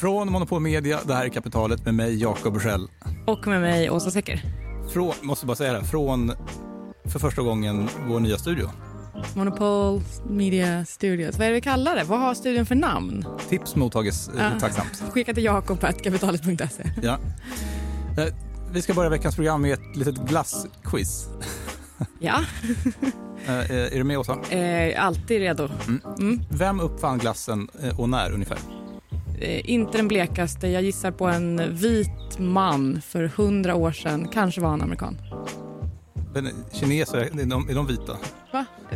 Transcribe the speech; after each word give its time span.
Från 0.00 0.32
Monopol 0.32 0.60
Media, 0.60 1.00
det 1.06 1.14
här 1.14 1.24
är 1.24 1.28
Kapitalet 1.28 1.84
med 1.84 1.94
mig 1.94 2.20
Jakob 2.22 2.52
Bursell. 2.52 2.88
Och 3.26 3.46
med 3.46 3.60
mig 3.60 3.90
Åsa 3.90 4.10
Secker. 4.10 4.42
Från, 4.92 5.12
måste 5.22 5.46
bara 5.46 5.56
säga 5.56 5.72
det 5.72 5.78
här, 5.78 5.84
från 5.86 6.32
för 7.04 7.18
första 7.18 7.42
gången 7.42 7.88
vår 8.06 8.20
nya 8.20 8.38
studio. 8.38 8.70
Monopol 9.34 10.00
Media 10.28 10.84
Studios. 10.84 11.38
Vad 11.38 11.44
är 11.46 11.48
det 11.48 11.54
vi 11.54 11.60
kallar 11.60 11.96
det? 11.96 12.04
Vad 12.04 12.20
har 12.20 12.34
studion 12.34 12.66
för 12.66 12.74
namn? 12.74 13.24
Tips 13.48 13.76
mottages 13.76 14.28
eh, 14.28 14.56
Ah. 14.56 14.60
tacksamt. 14.60 15.02
Skicka 15.12 15.34
till 15.34 15.44
jakob.kapitalet.se. 15.44 16.90
Ja. 17.02 17.18
Eh, 18.18 18.34
Vi 18.72 18.82
ska 18.82 18.94
börja 18.94 19.10
veckans 19.10 19.34
program 19.34 19.62
med 19.62 19.72
ett 19.72 19.96
litet 19.96 20.16
glassquiz. 20.16 21.28
Ja, 22.18 22.40
Eh, 23.46 23.70
Är 23.70 23.90
du 23.98 24.04
med 24.04 24.18
Åsa? 24.18 24.32
eh, 24.50 25.04
alltid 25.04 25.38
redo. 25.40 25.68
Mm. 26.18 26.40
Vem 26.50 26.80
uppfann 26.80 27.18
glassen 27.18 27.68
och 27.96 28.08
när 28.08 28.32
ungefär? 28.32 28.58
Eh, 29.40 29.70
inte 29.70 29.98
den 29.98 30.08
blekaste. 30.08 30.68
Jag 30.68 30.82
gissar 30.82 31.10
på 31.10 31.26
en 31.26 31.74
vit 31.74 32.38
man 32.38 33.00
för 33.02 33.24
hundra 33.24 33.74
år 33.74 33.92
sedan. 33.92 34.28
Kanske 34.32 34.60
var 34.60 34.68
han 34.68 34.82
amerikan. 34.82 35.18
Men 36.34 36.48
kineser, 36.72 37.18
är 37.18 37.46
de, 37.46 37.68
är 37.68 37.74
de 37.74 37.86
vita? 37.86 38.16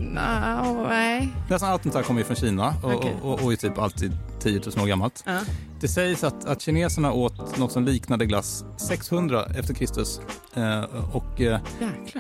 No, 0.01 0.87
nej. 0.89 1.29
Nästan 1.51 1.71
allt 1.73 1.83
sånt 1.83 1.95
här 1.95 2.03
kommer 2.03 2.21
ju 2.21 2.25
från 2.25 2.37
Kina 2.37 2.75
och, 2.83 2.95
Okej. 2.95 3.17
och, 3.23 3.43
och 3.45 3.53
är 3.53 3.57
typ 3.57 3.79
alltid 3.79 4.13
10 4.41 4.61
000 4.77 4.85
år 4.85 4.87
gammalt. 4.87 5.23
Ja. 5.27 5.39
Det 5.81 5.89
sägs 5.89 6.25
att, 6.25 6.45
att 6.45 6.61
kineserna 6.61 7.13
åt 7.13 7.59
något 7.59 7.73
som 7.73 7.85
liknade 7.85 8.27
glass 8.27 8.65
600 8.77 9.45
efter 9.59 9.75
Kristus. 9.75 10.21
Eh, 10.55 10.85
och 11.13 11.41
eh, 11.41 11.61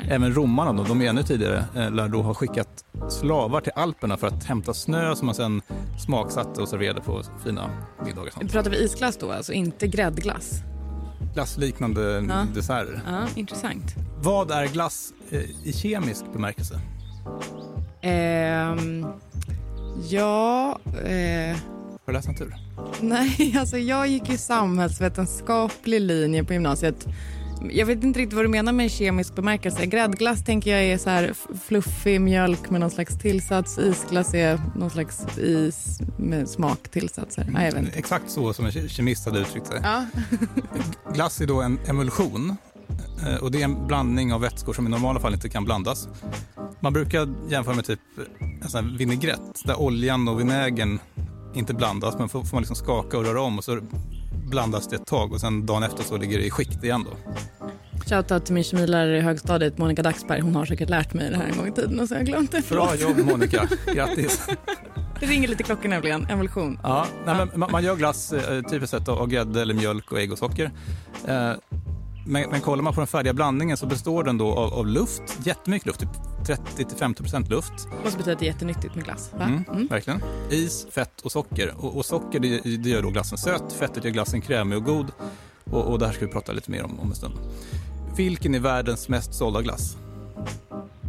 även 0.08 0.34
romarna, 0.34 0.72
då, 0.72 0.84
de 0.84 1.02
är 1.02 1.08
ännu 1.08 1.22
tidigare, 1.22 1.64
eh, 1.76 1.90
lär 1.90 2.08
då 2.08 2.22
ha 2.22 2.34
skickat 2.34 2.84
slavar 3.10 3.60
till 3.60 3.72
Alperna 3.76 4.16
för 4.16 4.26
att 4.26 4.44
hämta 4.44 4.74
snö 4.74 5.14
som 5.16 5.26
man 5.26 5.34
sen 5.34 5.62
smaksatte 6.06 6.60
och 6.62 6.68
serverade 6.68 7.00
på 7.00 7.22
fina 7.44 7.70
middagar. 8.04 8.26
och 8.26 8.32
sånt. 8.32 8.52
Pratar 8.52 8.70
vi 8.70 8.84
isglass 8.84 9.16
då, 9.16 9.32
alltså 9.32 9.52
inte 9.52 9.86
gräddglass? 9.86 10.50
Glassliknande 11.34 12.24
Ja. 12.28 12.46
desserter. 12.54 13.00
Ja, 13.06 13.26
intressant. 13.34 13.84
Vad 14.18 14.50
är 14.50 14.66
glass 14.66 15.12
eh, 15.30 15.40
i 15.64 15.72
kemisk 15.72 16.24
bemärkelse? 16.32 16.80
Ehm, 18.02 19.06
ja, 20.08 20.78
eh, 21.04 21.56
Har 21.56 22.06
du 22.06 22.12
läst 22.12 22.28
natur? 22.28 22.54
nej, 23.00 23.56
alltså 23.60 23.78
jag 23.78 24.08
gick 24.08 24.28
ju 24.30 24.36
samhällsvetenskaplig 24.38 26.00
linje 26.00 26.44
på 26.44 26.52
gymnasiet. 26.52 27.06
Jag 27.70 27.86
vet 27.86 28.04
inte 28.04 28.20
riktigt 28.20 28.36
vad 28.36 28.44
du 28.44 28.48
menar 28.48 28.72
med 28.72 28.90
kemisk 28.90 29.34
bemärkelse. 29.34 29.86
Gräddglass 29.86 30.44
tänker 30.44 30.70
jag 30.70 30.82
är 30.84 30.98
så 30.98 31.10
här 31.10 31.34
fluffig 31.66 32.20
mjölk 32.20 32.70
med 32.70 32.80
någon 32.80 32.90
slags 32.90 33.18
tillsats. 33.18 33.78
Isglass 33.78 34.34
är 34.34 34.60
någon 34.76 34.90
slags 34.90 35.38
is 35.38 36.00
med 36.16 36.48
smaktillsatser. 36.48 37.46
Inte. 37.48 37.98
Exakt 37.98 38.30
så 38.30 38.52
som 38.52 38.64
en 38.66 38.70
ke- 38.70 38.88
kemist 38.88 39.24
hade 39.26 39.38
uttryckt 39.40 39.66
sig. 39.66 39.80
Ja. 39.82 40.04
Glass 41.14 41.40
är 41.40 41.46
då 41.46 41.62
en 41.62 41.78
emulsion 41.88 42.50
eh, 42.50 42.56
och 43.40 43.50
det 43.50 43.60
är 43.60 43.64
en 43.64 43.86
blandning 43.86 44.32
av 44.32 44.40
vätskor 44.40 44.72
som 44.72 44.86
i 44.86 44.90
normala 44.90 45.20
fall 45.20 45.34
inte 45.34 45.48
kan 45.48 45.64
blandas. 45.64 46.08
Man 46.80 46.92
brukar 46.92 47.28
jämföra 47.48 47.74
med 47.74 47.84
typ 47.84 48.00
en 48.62 48.68
sån 48.68 48.84
här 48.84 48.98
vinägrett 48.98 49.62
där 49.64 49.80
oljan 49.80 50.28
och 50.28 50.40
vinägern 50.40 50.98
inte 51.54 51.74
blandas 51.74 52.18
men 52.18 52.28
får, 52.28 52.48
man 52.52 52.62
liksom 52.62 52.76
skaka 52.76 53.18
och 53.18 53.24
röra 53.24 53.40
om 53.40 53.58
och 53.58 53.64
så 53.64 53.80
blandas 54.50 54.88
det 54.88 54.96
ett 54.96 55.06
tag 55.06 55.32
och 55.32 55.40
sen 55.40 55.66
dagen 55.66 55.82
efter 55.82 56.04
så 56.04 56.16
ligger 56.16 56.38
det 56.38 56.44
i 56.44 56.50
skikt 56.50 56.84
igen 56.84 57.04
då. 57.04 57.32
Shoutout 58.06 58.44
till 58.44 58.54
min 58.54 58.64
kemilärare 58.64 59.18
i 59.18 59.20
högstadiet, 59.20 59.78
Monica 59.78 60.02
Daxberg. 60.02 60.40
Hon 60.40 60.54
har 60.54 60.64
säkert 60.64 60.88
lärt 60.88 61.14
mig 61.14 61.30
det 61.30 61.36
här 61.36 61.46
en 61.46 61.56
gång 61.56 61.68
i 61.68 61.72
tiden 61.72 62.00
och 62.00 62.08
så 62.08 62.14
har 62.14 62.18
jag 62.18 62.26
glömt 62.26 62.52
det. 62.52 62.68
Bra 62.68 62.96
jobb 62.96 63.18
Monica, 63.18 63.68
grattis! 63.94 64.48
Det 65.20 65.28
ringer 65.28 65.48
lite 65.48 65.62
klockor 65.62 65.88
nämligen, 65.88 66.26
emulsion. 66.30 66.78
Ja, 66.82 67.06
nej, 67.26 67.36
men 67.36 67.60
man, 67.60 67.72
man 67.72 67.84
gör 67.84 67.96
glass 67.96 68.32
eh, 68.32 68.62
typiskt 68.62 68.90
sett 68.90 69.08
av 69.08 69.18
av 69.18 69.28
grädde 69.28 69.62
eller 69.62 69.74
mjölk 69.74 70.12
och 70.12 70.20
ägg 70.20 70.32
och 70.32 70.38
socker. 70.38 70.70
Eh, 71.26 71.52
men, 72.26 72.50
men 72.50 72.60
kollar 72.60 72.82
man 72.82 72.94
på 72.94 73.00
den 73.00 73.06
färdiga 73.06 73.32
blandningen 73.32 73.76
så 73.76 73.86
består 73.86 74.24
den 74.24 74.38
då 74.38 74.52
av, 74.54 74.74
av 74.74 74.86
luft, 74.86 75.22
jättemycket 75.44 75.86
luft, 75.86 76.00
typ 76.00 76.08
30-50% 76.78 77.50
luft. 77.50 77.72
Måste 78.04 78.18
betyda 78.18 78.32
att 78.32 78.38
det 78.38 78.44
är 78.44 78.52
jättenyttigt 78.52 78.94
med 78.94 79.04
glass. 79.04 79.30
Mm, 79.40 79.64
Mm. 79.72 79.86
Verkligen. 79.86 80.22
Is, 80.50 80.86
fett 80.90 81.20
och 81.20 81.32
socker. 81.32 81.74
Och, 81.78 81.96
och 81.96 82.04
socker 82.04 82.40
det, 82.40 82.76
det 82.76 82.88
gör 82.90 83.02
då 83.02 83.10
glassen 83.10 83.38
söt, 83.38 83.72
fettet 83.72 84.04
gör 84.04 84.10
glassen 84.12 84.40
krämig 84.40 84.78
och 84.78 84.84
god. 84.84 85.06
Och, 85.64 85.84
och 85.84 85.98
det 85.98 86.06
här 86.06 86.12
ska 86.12 86.26
vi 86.26 86.32
prata 86.32 86.52
lite 86.52 86.70
mer 86.70 86.84
om 86.84 87.00
om 87.00 87.08
en 87.08 87.14
stund. 87.14 87.34
Vilken 88.16 88.54
är 88.54 88.58
världens 88.60 89.08
mest 89.08 89.34
sålda 89.34 89.62
glass? 89.62 89.96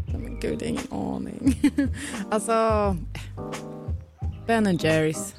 Men 0.08 0.40
gud, 0.40 0.54
jag 0.54 0.60
har 0.60 0.66
ingen 0.66 0.94
aning. 0.94 1.72
alltså... 2.32 2.98
Ben 4.48 4.78
Jerrys. 4.78 5.36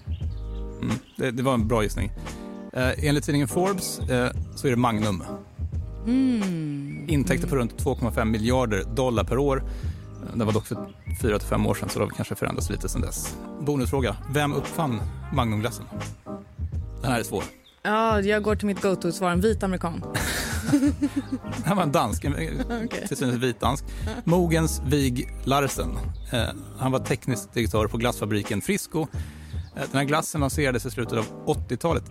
Mm, 0.83 0.95
det, 1.17 1.31
det 1.31 1.43
var 1.43 1.55
en 1.55 1.69
bra 1.69 1.83
gissning. 1.83 2.13
Eh, 2.73 3.05
enligt 3.07 3.25
tidningen 3.25 3.49
Forbes 3.49 3.99
eh, 3.99 4.31
så 4.55 4.67
är 4.67 4.71
det 4.71 4.77
Magnum. 4.77 5.25
Mm. 6.07 7.05
Intäkter 7.09 7.49
på 7.49 7.57
runt 7.57 7.85
2,5 7.85 8.25
miljarder 8.25 8.85
dollar 8.95 9.25
per 9.25 9.39
år. 9.39 9.57
Eh, 10.33 10.39
Det 10.39 10.45
var 10.45 10.53
dock 10.53 10.67
för 10.67 10.77
4-5 11.23 11.67
år 11.69 11.75
sedan 11.75 11.89
så 11.89 11.99
det 11.99 12.05
har 12.05 12.11
kanske 12.11 12.35
förändrats 12.35 12.71
lite 12.71 12.89
sedan 12.89 13.01
dess. 13.01 13.37
Bonusfråga. 13.61 14.17
Vem 14.31 14.53
uppfann 14.53 15.01
Magnumglassen? 15.33 15.85
Den 17.03 17.11
här 17.13 17.19
är 17.21 17.25
svår. 17.25 17.45
Ja, 17.83 18.21
jag 18.21 18.43
går 18.43 18.57
till 18.57 18.67
mitt 18.67 18.83
go-to-svar. 18.83 19.31
En 19.31 19.41
vit 19.41 19.63
amerikan. 19.63 20.03
Här 21.65 21.75
var 21.75 21.83
en 21.83 21.93
dansk, 21.93 22.25
Okej. 22.25 23.09
till 23.09 23.17
synes 23.17 23.35
vit 23.35 23.61
dansk. 23.61 23.85
Mogens 24.25 24.83
Wig 24.87 25.29
Larsen. 25.45 25.91
Eh, 26.33 26.43
han 26.79 26.93
var 26.93 26.99
teknisk 26.99 27.55
direktör 27.55 27.87
på 27.87 27.97
glassfabriken 27.97 28.61
Frisco. 28.61 29.01
Eh, 29.77 29.83
den 29.91 29.99
här 29.99 30.05
glassen 30.05 30.41
lanserades 30.41 30.87
i 30.87 30.91
slutet 30.91 31.19
av 31.19 31.25
80-talet. 31.47 32.05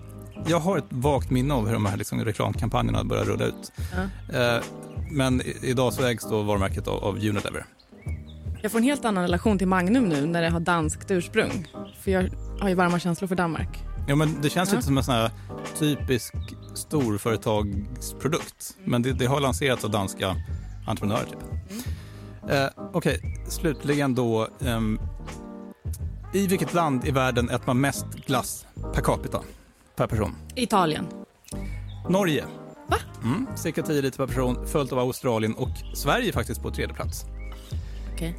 Jag 0.47 0.59
har 0.59 0.77
ett 0.77 0.85
vagt 0.89 1.29
minne 1.29 1.53
av 1.53 1.65
hur 1.67 1.73
de 1.73 1.85
här 1.85 1.97
liksom, 1.97 2.25
reklamkampanjerna 2.25 3.03
började 3.03 3.29
rulla 3.31 3.45
ut. 3.45 3.71
Ja. 4.31 4.39
Eh, 4.39 4.61
men 5.11 5.41
idag 5.61 5.93
så 5.93 6.05
ägs 6.05 6.29
då 6.29 6.41
varumärket 6.41 6.87
av, 6.87 7.03
av 7.03 7.15
Unilever. 7.15 7.65
Jag 8.61 8.71
får 8.71 8.77
en 8.79 8.83
helt 8.83 9.05
annan 9.05 9.23
relation 9.23 9.57
till 9.57 9.67
Magnum 9.67 10.03
nu 10.09 10.25
när 10.25 10.41
det 10.41 10.49
har 10.49 10.59
danskt 10.59 11.11
ursprung. 11.11 11.67
För 12.01 12.11
jag 12.11 12.29
har 12.59 12.69
ju 12.69 12.75
varma 12.75 12.99
känslor 12.99 13.27
för 13.27 13.35
Danmark. 13.35 13.79
Ja, 14.07 14.15
men 14.15 14.41
det 14.41 14.49
känns 14.49 14.69
Ja. 14.69 14.75
lite 14.75 14.85
som 14.85 14.97
en 14.97 15.03
sån 15.03 15.15
här 15.15 15.31
typisk 15.79 16.33
storföretagsprodukt. 16.75 18.77
Men 18.83 19.01
det, 19.01 19.13
det 19.13 19.25
har 19.25 19.39
lanserats 19.39 19.83
av 19.83 19.91
danska 19.91 20.35
entreprenörer. 20.87 21.25
Typ. 21.25 21.39
Eh, 22.49 22.67
Okej, 22.93 23.37
slutligen 23.47 24.15
då. 24.15 24.47
ehm, 24.65 24.99
I 26.33 26.47
vilket 26.47 26.73
land 26.73 27.05
i 27.07 27.11
världen 27.11 27.49
äter 27.49 27.63
man 27.67 27.81
mest 27.81 28.05
glass 28.27 28.65
per 28.93 29.01
capita? 29.01 29.41
Per 29.95 30.07
person? 30.07 30.35
Italien. 30.55 31.07
Norge. 32.09 32.43
Va? 32.87 32.97
Mm, 33.23 33.47
cirka 33.55 33.83
10 33.83 34.01
liter 34.01 34.17
per 34.17 34.27
person, 34.27 34.67
följt 34.67 34.91
av 34.91 34.99
Australien 34.99 35.53
och 35.53 35.69
Sverige 35.93 36.33
faktiskt 36.33 36.61
på 36.61 36.71
tredje 36.71 36.95
plats. 36.95 37.25
Okej. 38.13 38.35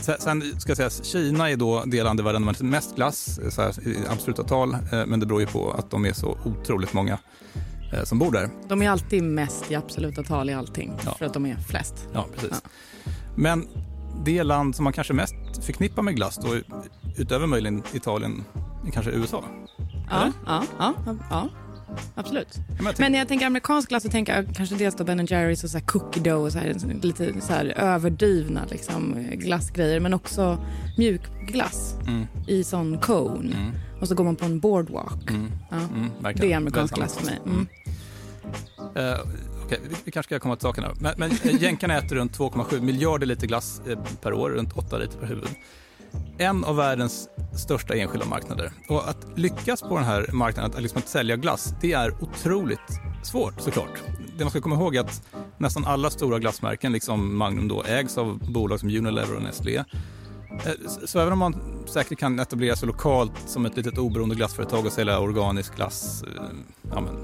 Sen, 0.00 0.16
sen 0.18 0.60
ska 0.60 0.76
sägas, 0.76 1.04
Kina 1.04 1.50
är 1.50 1.56
då 1.56 1.82
det 1.86 2.02
land 2.02 2.20
i 2.20 2.22
världen 2.22 2.48
äter 2.48 2.64
mest 2.64 2.96
glass 2.96 3.40
så 3.50 3.62
här, 3.62 3.88
i 3.88 3.96
absoluta 4.08 4.44
tal. 4.44 4.74
Eh, 4.74 5.06
men 5.06 5.20
det 5.20 5.26
beror 5.26 5.40
ju 5.40 5.46
på 5.46 5.70
att 5.70 5.90
de 5.90 6.04
är 6.04 6.12
så 6.12 6.38
otroligt 6.44 6.92
många 6.92 7.18
eh, 7.92 8.04
som 8.04 8.18
bor 8.18 8.32
där. 8.32 8.50
De 8.68 8.82
är 8.82 8.90
alltid 8.90 9.22
mest 9.22 9.70
i 9.70 9.74
absoluta 9.74 10.22
tal 10.22 10.50
i 10.50 10.54
allting. 10.54 10.92
Ja. 11.04 11.14
För 11.14 11.26
att 11.26 11.34
de 11.34 11.46
är 11.46 11.56
flest. 11.56 11.94
Ja, 12.12 12.26
precis. 12.34 12.62
Men 13.34 13.68
det 14.24 14.42
land 14.42 14.76
som 14.76 14.84
man 14.84 14.92
kanske 14.92 15.12
mest 15.12 15.34
förknippar 15.62 16.02
med 16.02 16.16
glass, 16.16 16.36
då, 16.42 16.56
utöver 17.16 17.46
möjligen 17.46 17.82
Italien, 17.92 18.44
är 18.86 18.90
kanske 18.90 19.10
USA. 19.10 19.44
Ja, 20.10 20.32
ja, 20.46 20.64
ja, 20.78 20.94
ja. 21.30 21.48
Absolut. 22.14 22.48
Jag 22.84 22.98
Men 22.98 23.12
när 23.12 23.18
jag 23.18 23.28
tänker 23.28 23.46
amerikansk 23.46 23.88
glass 23.88 24.02
så 24.02 24.08
tänker 24.08 24.36
jag 24.36 24.54
kanske 24.56 24.74
dels 24.74 24.94
då 24.94 25.04
Ben 25.04 25.26
Jerrys 25.26 25.64
och 25.64 25.70
så 25.70 25.78
här 25.78 25.84
cookie 25.86 26.22
dough 26.22 26.44
och 26.44 26.52
så 26.52 26.58
här, 26.58 26.76
lite 27.02 27.40
så 27.40 27.52
här 27.52 27.64
överdrivna 27.76 28.60
liksom, 28.70 29.26
glassgrejer. 29.32 30.00
Men 30.00 30.14
också 30.14 30.58
mjukglass 30.98 31.94
Mm, 32.06 32.26
i 32.46 32.64
sån 32.64 32.98
cone. 32.98 33.56
mm, 33.56 33.72
Och 34.00 34.08
så 34.08 34.14
går 34.14 34.24
man 34.24 34.36
på 34.36 34.44
en 34.44 34.60
boardwalk. 34.60 35.30
mm, 35.30 35.52
Ja. 35.70 35.76
mm. 35.76 36.10
Det 36.34 36.52
är 36.52 36.56
amerikansk 36.56 36.94
glass 36.94 37.14
för 37.16 37.26
mig. 37.26 37.38
amerikanskt. 37.44 37.76
Mm. 38.96 39.12
Eh, 39.12 39.18
Okej, 39.64 39.78
vi, 39.88 39.94
vi 40.04 40.10
kanske 40.12 40.28
ska 40.28 40.38
komma 40.40 40.56
till 40.56 40.62
saken 40.62 40.84
här. 40.84 40.92
Men, 41.00 41.14
men 41.16 41.30
eh, 41.30 41.62
jänkarna 41.62 41.98
äter 41.98 42.16
runt 42.16 42.38
2,7 42.38 42.80
miljarder 42.80 43.26
liter 43.26 43.46
glass 43.46 43.80
eh, 43.88 43.98
per 44.22 44.32
år, 44.32 44.50
runt 44.50 44.72
8 44.72 44.98
liter 44.98 45.18
per 45.18 45.26
huvud. 45.26 45.48
En 46.38 46.64
av 46.64 46.76
världens 46.76 47.28
största 47.52 47.94
enskilda 47.94 48.26
marknader. 48.26 48.72
Och 48.88 49.08
att 49.08 49.26
lyckas 49.36 49.82
på 49.82 49.96
den 49.96 50.04
här 50.04 50.26
marknaden, 50.32 50.70
att, 50.70 50.82
liksom 50.82 50.98
att 50.98 51.08
sälja 51.08 51.36
glass, 51.36 51.74
det 51.80 51.92
är 51.92 52.22
otroligt 52.22 53.00
svårt 53.22 53.60
såklart. 53.60 54.02
Det 54.38 54.44
man 54.44 54.50
ska 54.50 54.60
komma 54.60 54.74
ihåg 54.74 54.96
är 54.96 55.00
att 55.00 55.22
nästan 55.58 55.84
alla 55.84 56.10
stora 56.10 56.38
glassmärken, 56.38 56.92
liksom 56.92 57.36
Magnum, 57.36 57.68
då, 57.68 57.84
ägs 57.84 58.18
av 58.18 58.52
bolag 58.52 58.80
som 58.80 58.88
Unilever 58.88 59.36
och 59.36 59.42
Nestlé. 59.42 59.76
Eh, 59.76 59.84
så, 61.06 61.18
även 61.20 61.32
om 61.32 61.38
man 61.38 61.62
säkert 61.86 62.18
kan 62.18 62.38
etablera 62.38 62.76
sig 62.76 62.86
lokalt 62.86 63.32
som 63.46 63.66
ett 63.66 63.76
litet 63.76 63.98
oberoende 63.98 64.34
glassföretag 64.34 64.86
och 64.86 64.92
sälja 64.92 65.20
organisk 65.20 65.76
glass 65.76 66.22
eh, 66.22 66.42
ja, 66.90 67.00
men, 67.00 67.14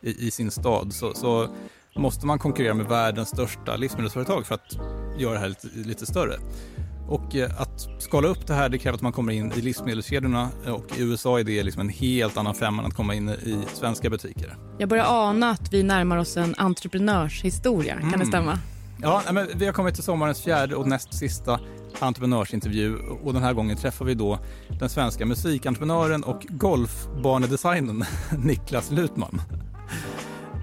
i, 0.00 0.26
i 0.26 0.30
sin 0.30 0.50
stad 0.50 0.92
så, 0.92 1.14
så 1.14 1.48
måste 1.96 2.26
man 2.26 2.38
konkurrera 2.38 2.74
med 2.74 2.86
världens 2.86 3.28
största 3.28 3.76
livsmedelsföretag 3.76 4.46
för 4.46 4.54
att 4.54 4.78
göra 5.18 5.32
det 5.32 5.38
här 5.38 5.48
lite, 5.48 5.68
lite 5.74 6.06
större. 6.06 6.36
Och 7.08 7.36
eh, 7.36 7.60
att 7.60 7.88
skala 7.98 8.28
upp 8.28 8.46
det 8.46 8.54
här 8.54 8.68
det 8.68 8.78
kräver 8.78 8.94
att 8.94 9.02
man 9.02 9.12
kommer 9.12 9.32
in 9.32 9.52
i 9.52 9.60
livsmedelskedjorna 9.60 10.48
och 10.66 10.98
i 10.98 11.02
USA 11.02 11.40
är 11.40 11.44
det 11.44 11.62
liksom 11.62 11.80
en 11.80 11.88
helt 11.88 12.36
annan 12.36 12.54
femma 12.54 12.82
än 12.82 12.88
att 12.88 12.94
komma 12.94 13.14
in 13.14 13.28
i 13.28 13.58
svenska 13.74 14.10
butiker. 14.10 14.56
Jag 14.78 14.88
börjar 14.88 15.04
ana 15.08 15.50
att 15.50 15.72
vi 15.72 15.82
närmar 15.82 16.16
oss 16.16 16.36
en 16.36 16.54
entreprenörshistoria, 16.58 17.94
kan 17.94 18.08
mm. 18.08 18.20
det 18.20 18.26
stämma? 18.26 18.58
Ja, 19.02 19.22
men 19.32 19.48
vi 19.54 19.66
har 19.66 19.72
kommit 19.72 19.94
till 19.94 20.04
sommarens 20.04 20.42
fjärde 20.42 20.76
och 20.76 20.88
näst 20.88 21.14
sista 21.14 21.60
entreprenörsintervju 21.98 22.96
och 23.24 23.32
den 23.32 23.42
här 23.42 23.52
gången 23.52 23.76
träffar 23.76 24.04
vi 24.04 24.14
då 24.14 24.38
den 24.78 24.88
svenska 24.88 25.26
musikentreprenören 25.26 26.24
och 26.24 26.46
golfbanedesignern 26.48 28.04
Niklas 28.38 28.90
Lutman. 28.90 29.40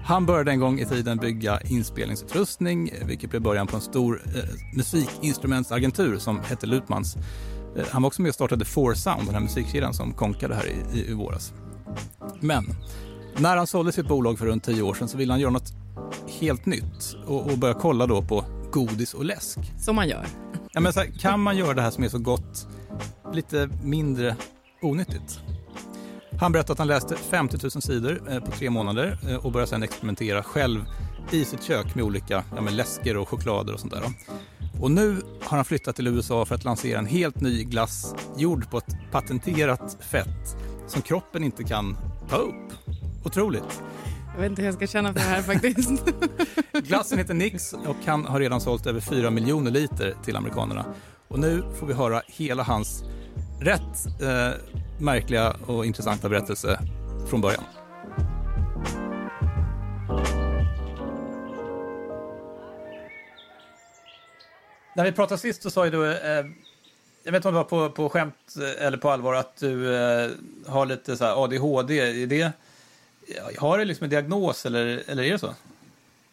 Han 0.04 0.26
började 0.26 0.50
en 0.50 0.60
gång 0.60 0.80
i 0.80 0.84
tiden 0.84 1.18
bygga 1.18 1.60
inspelningsutrustning, 1.60 2.90
vilket 3.06 3.30
blev 3.30 3.42
början 3.42 3.66
på 3.66 3.76
en 3.76 3.82
stor 3.82 4.22
eh, 4.26 4.76
musikinstrumentsagentur 4.76 6.18
som 6.18 6.40
hette 6.40 6.66
Lutmans. 6.66 7.16
Eh, 7.76 7.84
han 7.90 8.02
var 8.02 8.06
också 8.06 8.22
med 8.22 8.28
och 8.28 8.34
startade 8.34 8.64
Four 8.64 8.94
Sound, 8.94 9.26
den 9.26 9.34
här 9.34 9.42
musikkedjan 9.42 9.94
som 9.94 10.12
konkade 10.12 10.54
här 10.54 10.66
i, 10.66 10.98
i, 10.98 11.10
i 11.10 11.12
våras. 11.14 11.52
Men 12.40 12.64
när 13.36 13.56
han 13.56 13.66
sålde 13.66 13.92
sitt 13.92 14.08
bolag 14.08 14.38
för 14.38 14.46
runt 14.46 14.64
tio 14.64 14.82
år 14.82 14.94
sedan 14.94 15.08
så 15.08 15.16
ville 15.16 15.32
han 15.32 15.40
göra 15.40 15.50
något 15.50 15.72
helt 16.40 16.66
nytt 16.66 17.16
och, 17.26 17.50
och 17.50 17.58
börja 17.58 17.74
kolla 17.74 18.06
då 18.06 18.22
på 18.22 18.44
godis 18.72 19.14
och 19.14 19.24
läsk. 19.24 19.58
Som 19.78 19.96
man 19.96 20.08
gör. 20.08 20.26
Ja, 20.72 20.80
men 20.80 20.92
så 20.92 21.00
här, 21.00 21.06
kan 21.06 21.40
man 21.40 21.56
göra 21.56 21.74
det 21.74 21.82
här 21.82 21.90
som 21.90 22.04
är 22.04 22.08
så 22.08 22.18
gott 22.18 22.68
lite 23.32 23.68
mindre 23.82 24.36
onyttigt? 24.82 25.40
Han 26.40 26.52
berättade 26.52 26.72
att 26.72 26.78
han 26.78 26.88
läste 26.88 27.16
50 27.16 27.58
000 27.62 27.70
sidor 27.70 28.22
eh, 28.30 28.40
på 28.40 28.50
tre 28.50 28.70
månader 28.70 29.18
eh, 29.28 29.36
och 29.36 29.52
började 29.52 29.70
sedan 29.70 29.82
experimentera 29.82 30.42
själv 30.42 30.84
i 31.30 31.44
sitt 31.44 31.62
kök 31.62 31.94
med 31.94 32.04
olika 32.04 32.44
ja, 32.56 32.62
med 32.62 32.72
läsker 32.72 33.16
och 33.16 33.28
choklader 33.28 33.72
och 33.72 33.80
sånt 33.80 33.92
där. 33.92 34.02
Och 34.80 34.90
nu 34.90 35.16
har 35.42 35.56
han 35.56 35.64
flyttat 35.64 35.96
till 35.96 36.06
USA 36.06 36.44
för 36.44 36.54
att 36.54 36.64
lansera 36.64 36.98
en 36.98 37.06
helt 37.06 37.40
ny 37.40 37.64
glass 37.64 38.14
gjord 38.36 38.70
på 38.70 38.78
ett 38.78 38.96
patenterat 39.12 39.96
fett 40.00 40.56
som 40.86 41.02
kroppen 41.02 41.44
inte 41.44 41.64
kan 41.64 41.96
ta 42.28 42.36
upp. 42.36 42.72
Otroligt. 43.24 43.82
Jag 44.34 44.40
vet 44.40 44.50
inte 44.50 44.62
hur 44.62 44.68
jag 44.68 44.74
ska 44.74 44.86
känna 44.86 45.12
för 45.12 45.20
det 45.20 45.26
här 45.26 45.42
faktiskt. 45.42 46.04
Glassen 46.88 47.18
heter 47.18 47.34
Nix 47.34 47.72
och 47.72 47.96
han 48.06 48.24
har 48.24 48.40
redan 48.40 48.60
sålt 48.60 48.86
över 48.86 49.00
4 49.00 49.30
miljoner 49.30 49.70
liter 49.70 50.14
till 50.24 50.36
amerikanerna. 50.36 50.84
Och 51.28 51.38
nu 51.38 51.62
får 51.78 51.86
vi 51.86 51.94
höra 51.94 52.22
hela 52.26 52.62
hans 52.62 53.04
rätt 53.64 54.06
eh, 54.22 54.50
märkliga 54.98 55.56
och 55.66 55.86
intressanta 55.86 56.28
berättelse 56.28 56.78
från 57.28 57.40
början. 57.40 57.64
När 64.96 65.04
vi 65.04 65.12
pratade 65.12 65.40
sist 65.40 65.62
så 65.62 65.70
sa 65.70 65.84
ju 65.84 65.90
du, 65.90 66.12
eh, 66.12 66.46
jag 67.22 67.32
vet 67.32 67.34
inte 67.34 67.48
om 67.48 67.54
det 67.54 67.60
var 67.60 67.64
på, 67.64 67.90
på 67.90 68.08
skämt 68.08 68.54
eh, 68.60 68.86
eller 68.86 68.98
på 68.98 69.10
allvar, 69.10 69.34
att 69.34 69.56
du 69.56 69.94
eh, 69.94 70.30
har 70.66 70.86
lite 70.86 71.16
så 71.16 71.24
ADHD. 71.24 72.22
Är 72.22 72.26
det, 72.26 72.52
har 73.58 73.78
du 73.78 73.84
liksom 73.84 74.04
en 74.04 74.10
diagnos 74.10 74.66
eller, 74.66 75.02
eller 75.06 75.22
är 75.22 75.32
det 75.32 75.38
så? 75.38 75.54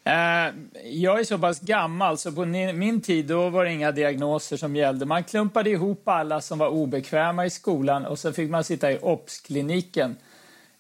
Eh, 0.04 0.54
jag 0.84 1.20
är 1.20 1.24
så 1.24 1.38
pass 1.38 1.60
gammal 1.60 2.18
så 2.18 2.32
på 2.32 2.46
min 2.46 3.02
tid 3.02 3.26
då 3.26 3.50
var 3.50 3.66
det 3.66 3.74
inga 3.74 3.92
diagnoser 3.92 4.58
som 4.58 4.76
gällde. 4.76 5.06
Man 5.06 5.24
klumpade 5.24 5.70
ihop 5.70 6.08
alla 6.08 6.42
som 6.42 6.60
var 6.60 6.68
obekväma 6.68 7.46
i 7.46 7.50
skolan 7.50 8.06
och 8.06 8.20
så 8.20 8.34
fick 8.34 8.50
man 8.50 8.64
sitta 8.64 8.92
i 8.92 9.00
OBS-kliniken. 9.02 10.16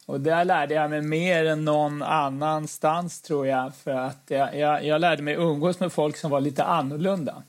Och 0.05 0.21
där 0.21 0.45
lärde 0.45 0.73
jag 0.73 0.89
mig 0.89 1.01
mer 1.01 1.45
än 1.45 1.65
någon 1.65 2.01
annanstans 2.01 3.21
tror 3.21 3.47
jag 3.47 3.75
för 3.75 3.91
att 3.91 4.23
jag, 4.27 4.57
jag, 4.57 4.85
jag 4.85 5.01
lärde 5.01 5.23
mig 5.23 5.33
umgås 5.35 5.79
med 5.79 5.91
folk 5.91 6.17
som 6.17 6.31
var 6.31 6.41
lite 6.41 6.63
annorlunda. 6.63 7.43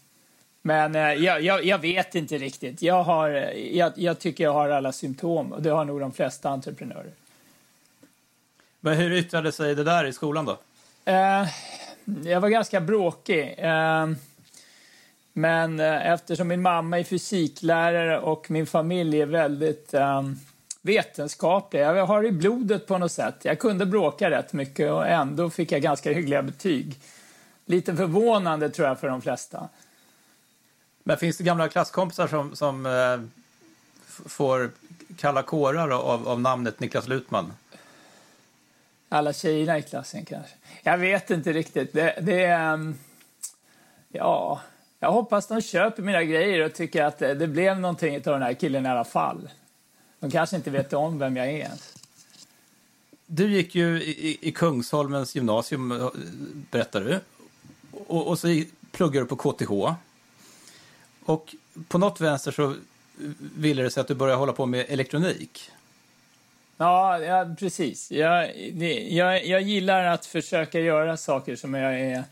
Men 0.63 0.95
eh, 0.95 1.13
jag, 1.13 1.43
jag, 1.43 1.65
jag, 1.65 1.79
vet 1.79 2.15
inte 2.15 2.39
riktigt. 2.39 2.83
Jag, 2.83 3.03
har, 3.03 3.31
eh, 3.31 3.93
jag, 3.97 4.19
tycker 4.19 4.45
jag 4.45 4.53
har 4.53 4.69
alla 4.69 4.93
symptom 4.93 5.53
och 5.53 5.63
det 5.63 5.71
har 5.71 5.85
nog 5.85 6.01
de 6.01 6.13
flesta 6.13 6.51
entreprenörer. 6.51 7.13
Men 8.81 8.97
hur 8.97 9.13
yttrade 9.13 9.53
sig 9.53 9.75
det 9.75 9.85
där 9.85 10.05
i 10.05 10.13
skolan 10.13 10.45
då? 10.45 10.59
Eh, 11.05 11.49
jag 12.25 12.41
var 12.41 12.49
ganska 12.49 12.81
bråkig. 12.81 13.55
Eh, 13.59 14.07
men 15.33 15.81
eh, 15.81 16.13
eftersom 16.13 16.49
min 16.49 16.63
mamma 16.63 16.99
är 16.99 17.05
fysiklärare 17.05 18.21
och 18.21 18.51
min 18.51 18.67
familj 18.67 19.21
är 19.21 19.27
väldigt 19.27 19.95
eh, 19.95 20.23
vetenskaplig, 20.83 21.81
jag 21.81 22.07
har 22.07 22.23
det 22.23 22.29
i 22.29 22.33
blodet 22.33 22.87
på 22.87 22.99
något 22.99 23.13
sätt. 23.13 23.37
Jag 23.43 23.59
kunde 23.59 23.87
bråka 23.87 24.31
rätt 24.31 24.53
mycket 24.53 24.93
och 24.93 25.09
ändå 25.09 25.51
fick 25.51 25.73
jag 25.73 25.83
ganska 25.83 26.13
hyggliga 26.13 26.43
betyg. 26.43 27.01
Lite 27.67 27.97
förvånande 27.97 28.71
tror 28.71 28.89
jag 28.89 29.01
för 29.01 29.09
de 29.09 29.23
flesta. 29.23 29.69
Men 31.05 31.17
finns 31.17 31.39
det 31.39 31.45
gamla 31.45 31.69
klasskompisar 31.69 32.27
som, 32.27 32.57
som 32.57 32.87
eh, 32.87 33.21
får 34.27 34.71
kalla 35.17 35.43
kårar 35.43 35.91
av, 35.91 36.29
av 36.29 36.41
namnet 36.41 36.81
Niklas 36.81 37.09
Lutman? 37.09 37.53
Alla 39.13 39.33
tjejerna 39.33 39.79
i 39.79 39.83
klassen 39.83 40.25
kanske. 40.25 40.55
Jag 40.83 40.99
vet 40.99 41.31
inte 41.31 41.53
riktigt. 41.53 41.93
Det, 41.93 42.19
det 42.23 42.45
är... 42.45 42.95
ja, 44.09 44.61
jag 45.01 45.13
hoppas 45.13 45.47
de 45.47 45.63
köper 45.63 46.03
mina 46.03 46.25
grejer 46.25 46.65
och 46.65 46.75
tycker 46.75 47.05
att 47.05 47.19
det, 47.19 47.49
blev 47.49 47.81
någonting 47.81 48.17
av 48.17 48.23
den 48.23 48.43
här 48.43 48.55
killen 48.55 48.87
i 48.87 48.89
alla 48.89 49.05
fall. 49.05 49.51
De 50.21 50.31
kanske 50.31 50.57
inte 50.57 50.71
vet 50.71 50.93
om 50.93 51.19
vem 51.19 51.37
jag 51.37 51.47
är 51.47 51.53
ens. 51.53 51.95
Du 53.27 53.53
gick 53.53 53.75
ju 53.75 54.03
i, 54.03 54.39
i 54.41 54.53
Kungsholmens 54.53 55.35
gymnasium, 55.35 55.93
eh, 55.93 56.09
berättar 56.71 57.01
du. 57.01 57.21
Och, 58.07 58.29
och 58.29 58.39
så 58.39 58.63
pluggade 58.93 59.27
du 59.27 59.37
på 59.37 59.53
KTH. 59.53 59.73
Och 61.25 61.55
på 61.89 61.99
något 61.99 62.21
vänster 62.21 62.51
så 62.51 62.75
ville 63.57 63.83
det 63.83 63.91
sig 63.91 64.01
att 64.01 64.09
du 64.09 64.15
började 64.15 64.39
hålla 64.39 64.53
på 64.53 64.67
med 64.67 64.87
elektronik. 64.89 65.71
Ja, 66.83 67.19
ja 67.19 67.55
precis. 67.59 68.11
Jag, 68.11 68.51
det, 68.73 69.09
jag, 69.09 69.47
jag 69.47 69.63
gillar 69.63 70.05
att 70.05 70.27
försöka 70.27 70.81
göra 70.81 71.17
saker 71.17 71.57
som 71.57 71.75
jag 71.75 72.01
är... 72.01 72.25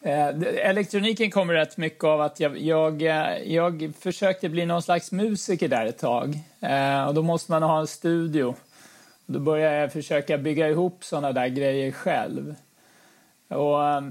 Eh, 0.00 0.28
elektroniken 0.68 1.30
kommer 1.30 1.54
rätt 1.54 1.76
mycket 1.76 2.04
av 2.04 2.20
att 2.20 2.40
jag, 2.40 2.58
jag, 2.58 3.02
eh, 3.02 3.52
jag 3.52 3.92
försökte 4.00 4.48
bli 4.48 4.66
någon 4.66 4.82
slags 4.82 5.12
musiker 5.12 5.68
där 5.68 5.86
ett 5.86 5.98
tag. 5.98 6.38
Eh, 6.60 7.04
och 7.04 7.14
då 7.14 7.22
måste 7.22 7.52
man 7.52 7.62
ha 7.62 7.80
en 7.80 7.86
studio. 7.86 8.54
Då 9.26 9.38
började 9.38 9.76
jag 9.76 9.92
försöka 9.92 10.38
bygga 10.38 10.68
ihop 10.68 11.04
såna 11.04 11.32
där 11.32 11.48
grejer 11.48 11.90
själv. 11.90 12.54
Och 13.48 13.84
eh, 13.84 14.02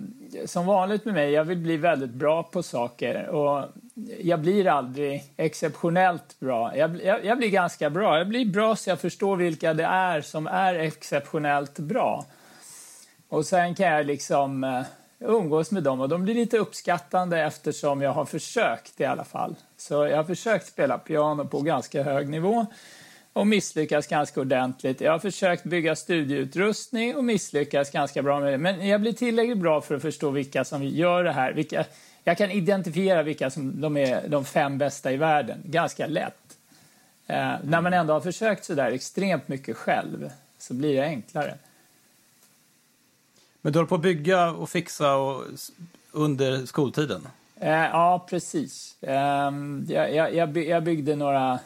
som 0.46 0.66
vanligt 0.66 1.06
med 1.06 1.14
mig, 1.14 1.32
jag 1.32 1.44
vill 1.44 1.58
bli 1.58 1.78
väldigt 1.78 2.14
bra 2.14 2.44
på 2.44 2.64
saker. 2.64 3.28
Och 3.28 3.66
jag 4.22 4.40
blir 4.40 4.68
aldrig 4.68 5.24
exceptionellt 5.38 6.40
bra. 6.40 6.78
Jag, 6.78 7.04
jag, 7.04 7.26
jag, 7.26 7.38
blir 7.38 7.50
ganska 7.50 7.90
bra. 7.90 8.18
Jag 8.18 8.28
blir 8.28 8.46
bra 8.46 8.76
så 8.76 8.90
jag 8.90 9.00
förstår 9.00 9.38
vilka 9.38 9.74
det 9.74 9.84
är 9.84 10.22
som 10.22 10.48
är 10.48 10.76
exceptionellt 10.76 11.80
bra. 11.80 12.26
Och 13.30 13.46
sen 13.46 13.76
kan 13.76 13.88
jag 13.88 14.06
liksom 14.06 14.64
uh, 14.64 14.82
umgås 15.20 15.72
med 15.72 15.84
dem 15.84 16.02
och 16.02 16.10
de 16.10 16.24
blir 16.24 16.36
lite 16.36 16.58
uppskattande 16.58 17.40
eftersom 17.40 18.02
jag 18.02 18.12
har 18.12 18.26
försökt 18.26 19.02
i 19.02 19.06
alla 19.06 19.24
fall. 19.24 19.56
Så 19.78 19.94
jag 19.94 20.18
har 20.18 20.24
försökt 20.24 20.68
spela 20.68 20.98
piano 20.98 21.48
på 21.48 21.62
ganska 21.62 22.04
hög 22.04 22.30
nivå 22.30 22.66
och 23.34 23.48
misslyckas 23.48 24.08
ganska 24.08 24.42
ordentligt. 24.42 25.02
Jag 25.02 25.12
har 25.12 25.20
försökt 25.20 25.64
bygga 25.64 25.96
studieutrustning 25.96 27.16
och 27.16 27.24
misslyckas 27.24 27.92
ganska 27.92 28.24
bra 28.24 28.40
med 28.40 28.54
det. 28.54 28.58
Men 28.58 28.88
jag 28.88 29.02
blir 29.02 29.14
tillräckligt 29.14 29.58
bra 29.58 29.82
för 29.82 29.96
att 29.96 30.02
förstå 30.02 30.30
vilka 30.30 30.66
som 30.66 30.84
gör 30.84 31.24
det 31.24 31.32
här. 31.32 31.54
Vilka, 31.54 31.86
jag 32.24 32.38
kan 32.38 32.52
identifiera 32.52 33.24
vilka 33.24 33.50
som 33.50 33.82
de 33.82 33.98
är 33.98 34.28
de 34.28 34.46
fem 34.46 34.78
bästa 34.78 35.12
i 35.12 35.18
världen 35.18 35.62
ganska 35.66 36.08
lätt. 36.08 36.58
Eh, 37.28 37.54
när 37.64 37.82
man 37.82 37.94
ändå 37.94 38.14
har 38.14 38.22
försökt 38.22 38.66
så 38.66 38.74
där 38.74 38.92
extremt 38.92 39.48
mycket 39.48 39.78
själv 39.78 40.32
så 40.58 40.74
blir 40.74 40.96
det 40.96 41.04
enklare. 41.04 41.58
Men 43.62 43.74
du 43.74 43.80
håller 43.80 43.90
på 43.90 43.96
att 43.96 44.02
bygga 44.02 44.52
och 44.52 44.70
fixa 44.70 45.16
och, 45.16 45.44
under 46.12 46.66
skoltiden? 46.66 47.28
Eh, 47.60 47.70
ja, 47.70 48.26
precis. 48.30 49.04
Eh, 49.04 49.52
jag, 49.88 50.36
jag, 50.36 50.58
jag 50.58 50.84
byggde 50.84 51.16
några 51.16 51.60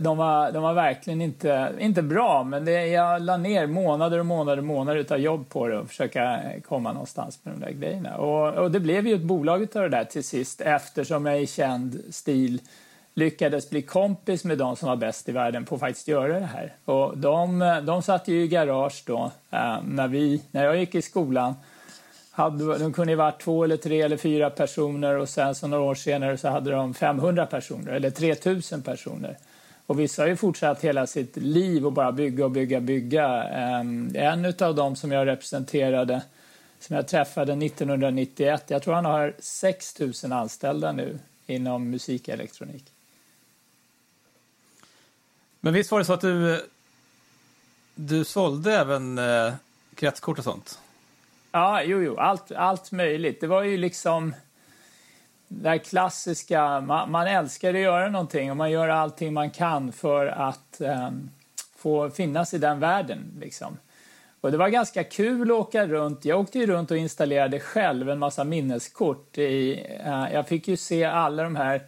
de 0.00 0.16
var, 0.16 0.52
de 0.52 0.62
var 0.62 0.74
verkligen 0.74 1.20
inte, 1.20 1.72
inte 1.78 2.02
bra, 2.02 2.44
men 2.44 2.64
det, 2.64 2.86
jag 2.86 3.22
la 3.22 3.36
ner 3.36 3.66
månader 3.66 4.18
och 4.18 4.26
månader 4.26 4.58
och 4.58 4.64
månader 4.64 5.12
av 5.12 5.18
jobb 5.18 5.48
på 5.48 5.68
det 5.68 5.78
och 5.78 5.88
försöka 5.88 6.40
komma 6.68 6.92
någonstans 6.92 7.38
med 7.42 7.54
de 7.54 7.60
där 7.60 7.72
grejerna. 7.72 8.16
Och, 8.16 8.54
och 8.54 8.70
det 8.70 8.80
blev 8.80 9.06
ju 9.06 9.14
ett 9.14 9.22
bolag 9.22 9.62
av 9.62 9.82
det 9.82 9.88
där 9.88 10.04
till 10.04 10.24
sist 10.24 10.60
eftersom 10.60 11.26
jag 11.26 11.42
i 11.42 11.46
känd 11.46 12.00
stil 12.10 12.60
lyckades 13.14 13.70
bli 13.70 13.82
kompis 13.82 14.44
med 14.44 14.58
de 14.58 14.76
som 14.76 14.88
var 14.88 14.96
bäst 14.96 15.28
i 15.28 15.32
världen 15.32 15.64
på 15.64 15.74
att 15.74 15.80
faktiskt 15.80 16.08
göra 16.08 16.40
det 16.40 16.46
här. 16.46 16.72
Och 16.84 17.18
de, 17.18 17.58
de 17.86 18.02
satt 18.02 18.28
ju 18.28 18.42
i 18.42 18.48
garage 18.48 19.02
då 19.06 19.30
eh, 19.50 19.76
när, 19.84 20.08
vi, 20.08 20.42
när 20.50 20.64
jag 20.64 20.76
gick 20.76 20.94
i 20.94 21.02
skolan. 21.02 21.54
Hade, 22.30 22.78
de 22.78 22.92
kunde 22.92 23.12
ju 23.12 23.16
varit 23.16 23.40
två 23.40 23.64
eller 23.64 23.76
tre 23.76 24.02
eller 24.02 24.16
fyra 24.16 24.50
personer 24.50 25.14
och 25.14 25.28
sen 25.28 25.54
så 25.54 25.66
några 25.66 25.82
år 25.82 25.94
senare 25.94 26.38
så 26.38 26.48
hade 26.48 26.70
de 26.70 26.94
500 26.94 27.46
personer 27.46 27.92
eller 27.92 28.10
3000 28.10 28.82
personer. 28.82 29.36
Och 29.88 30.00
vissa 30.00 30.22
har 30.22 30.28
ju 30.28 30.36
fortsatt 30.36 30.84
hela 30.84 31.06
sitt 31.06 31.36
liv 31.36 31.86
och 31.86 31.92
bara 31.92 32.12
bygga 32.12 32.44
och 32.44 32.50
bygga, 32.50 32.80
bygga. 32.80 33.44
Ehm, 33.44 34.10
en 34.14 34.54
av 34.60 34.74
dem 34.74 34.96
som 34.96 35.12
jag 35.12 35.26
representerade, 35.26 36.22
som 36.78 36.96
jag 36.96 37.08
träffade 37.08 37.52
1991, 37.52 38.64
jag 38.66 38.82
tror 38.82 38.94
han 38.94 39.04
har 39.04 39.34
6 39.38 40.00
000 40.00 40.32
anställda 40.32 40.92
nu 40.92 41.18
inom 41.46 41.90
musikelektronik. 41.90 42.84
Men 45.60 45.72
visst 45.72 45.90
var 45.90 45.98
det 45.98 46.04
så 46.04 46.12
att 46.12 46.20
du, 46.20 46.66
du 47.94 48.24
sålde 48.24 48.74
även 48.74 49.18
eh, 49.18 49.52
kretskort 49.94 50.38
och 50.38 50.44
sånt? 50.44 50.78
Ja, 51.52 51.82
jo, 51.82 52.02
jo, 52.02 52.16
allt, 52.16 52.52
allt 52.52 52.92
möjligt. 52.92 53.40
Det 53.40 53.46
var 53.46 53.62
ju 53.62 53.76
liksom 53.76 54.34
det 55.48 55.68
här 55.68 55.78
klassiska, 55.78 56.80
man, 56.80 57.10
man 57.10 57.26
älskar 57.26 57.74
att 57.74 57.80
göra 57.80 58.08
någonting 58.08 58.50
och 58.50 58.56
man 58.56 58.70
gör 58.70 58.88
allting 58.88 59.32
man 59.32 59.50
kan 59.50 59.92
för 59.92 60.26
att 60.26 60.80
eh, 60.80 61.10
få 61.76 62.10
finnas 62.10 62.54
i 62.54 62.58
den 62.58 62.80
världen. 62.80 63.32
Liksom. 63.40 63.76
Och 64.40 64.50
det 64.50 64.56
var 64.56 64.68
ganska 64.68 65.04
kul 65.04 65.50
att 65.50 65.56
åka 65.56 65.86
runt. 65.86 66.24
Jag 66.24 66.40
åkte 66.40 66.58
ju 66.58 66.66
runt 66.66 66.90
och 66.90 66.96
installerade 66.96 67.60
själv 67.60 68.10
en 68.10 68.18
massa 68.18 68.44
minneskort. 68.44 69.38
I, 69.38 69.86
eh, 70.04 70.26
jag 70.32 70.48
fick 70.48 70.68
ju 70.68 70.76
se 70.76 71.04
alla 71.04 71.42
de 71.42 71.56
här 71.56 71.82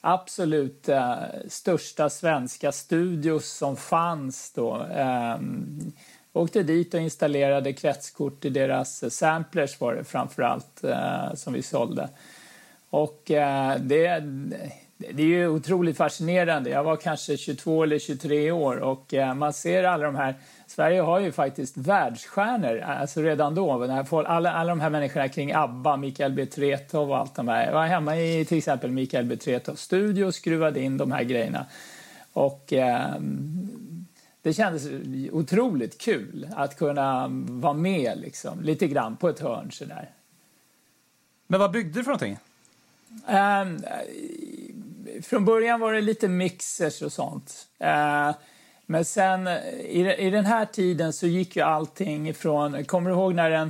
absolut 0.00 0.88
eh, 0.88 1.14
största 1.48 2.10
svenska 2.10 2.72
studios 2.72 3.48
som 3.48 3.76
fanns 3.76 4.52
då. 4.52 4.82
Eh, 4.82 5.38
åkte 6.32 6.62
dit 6.62 6.94
och 6.94 7.00
installerade 7.00 7.72
kretskort 7.72 8.44
i 8.44 8.50
deras 8.50 9.02
eh, 9.02 9.08
samplers 9.08 9.80
var 9.80 9.94
det 9.94 10.04
framför 10.04 10.42
allt 10.42 10.84
eh, 10.84 11.34
som 11.34 11.52
vi 11.52 11.62
sålde. 11.62 12.08
Och 12.96 13.30
eh, 13.30 13.76
det, 13.80 14.20
det 14.96 15.22
är 15.22 15.26
ju 15.26 15.48
otroligt 15.48 15.96
fascinerande. 15.96 16.70
Jag 16.70 16.84
var 16.84 16.96
kanske 16.96 17.36
22 17.36 17.82
eller 17.82 17.98
23 17.98 18.50
år 18.50 18.76
och 18.76 19.14
eh, 19.14 19.34
man 19.34 19.52
ser 19.52 19.84
alla 19.84 20.04
de 20.04 20.14
här 20.14 20.34
Sverige 20.66 21.00
har 21.00 21.20
ju 21.20 21.32
faktiskt 21.32 21.76
världsstjärnor 21.76 22.78
alltså 22.78 23.20
redan 23.20 23.54
då. 23.54 23.84
Alla, 24.10 24.52
alla 24.52 24.64
de 24.68 24.80
här 24.80 24.90
människorna 24.90 25.28
kring 25.28 25.52
ABBA, 25.52 25.96
Mikael 25.96 26.32
Betretov 26.32 27.10
och 27.10 27.18
allt 27.18 27.34
de 27.34 27.48
här. 27.48 27.66
Jag 27.66 27.72
var 27.72 27.86
hemma 27.86 28.16
i 28.16 28.44
till 28.44 28.58
exempel 28.58 28.90
Mikael 28.90 29.24
Betretovs 29.24 29.80
studio 29.80 30.24
och 30.24 30.34
skruvade 30.34 30.80
in 30.80 30.96
de 30.96 31.12
här 31.12 31.22
grejerna. 31.22 31.66
Och 32.32 32.72
eh, 32.72 33.14
det 34.42 34.52
kändes 34.52 34.86
otroligt 35.32 36.00
kul 36.00 36.48
att 36.56 36.78
kunna 36.78 37.26
vara 37.48 37.72
med 37.72 38.18
liksom, 38.18 38.60
lite 38.60 38.86
grann 38.86 39.16
på 39.16 39.28
ett 39.28 39.40
hörn 39.40 39.70
sådär. 39.70 40.10
Men 41.46 41.60
vad 41.60 41.72
byggde 41.72 42.00
du 42.00 42.04
för 42.04 42.10
någonting? 42.10 42.38
Um, 43.28 43.84
från 45.22 45.44
början 45.44 45.80
var 45.80 45.92
det 45.92 46.00
lite 46.00 46.28
mixers 46.28 47.02
och 47.02 47.12
sånt. 47.12 47.66
Uh, 47.82 48.34
men 48.86 49.04
sen 49.04 49.48
i, 49.48 50.14
i 50.18 50.30
den 50.30 50.46
här 50.46 50.64
tiden 50.64 51.12
så 51.12 51.26
gick 51.26 51.56
ju 51.56 51.62
allting 51.62 52.28
ifrån, 52.28 52.84
kommer 52.84 53.10
du 53.10 53.16
ihåg 53.16 53.34
när 53.34 53.50
den 53.50 53.68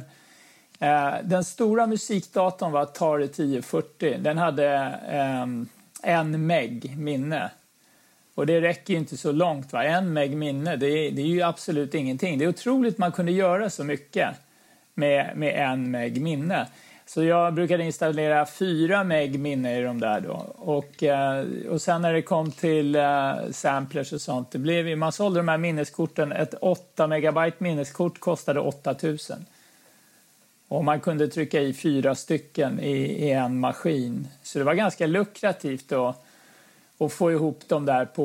uh, 0.82 1.14
den 1.24 1.44
stora 1.44 1.86
musikdatorn 1.86 2.72
var 2.72 2.82
Atari 2.82 3.24
1040. 3.24 4.16
Den 4.20 4.38
hade 4.38 4.94
um, 5.42 5.68
en 6.02 6.46
meg 6.46 6.96
minne. 6.98 7.50
Och 8.34 8.46
det 8.46 8.60
räcker 8.60 8.94
ju 8.94 9.00
inte 9.00 9.16
så 9.16 9.32
långt. 9.32 9.72
Va? 9.72 9.84
En 9.84 10.12
meg 10.12 10.36
minne, 10.36 10.76
det 10.76 10.86
är, 10.86 11.10
det 11.10 11.22
är 11.22 11.26
ju 11.26 11.42
absolut 11.42 11.94
ingenting. 11.94 12.38
Det 12.38 12.44
är 12.44 12.48
otroligt 12.48 12.98
man 12.98 13.12
kunde 13.12 13.32
göra 13.32 13.70
så 13.70 13.84
mycket 13.84 14.28
med, 14.94 15.36
med 15.36 15.70
en 15.72 15.90
meg 15.90 16.22
minne. 16.22 16.66
Så 17.08 17.24
jag 17.24 17.54
brukade 17.54 17.84
installera 17.84 18.46
fyra 18.46 19.04
meg 19.04 19.38
minne 19.38 19.78
i 19.78 19.82
de 19.82 20.00
där 20.00 20.20
då. 20.20 20.54
Och, 20.56 21.02
eh, 21.02 21.46
och 21.70 21.82
sen 21.82 22.02
när 22.02 22.12
det 22.12 22.22
kom 22.22 22.50
till 22.50 22.94
eh, 22.94 23.34
samplers 23.50 24.12
och 24.12 24.20
sånt, 24.20 24.50
det 24.50 24.58
blev, 24.58 24.98
man 24.98 25.12
sålde 25.12 25.40
de 25.40 25.48
här 25.48 25.58
minneskorten, 25.58 26.32
ett 26.32 26.54
8 26.60 27.06
megabyte 27.06 27.56
minneskort 27.58 28.20
kostade 28.20 28.60
8000. 28.60 29.46
Och 30.68 30.84
man 30.84 31.00
kunde 31.00 31.28
trycka 31.28 31.60
i 31.60 31.72
fyra 31.72 32.14
stycken 32.14 32.80
i, 32.80 32.96
i 33.26 33.30
en 33.30 33.60
maskin. 33.60 34.28
Så 34.42 34.58
det 34.58 34.64
var 34.64 34.74
ganska 34.74 35.06
lukrativt 35.06 35.88
då 35.88 36.14
och 36.98 37.12
få 37.12 37.32
ihop 37.32 37.68
dem 37.68 37.86
där 37.86 38.04
på 38.04 38.24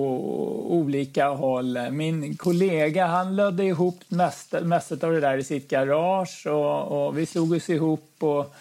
olika 0.71 1.29
håll. 1.29 1.91
Min 1.91 2.37
kollega 2.37 3.05
han 3.05 3.35
lödde 3.35 3.63
ihop 3.63 3.99
mest, 4.07 4.53
mest 4.61 4.91
av 4.91 5.11
det 5.11 5.19
där 5.19 5.37
i 5.37 5.43
sitt 5.43 5.69
garage 5.69 6.47
och, 6.47 7.05
och 7.05 7.17
vi 7.17 7.25
slog 7.25 7.51
oss 7.51 7.69
ihop 7.69 8.15
och 8.19 8.55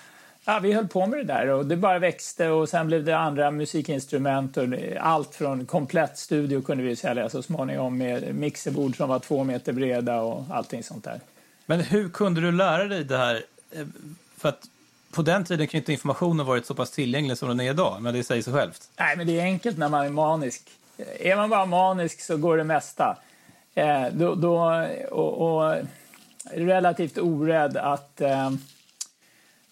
ja, 0.51 0.59
vi 0.59 0.73
höll 0.73 0.89
på 0.89 1.07
med 1.07 1.19
det 1.19 1.25
där 1.25 1.47
och 1.47 1.67
det 1.67 1.77
bara 1.77 1.99
växte 1.99 2.49
och 2.49 2.69
sen 2.69 2.87
blev 2.87 3.05
det 3.05 3.19
andra 3.19 3.51
musikinstrument 3.51 4.57
och 4.57 4.65
allt 5.01 5.35
från 5.35 5.67
komplett 5.67 6.19
studio 6.19 6.63
kunde 6.63 6.85
vi 6.85 6.97
sälja 6.97 7.29
så 7.29 7.43
småningom 7.43 7.99
med 7.99 8.35
mixerbord 8.35 8.97
som 8.97 9.09
var 9.09 9.19
två 9.19 9.45
meter 9.45 9.73
breda 9.73 10.21
och 10.21 10.45
allting 10.51 10.83
sånt 10.83 11.05
där. 11.05 11.21
Men 11.67 11.81
hur 11.81 12.09
kunde 12.09 12.41
du 12.41 12.53
lära 12.53 12.85
dig 12.85 13.05
det 13.05 13.17
här? 13.17 13.43
För 14.37 14.49
att 14.49 14.69
på 15.13 15.23
den 15.23 15.45
tiden 15.45 15.67
kan 15.67 15.79
inte 15.79 15.93
informationen 15.93 16.47
varit 16.47 16.67
så 16.67 16.75
pass 16.75 16.91
tillgänglig 16.91 17.39
som 17.39 17.49
den 17.49 17.61
är 17.61 17.71
idag, 17.71 18.03
men 18.03 18.15
det 18.15 18.25
säger 18.25 18.43
sig 18.43 18.53
självt. 18.53 18.91
Nej, 18.99 19.17
men 19.17 19.27
det 19.27 19.41
är 19.41 19.45
enkelt 19.45 19.79
när 19.79 19.89
man 19.89 20.07
är 20.07 20.11
manisk. 20.11 20.63
Är 21.21 21.37
man 21.37 21.51
bara 21.51 21.67
manisk 21.67 22.21
så 22.21 22.37
går 22.37 22.57
det 22.57 22.65
mesta. 22.65 23.17
Eh, 23.75 24.07
då, 24.13 24.35
då, 24.35 24.87
och, 25.11 25.65
och 25.65 25.77
relativt 26.55 27.19
orädd 27.19 27.77
att 27.77 28.21
eh, 28.21 28.51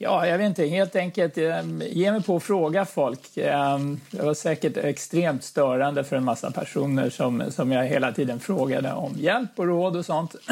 Ja, 0.00 0.26
jag 0.26 0.38
vet 0.38 0.46
inte. 0.46 0.66
Helt 0.66 0.96
enkelt 0.96 1.38
ehm, 1.38 1.82
ge 1.86 2.12
mig 2.12 2.22
på 2.22 2.36
att 2.36 2.42
fråga 2.42 2.84
folk. 2.84 3.36
Ehm, 3.36 4.00
det 4.10 4.22
var 4.22 4.34
säkert 4.34 4.76
extremt 4.76 5.44
störande 5.44 6.04
för 6.04 6.16
en 6.16 6.24
massa 6.24 6.50
personer 6.50 7.10
som, 7.10 7.42
som 7.50 7.72
jag 7.72 7.84
hela 7.84 8.12
tiden 8.12 8.40
frågade 8.40 8.92
om 8.92 9.14
hjälp 9.16 9.50
och 9.56 9.66
råd 9.66 9.96
och 9.96 10.06
sånt. 10.06 10.34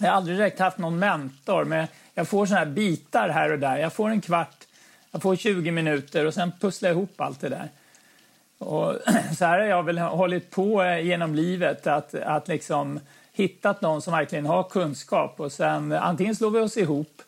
Jag 0.00 0.08
har 0.08 0.16
aldrig 0.16 0.36
direkt 0.36 0.58
haft 0.58 0.78
någon 0.78 0.98
mentor, 0.98 1.64
men 1.64 1.86
jag 2.14 2.28
får 2.28 2.46
såna 2.46 2.58
här 2.58 2.66
bitar 2.66 3.28
här 3.28 3.52
och 3.52 3.58
där. 3.58 3.76
Jag 3.76 3.92
får 3.92 4.08
en 4.08 4.20
kvart, 4.20 4.64
jag 5.10 5.22
får 5.22 5.36
20 5.36 5.70
minuter 5.70 6.26
och 6.26 6.34
sen 6.34 6.52
pusslar 6.60 6.88
jag 6.88 6.96
ihop 6.96 7.20
allt 7.20 7.40
det 7.40 7.48
där. 7.48 7.68
Och 8.58 8.94
så 9.38 9.44
här 9.44 9.58
har 9.58 9.66
jag 9.66 9.82
väl 9.82 9.98
hållit 9.98 10.50
på 10.50 10.82
eh, 10.82 11.00
genom 11.00 11.34
livet, 11.34 11.86
att, 11.86 12.14
att 12.14 12.48
liksom 12.48 13.00
hittat 13.32 13.80
någon 13.80 14.02
som 14.02 14.12
verkligen 14.12 14.46
har 14.46 14.62
kunskap 14.62 15.40
och 15.40 15.52
sen 15.52 15.92
antingen 15.92 16.36
slår 16.36 16.50
vi 16.50 16.60
oss 16.60 16.76
ihop 16.76 17.22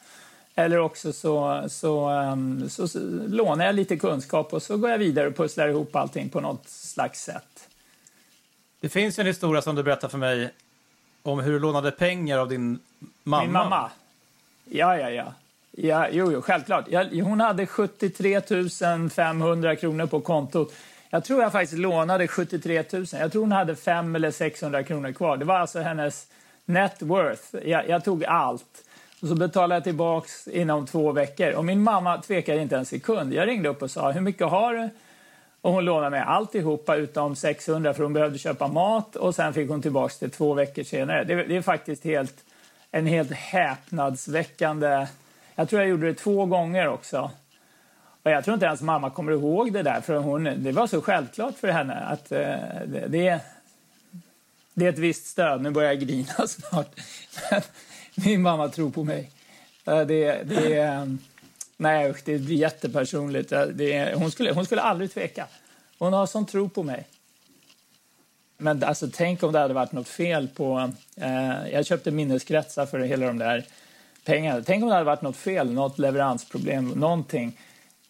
eller 0.58 0.78
också 0.78 1.12
så, 1.12 1.64
så, 1.68 2.10
um, 2.10 2.70
så, 2.70 2.88
så, 2.88 2.98
lånar 3.28 3.66
jag 3.66 3.74
lite 3.74 3.96
kunskap 3.96 4.52
och 4.52 4.62
så 4.62 4.76
går 4.76 4.90
jag 4.90 4.98
vidare 4.98 5.26
och 5.26 5.36
pusslar 5.36 5.68
ihop 5.68 5.96
allting 5.96 6.28
på 6.28 6.40
något 6.40 6.68
slags 6.68 7.22
sätt. 7.22 7.68
Det 8.80 8.88
finns 8.88 9.18
en 9.18 9.26
historia 9.26 9.62
som 9.62 9.76
du 9.76 9.82
berättade 9.82 10.10
för 10.10 10.18
mig 10.18 10.50
om 11.22 11.40
hur 11.40 11.52
du 11.52 11.58
lånade 11.58 11.90
pengar 11.90 12.38
av 12.38 12.48
din 12.48 12.78
mamma. 13.22 13.42
Min 13.42 13.52
mamma? 13.52 13.90
Ja, 14.64 14.98
ja, 14.98 15.10
ja. 15.10 15.32
ja 15.70 16.08
jo, 16.10 16.32
jo, 16.32 16.42
självklart. 16.42 16.84
Jag, 16.88 17.04
hon 17.04 17.40
hade 17.40 17.66
73 17.66 18.40
500 19.10 19.76
kronor 19.76 20.06
på 20.06 20.20
kontot. 20.20 20.74
Jag 21.10 21.24
tror 21.24 21.42
jag 21.42 21.52
faktiskt 21.52 21.78
lånade 21.78 22.28
73 22.28 22.84
000. 22.92 23.06
Jag 23.12 23.32
tror 23.32 23.42
hon 23.42 23.52
hade 23.52 23.76
500 23.76 24.16
eller 24.16 24.30
600 24.30 24.82
kronor 24.82 25.12
kvar. 25.12 25.36
Det 25.36 25.44
var 25.44 25.58
alltså 25.58 25.80
hennes 25.80 26.26
net 26.64 27.02
worth. 27.02 27.68
Jag, 27.68 27.88
jag 27.88 28.04
tog 28.04 28.24
allt. 28.24 28.84
Och 29.22 29.28
så 29.28 29.34
betalade 29.34 29.74
jag 29.74 29.84
tillbaks 29.84 30.48
inom 30.48 30.86
två 30.86 31.12
veckor. 31.12 31.52
Och 31.52 31.64
min 31.64 31.82
mamma 31.82 32.22
tvekade 32.22 32.62
inte 32.62 32.76
en 32.76 32.86
sekund. 32.86 33.34
Jag 33.34 33.48
ringde 33.48 33.68
upp 33.68 33.82
och 33.82 33.90
sa, 33.90 34.10
hur 34.10 34.20
mycket 34.20 34.46
har 34.46 34.74
du? 34.74 34.90
Och 35.60 35.72
hon 35.72 35.84
lånade 35.84 36.10
mig 36.10 36.20
alltihopa 36.20 36.96
utom 36.96 37.36
600 37.36 37.94
för 37.94 38.02
hon 38.02 38.12
behövde 38.12 38.38
köpa 38.38 38.68
mat 38.68 39.16
och 39.16 39.34
sen 39.34 39.52
fick 39.52 39.70
hon 39.70 39.82
tillbaks 39.82 40.18
det 40.18 40.28
två 40.28 40.54
veckor 40.54 40.82
senare. 40.82 41.24
Det, 41.24 41.34
det 41.34 41.56
är 41.56 41.62
faktiskt 41.62 42.04
helt, 42.04 42.44
en 42.90 43.06
helt 43.06 43.32
häpnadsväckande... 43.32 45.06
Jag 45.54 45.68
tror 45.68 45.82
jag 45.82 45.88
gjorde 45.88 46.06
det 46.06 46.14
två 46.14 46.46
gånger 46.46 46.88
också. 46.88 47.30
Och 48.22 48.30
jag 48.30 48.44
tror 48.44 48.54
inte 48.54 48.66
ens 48.66 48.82
mamma 48.82 49.10
kommer 49.10 49.32
ihåg 49.32 49.72
det 49.72 49.82
där 49.82 50.00
för 50.00 50.16
hon, 50.16 50.44
det 50.44 50.72
var 50.72 50.86
så 50.86 51.00
självklart 51.00 51.58
för 51.58 51.68
henne 51.68 51.94
att 51.94 52.32
eh, 52.32 52.38
det, 52.86 53.06
det, 53.08 53.40
det 54.74 54.84
är 54.86 54.88
ett 54.88 54.98
visst 54.98 55.26
stöd. 55.26 55.62
Nu 55.62 55.70
börjar 55.70 55.90
jag 55.92 56.00
grina 56.00 56.46
snart. 56.46 56.90
Min 58.24 58.42
mamma 58.42 58.68
tror 58.68 58.90
på 58.90 59.04
mig. 59.04 59.30
Det, 59.84 60.04
det, 60.44 60.78
ehm, 60.78 61.18
nej, 61.76 62.14
det 62.24 62.38
blir 62.38 62.56
jättepersonligt. 62.56 63.50
Det, 63.50 64.14
hon, 64.16 64.30
skulle, 64.30 64.52
hon 64.52 64.64
skulle 64.64 64.82
aldrig 64.82 65.12
tveka. 65.12 65.46
Hon 65.98 66.12
har 66.12 66.26
sån 66.26 66.46
tro 66.46 66.68
på 66.68 66.82
mig. 66.82 67.06
Men 68.58 68.84
alltså, 68.84 69.08
tänk 69.12 69.42
om 69.42 69.52
det 69.52 69.58
hade 69.58 69.74
varit 69.74 69.92
något 69.92 70.08
fel 70.08 70.48
på... 70.48 70.92
Eh, 71.16 71.68
jag 71.72 71.86
köpte 71.86 72.10
minneskretsar 72.10 72.86
för 72.86 73.00
hela 73.00 73.26
de 73.26 73.38
där 73.38 73.64
pengarna. 74.24 74.62
Tänk 74.66 74.82
om 74.82 74.88
det 74.88 74.94
hade 74.94 75.06
varit 75.06 75.22
något 75.22 75.36
fel, 75.36 75.72
något 75.72 75.98
leveransproblem, 75.98 76.88
någonting. 76.88 77.58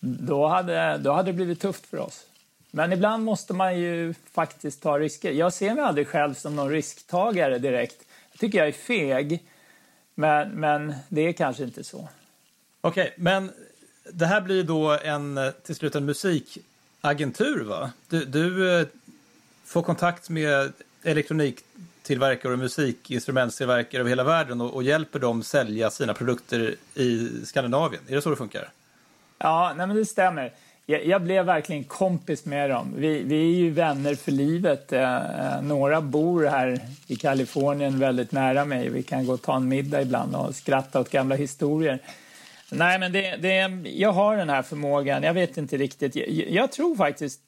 Då 0.01 0.47
hade, 0.47 0.99
då 0.99 1.13
hade 1.13 1.29
det 1.29 1.37
blivit 1.37 1.61
tufft 1.61 1.87
för 1.87 1.99
oss. 1.99 2.25
Men 2.71 2.93
ibland 2.93 3.25
måste 3.25 3.53
man 3.53 3.79
ju 3.79 4.15
faktiskt 4.33 4.83
ta 4.83 4.99
risker. 4.99 5.33
Jag 5.33 5.53
ser 5.53 5.75
mig 5.75 5.85
aldrig 5.85 6.09
själv 6.09 6.35
som 6.35 6.57
någon 6.57 6.71
risktagare 6.71 7.59
direkt. 7.59 8.05
Jag 8.33 8.41
tycker 8.41 8.59
jag 8.59 8.69
är 8.69 8.73
feg. 8.73 9.43
Men, 10.19 10.51
men 10.51 10.95
det 11.09 11.21
är 11.21 11.33
kanske 11.33 11.65
inte 11.65 11.85
så. 11.85 12.09
Okej, 12.81 13.03
okay, 13.03 13.13
men 13.17 13.51
det 14.13 14.27
här 14.27 14.41
blir 14.41 14.65
då 14.65 14.91
en, 14.91 15.41
till 15.63 15.75
slut 15.75 15.95
en 15.95 16.05
musikagentur 16.05 17.65
va? 17.65 17.93
Du, 18.09 18.25
du 18.25 18.81
eh, 18.81 18.87
får 19.65 19.83
kontakt 19.83 20.29
med 20.29 20.73
elektroniktillverkare 21.03 22.53
och 22.53 22.59
musikinstrumentstillverkare 22.59 24.01
över 24.01 24.09
hela 24.09 24.25
världen 24.25 24.61
och, 24.61 24.75
och, 24.75 24.83
hjälper 24.83 25.19
dem 25.19 25.43
sälja 25.43 25.91
sina 25.91 26.15
produkter 26.15 26.75
i 26.95 27.31
Skandinavien. 27.45 28.03
Är 28.09 28.15
det 28.15 28.23
så 28.23 28.31
det 28.31 28.37
funkar? 28.37 28.69
Ja, 29.39 29.75
nej 29.77 29.87
men 29.87 29.97
det 29.97 30.05
stämmer 30.05 30.53
jag, 30.91 31.07
jag, 31.07 31.23
blev 31.23 31.45
verkligen 31.45 31.85
kompis 31.85 32.45
med 32.45 32.71
dem. 32.71 32.95
Vi, 32.97 33.23
vi 33.23 33.53
är 33.53 33.57
ju 33.57 33.71
vänner 33.71 34.15
för 34.15 34.33
livet. 34.33 34.93
Eh, 34.93 35.03
eh, 35.03 35.63
några 35.63 36.01
bor 36.01 36.45
här 36.45 36.81
i 37.07 37.17
Kalifornien 37.17 37.99
väldigt 37.99 38.33
nära 38.33 38.65
mig. 38.65 38.89
Vi 38.89 39.03
kan 39.03 39.27
gå 39.27 39.33
och 39.33 39.43
ta 39.43 39.57
en 39.57 39.69
middag 39.69 40.03
ibland 40.03 40.37
och 40.37 40.55
skratta 40.55 41.01
åt 41.01 41.11
gamla 41.11 41.35
historier. 41.35 41.99
Nej, 42.71 42.99
men 42.99 43.13
det, 43.13 43.37
det, 43.37 43.83
jag 43.85 44.13
har 44.13 44.37
den 44.37 44.51
här 44.51 44.63
förmågan. 44.63 45.23
Jag 45.23 45.35
vet 45.35 45.57
inte 45.57 45.77
riktigt. 45.77 46.17
Jag, 46.17 46.29
jag 46.31 46.73
tror 46.73 46.97
faktiskt 46.97 47.41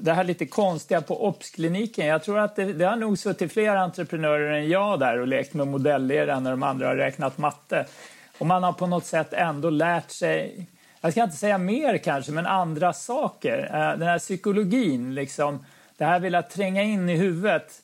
det 0.00 0.12
här 0.12 0.24
lite 0.24 0.46
konstiga 0.46 1.00
på 1.00 1.26
obskliniken... 1.26 2.06
Jag 2.06 2.22
tror 2.22 2.38
att 2.38 2.56
det, 2.56 2.72
det 2.72 2.84
har 2.84 2.96
nog 2.96 3.18
suttit 3.18 3.52
fler 3.52 3.76
entreprenörer 3.76 4.52
än 4.52 4.68
jag 4.68 5.00
där 5.00 5.18
och 5.18 5.28
lekt 5.28 5.54
med 5.54 5.66
modellera 5.66 6.40
när 6.40 6.50
de 6.50 6.62
andra 6.62 6.86
har 6.86 6.96
räknat 6.96 7.38
matte. 7.38 7.86
Och 8.38 8.46
man 8.46 8.62
har 8.62 8.72
på 8.72 8.86
något 8.86 9.06
sätt 9.06 9.32
ändå 9.32 9.70
lärt 9.70 10.10
sig, 10.10 10.66
jag 11.00 11.12
ska 11.12 11.24
inte 11.24 11.36
säga 11.36 11.58
mer 11.58 11.98
kanske, 11.98 12.32
men 12.32 12.46
andra 12.46 12.92
saker. 12.92 13.58
Eh, 13.58 13.98
den 13.98 14.08
här 14.08 14.18
psykologin, 14.18 15.14
liksom, 15.14 15.64
det 15.96 16.04
här 16.04 16.20
vill 16.20 16.34
att 16.34 16.50
tränga 16.50 16.82
in 16.82 17.08
i 17.08 17.16
huvudet 17.16 17.82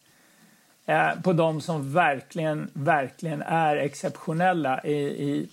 eh, 0.87 1.21
på 1.23 1.33
de 1.33 1.61
som 1.61 1.93
verkligen, 1.93 2.71
verkligen 2.73 3.43
är 3.43 3.77
exceptionella 3.77 4.85
i, 4.85 4.95
i 4.95 5.49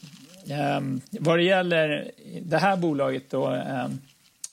ehm, 0.50 1.02
vad 1.12 1.38
det 1.38 1.44
gäller 1.44 2.12
det 2.42 2.58
här 2.58 2.78
bolaget 2.78 3.30
då, 3.30 3.48
ehm, 3.48 4.02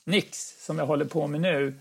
Nix, 0.03 0.65
som 0.65 0.77
jag 0.77 0.85
håller 0.85 1.05
på 1.05 1.27
med 1.27 1.41
nu. 1.41 1.73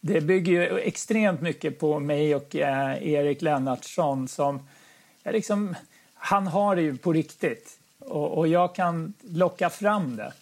Det 0.00 0.20
bygger 0.20 0.52
ju 0.52 0.78
extremt 0.78 1.40
mycket 1.40 1.78
på 1.78 2.00
mig 2.00 2.34
och 2.34 2.56
eh, 2.56 3.08
Erik 3.08 3.42
Lennartsson 3.42 4.28
som, 4.28 4.68
liksom, 5.24 5.74
han 6.14 6.46
har 6.46 6.76
det 6.76 6.82
ju 6.82 6.96
på 6.96 7.12
riktigt 7.12 7.78
och, 7.98 8.38
och 8.38 8.48
jag 8.48 8.74
kan 8.74 9.14
locka 9.20 9.70
fram 9.70 10.16
det. 10.16 10.32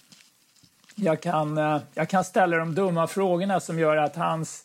Jag 0.94 1.20
kan, 1.20 1.58
eh, 1.58 1.78
jag 1.94 2.08
kan 2.08 2.24
ställa 2.24 2.56
de 2.56 2.74
dumma 2.74 3.06
frågorna 3.06 3.60
som 3.60 3.78
gör 3.78 3.96
att 3.96 4.16
hans 4.16 4.64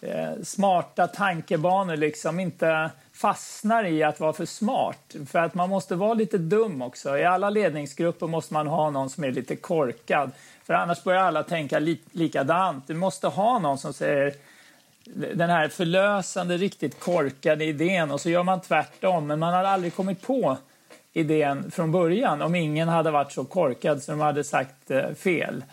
eh, 0.00 0.42
smarta 0.44 1.06
tankebanor 1.06 1.96
liksom 1.96 2.40
inte 2.40 2.90
fastnar 3.12 3.84
i 3.84 4.02
att 4.02 4.20
vara 4.20 4.32
för 4.32 4.46
smart. 4.46 5.16
För 5.26 5.38
att 5.38 5.54
man 5.54 5.68
måste 5.68 5.94
vara 5.94 6.14
lite 6.14 6.38
dum 6.38 6.82
också. 6.82 7.18
I 7.18 7.24
alla 7.24 7.50
ledningsgrupper 7.50 8.26
måste 8.26 8.54
man 8.54 8.66
ha 8.66 8.90
någon 8.90 9.10
som 9.10 9.24
är 9.24 9.32
lite 9.32 9.56
korkad. 9.56 10.30
För 10.64 10.74
annars 10.74 11.02
börjar 11.02 11.22
alla 11.22 11.42
tänka 11.42 11.78
li 11.78 11.98
likadant. 12.12 12.86
Du 12.86 12.94
måste 12.94 13.28
ha 13.28 13.58
någon 13.58 13.78
som 13.78 13.92
säger 13.92 14.34
den 15.34 15.50
här 15.50 15.68
förlösande, 15.68 16.56
riktigt 16.56 17.00
korkade 17.00 17.64
idén 17.64 18.10
och 18.10 18.20
så 18.20 18.30
gör 18.30 18.42
man 18.42 18.60
tvärtom. 18.60 19.26
Men 19.26 19.38
man 19.38 19.54
har 19.54 19.64
aldrig 19.64 19.94
kommit 19.94 20.22
på 20.22 20.56
idén 21.16 21.70
från 21.70 21.92
början 21.92 22.42
om 22.42 22.54
ingen 22.54 22.88
hade 22.88 23.10
varit 23.10 23.32
så 23.32 23.44
korkad 23.44 24.02
så 24.02 24.12
de 24.12 24.20
hade 24.20 24.44
sagt 24.44 24.90
eh, 24.90 25.12
fel. 25.14 25.64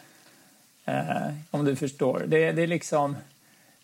Eh, 0.86 1.34
om 1.52 1.66
du 1.66 1.76
förstår. 1.76 2.24
Det, 2.28 2.52
det 2.52 2.62
är 2.62 2.68
liksom... 2.68 3.16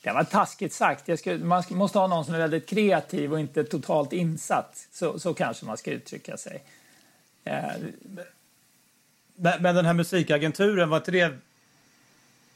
Det 0.01 0.11
var 0.11 0.23
taskigt 0.23 0.73
sagt. 0.73 1.19
Skulle, 1.19 1.45
man 1.45 1.63
måste 1.69 1.99
ha 1.99 2.07
någon 2.07 2.25
som 2.25 2.33
är 2.33 2.39
väldigt 2.39 2.69
kreativ 2.69 3.33
och 3.33 3.39
inte 3.39 3.63
totalt 3.63 4.13
insatt. 4.13 4.87
Så, 4.91 5.19
så 5.19 5.33
kanske 5.33 5.65
man 5.65 5.77
ska 5.77 5.91
uttrycka 5.91 6.37
sig. 6.37 6.63
Eh. 7.43 7.63
Men, 9.35 9.61
men 9.61 9.75
den 9.75 9.85
här 9.85 9.93
musikagenturen, 9.93 10.89
var 10.89 10.97
inte 10.97 11.11
det 11.11 11.33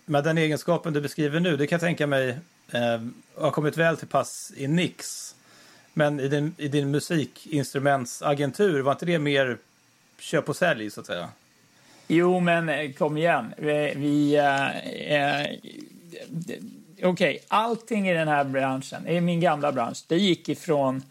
med 0.05 0.23
den 0.23 0.37
egenskapen 0.37 0.93
du 0.93 1.01
beskriver 1.01 1.39
nu, 1.39 1.57
det 1.57 1.67
kan 1.67 1.75
jag 1.75 1.81
tänka 1.81 2.07
mig 2.07 2.29
eh, 2.71 3.01
har 3.37 3.51
kommit 3.51 3.77
väl 3.77 3.97
till 3.97 4.07
pass 4.07 4.51
i 4.55 4.67
Nix. 4.67 5.32
Men 5.93 6.19
i 6.19 6.27
din, 6.27 6.55
i 6.57 6.67
din 6.67 6.91
musikinstrumentsagentur, 6.91 8.81
var 8.81 8.91
inte 8.91 9.05
det 9.05 9.19
mer 9.19 9.57
köp 10.19 10.49
och 10.49 10.55
sälj 10.55 10.89
så 10.89 10.99
att 10.99 11.07
säga? 11.07 11.29
Jo, 12.07 12.39
men 12.39 12.69
eh, 12.69 12.91
kom 12.91 13.17
igen. 13.17 13.53
Vi, 13.57 13.93
vi 13.95 14.35
äh, 14.35 14.67
äh, 15.41 15.47
okej, 16.97 17.07
okay, 17.07 17.39
allting 17.47 18.09
i 18.09 18.13
den 18.13 18.27
här 18.27 18.43
branschen, 18.43 19.07
i 19.07 19.21
min 19.21 19.41
gamla 19.41 19.71
bransch, 19.71 20.03
det 20.07 20.17
gick 20.17 20.49
ifrån 20.49 21.03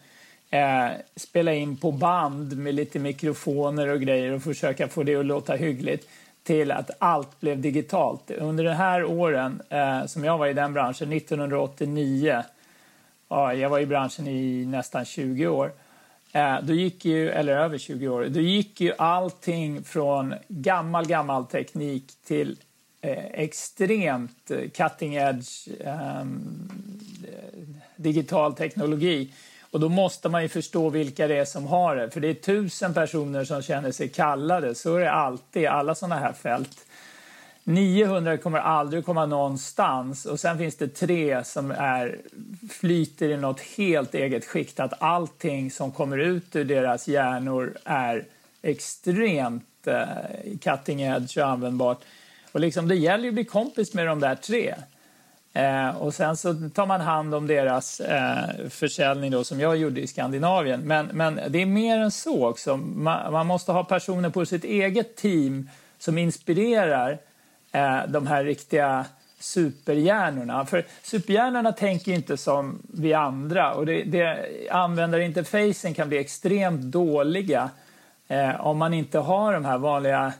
eh, 0.49 0.87
spela 1.15 1.53
in 1.53 1.77
på 1.77 1.91
band 1.91 2.57
med 2.57 2.75
lite 2.75 2.99
mikrofoner 2.99 3.87
och 3.87 4.01
grejer 4.01 4.31
och 4.31 4.43
försöka 4.43 4.87
få 4.87 5.03
det 5.03 5.15
att 5.15 5.25
låta 5.25 5.55
hyggligt 5.55 6.07
till 6.43 6.71
att 6.71 6.91
allt 6.99 7.39
blev 7.39 7.61
digitalt. 7.61 8.31
Under 8.31 8.63
de 8.63 8.73
här 8.73 9.03
åren 9.03 9.61
eh, 9.69 10.05
som 10.05 10.23
jag 10.23 10.37
var 10.37 10.47
i 10.47 10.53
den 10.53 10.73
branschen, 10.73 11.13
1989, 11.13 12.43
ja, 13.35 13.53
jag 13.53 13.69
var 13.69 13.79
i 13.79 13.85
branschen 13.85 14.27
i 14.27 14.65
nästan 14.65 15.05
20 15.05 15.47
år, 15.47 15.71
eh, 16.31 16.55
då 16.61 16.73
gick 16.73 17.05
ju, 17.05 17.29
eller 17.29 17.57
över 17.57 17.77
20 17.77 18.07
år, 18.07 18.25
då 18.29 18.39
gick 18.39 18.81
ju 18.81 18.93
allting 18.97 19.83
från 19.83 20.35
gammal, 20.47 21.07
gammal 21.07 21.45
teknik 21.45 22.03
till 22.27 22.57
Eh, 23.05 23.25
extremt 23.33 24.51
cutting 24.73 25.15
edge 25.15 25.67
eh, 25.79 26.25
digital 27.95 28.53
teknologi. 28.53 29.29
Och 29.71 29.79
då 29.79 29.89
måste 29.89 30.29
man 30.29 30.41
ju 30.41 30.49
förstå 30.49 30.89
vilka 30.89 31.27
det 31.27 31.37
är 31.37 31.45
som 31.45 31.65
har 31.65 31.95
det. 31.95 32.09
För 32.09 32.19
det 32.19 32.27
är 32.27 32.33
tusen 32.33 32.93
personer 32.93 33.45
som 33.45 33.61
känner 33.61 33.91
sig 33.91 34.09
kallade. 34.09 34.75
Så 34.75 34.95
är 34.95 34.99
det 34.99 35.11
alltid, 35.11 35.67
alla 35.67 35.95
sådana 35.95 36.15
här 36.15 36.33
fält. 36.33 36.85
900 37.63 38.37
kommer 38.37 38.59
aldrig 38.59 39.05
komma 39.05 39.25
någonstans 39.25 40.25
och 40.25 40.39
sen 40.39 40.57
finns 40.57 40.75
det 40.75 40.87
tre 40.87 41.43
som 41.43 41.71
är, 41.71 42.17
flyter 42.69 43.29
i 43.29 43.37
något 43.37 43.59
helt 43.59 44.15
eget 44.15 44.45
skikt. 44.45 44.79
Att 44.79 45.01
allting 45.01 45.71
som 45.71 45.91
kommer 45.91 46.17
ut 46.17 46.55
ur 46.55 46.65
deras 46.65 47.07
hjärnor 47.07 47.77
är 47.83 48.25
extremt 48.61 49.87
eh, 49.87 50.57
cutting 50.61 51.01
edge 51.01 51.37
och 51.37 51.47
användbart. 51.47 52.01
Och 52.51 52.59
liksom, 52.59 52.87
det 52.87 52.95
gäller 52.95 53.23
ju 53.23 53.29
att 53.29 53.33
bli 53.33 53.45
kompis 53.45 53.93
med 53.93 54.07
de 54.07 54.19
där 54.19 54.35
tre. 54.35 54.75
Eh, 55.53 55.89
och 55.97 56.13
sen 56.13 56.37
så 56.37 56.69
tar 56.73 56.85
man 56.85 57.01
hand 57.01 57.35
om 57.35 57.47
deras 57.47 57.99
eh, 57.99 58.69
försäljning 58.69 59.31
då, 59.31 59.43
som 59.43 59.59
jag 59.59 59.77
gjorde 59.77 60.01
i 60.01 60.07
Skandinavien. 60.07 60.81
Men, 60.81 61.05
men 61.05 61.39
det 61.49 61.61
är 61.61 61.65
mer 61.65 61.97
än 61.97 62.11
så 62.11 62.47
också. 62.47 62.77
Man, 62.77 63.33
man 63.33 63.47
måste 63.47 63.71
ha 63.71 63.83
personer 63.83 64.29
på 64.29 64.45
sitt 64.45 64.63
eget 64.63 65.15
team 65.15 65.69
som 65.99 66.17
inspirerar 66.17 67.11
eh, 67.11 67.17
Eh, 67.75 68.07
de 68.07 68.27
här 68.27 68.43
riktiga 68.43 69.05
superhjärnorna. 69.39 70.65
För 70.65 70.85
superhjärnorna 71.01 71.71
tänker 71.71 72.11
inte 72.11 72.37
som 72.37 72.81
vi 72.93 73.13
andra 73.13 73.73
och 73.73 73.85
det, 73.85 74.03
det, 74.03 74.49
användarinterfacen 74.71 75.93
kan 75.93 76.09
bli 76.09 76.17
extremt 76.17 76.81
dåliga 76.81 77.69
eh, 78.27 78.67
om 78.67 78.77
man 78.77 78.93
inte 78.93 79.19
har 79.19 79.53
de 79.53 79.65
här 79.65 79.77
vanliga 79.77 80.33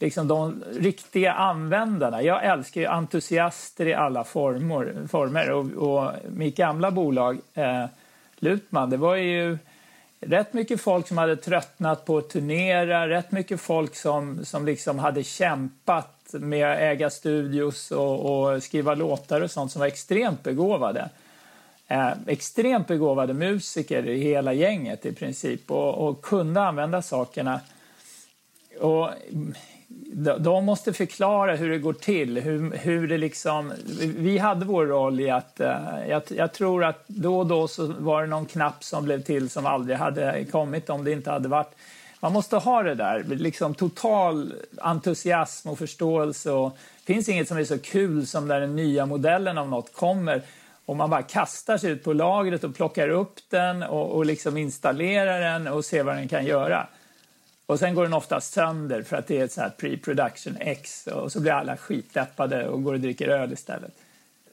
liksom 0.00 0.28
de 0.28 0.64
riktiga 0.72 1.32
användarna. 1.32 2.22
Jag 2.22 2.44
älskar 2.44 2.80
ju 2.80 2.86
entusiaster 2.86 3.86
i 3.86 3.94
alla 3.94 4.24
former. 4.24 4.94
former. 5.08 5.50
Och, 5.50 5.64
och 5.64 6.12
mitt 6.28 6.56
gamla 6.56 6.90
bolag, 6.90 7.40
eh, 7.54 7.84
Lutman, 8.36 8.90
det 8.90 8.96
var 8.96 9.16
ju 9.16 9.58
rätt 10.22 10.52
mycket 10.52 10.80
folk 10.80 11.08
som 11.08 11.18
hade 11.18 11.36
tröttnat 11.36 12.04
på 12.04 12.18
att 12.18 12.28
turnera, 12.28 13.08
rätt 13.08 13.32
mycket 13.32 13.60
folk 13.60 13.96
som, 13.96 14.44
som 14.44 14.66
liksom 14.66 14.98
hade 14.98 15.24
kämpat 15.24 16.18
med 16.32 16.72
att 16.72 16.78
äga 16.78 17.10
studios 17.10 17.90
och, 17.90 18.52
och 18.54 18.62
skriva 18.62 18.94
låtar 18.94 19.40
och 19.40 19.50
sånt 19.50 19.72
som 19.72 19.80
var 19.80 19.86
extremt 19.86 20.42
begåvade. 20.42 21.10
Eh, 21.88 22.12
extremt 22.26 22.86
begåvade 22.86 23.34
musiker 23.34 24.06
i 24.06 24.18
hela 24.18 24.52
gänget 24.52 25.06
i 25.06 25.12
princip 25.12 25.70
och, 25.70 26.08
och 26.08 26.22
kunde 26.22 26.60
använda 26.60 27.02
sakerna. 27.02 27.60
Och 28.80 29.10
de 30.38 30.64
måste 30.64 30.92
förklara 30.92 31.56
hur 31.56 31.70
det 31.70 31.78
går 31.78 31.92
till. 31.92 32.38
Hur, 32.38 32.76
hur 32.76 33.08
det 33.08 33.18
liksom, 33.18 33.72
vi 34.00 34.38
hade 34.38 34.64
vår 34.64 34.86
roll 34.86 35.20
i 35.20 35.30
att... 35.30 35.60
Eh, 35.60 35.76
jag, 36.08 36.22
jag, 36.28 36.52
tror 36.52 36.84
att 36.84 37.04
då 37.06 37.38
och 37.38 37.46
då 37.46 37.68
så 37.68 37.86
var 37.86 38.22
det 38.22 38.28
någon 38.28 38.46
knapp 38.46 38.84
som 38.84 39.04
blev 39.04 39.22
till 39.22 39.50
som 39.50 39.66
aldrig 39.66 39.96
hade 39.96 40.44
kommit 40.44 40.90
om 40.90 41.04
det 41.04 41.12
inte 41.12 41.30
hade 41.30 41.48
varit... 41.48 41.74
Man 42.20 42.32
måste 42.32 42.56
ha 42.56 42.82
det 42.82 42.94
där, 42.94 43.24
liksom 43.28 43.74
total 43.74 44.54
entusiasm 44.78 45.68
och 45.68 45.78
förståelse. 45.78 46.50
Och, 46.50 46.76
det 47.04 47.12
finns 47.14 47.28
inget 47.28 47.48
som 47.48 47.58
är 47.58 47.64
så 47.64 47.78
kul 47.78 48.26
som 48.26 48.48
när 48.48 48.60
den 48.60 48.76
nya 48.76 49.06
modellen 49.06 49.58
av 49.58 49.68
något 49.68 49.92
kommer 49.94 50.42
och 50.84 50.96
man 50.96 51.10
bara 51.10 51.22
kastar 51.22 51.78
sig 51.78 51.90
ut 51.90 52.04
på 52.04 52.12
lagret 52.12 52.64
och 52.64 52.74
plockar 52.74 53.08
upp 53.08 53.34
den 53.50 53.82
och, 53.82 54.10
och 54.10 54.26
liksom 54.26 54.56
installerar 54.56 55.40
den 55.40 55.66
och 55.68 55.84
ser 55.84 56.02
vad 56.02 56.16
den 56.16 56.28
kan 56.28 56.44
göra. 56.44 56.86
Och 57.66 57.78
sen 57.78 57.94
går 57.94 58.02
den 58.02 58.12
ofta 58.12 58.40
sönder 58.40 59.02
för 59.02 59.16
att 59.16 59.26
det 59.26 59.38
är 59.38 59.44
ett 59.44 59.52
sånt 59.52 59.76
pre-production 59.76 60.56
X 60.60 61.06
och 61.06 61.32
så 61.32 61.40
blir 61.40 61.52
alla 61.52 61.76
skitdeppade 61.76 62.68
och 62.68 62.82
går 62.82 62.92
och 62.94 63.00
dricker 63.00 63.28
öl 63.28 63.52
istället. 63.52 63.92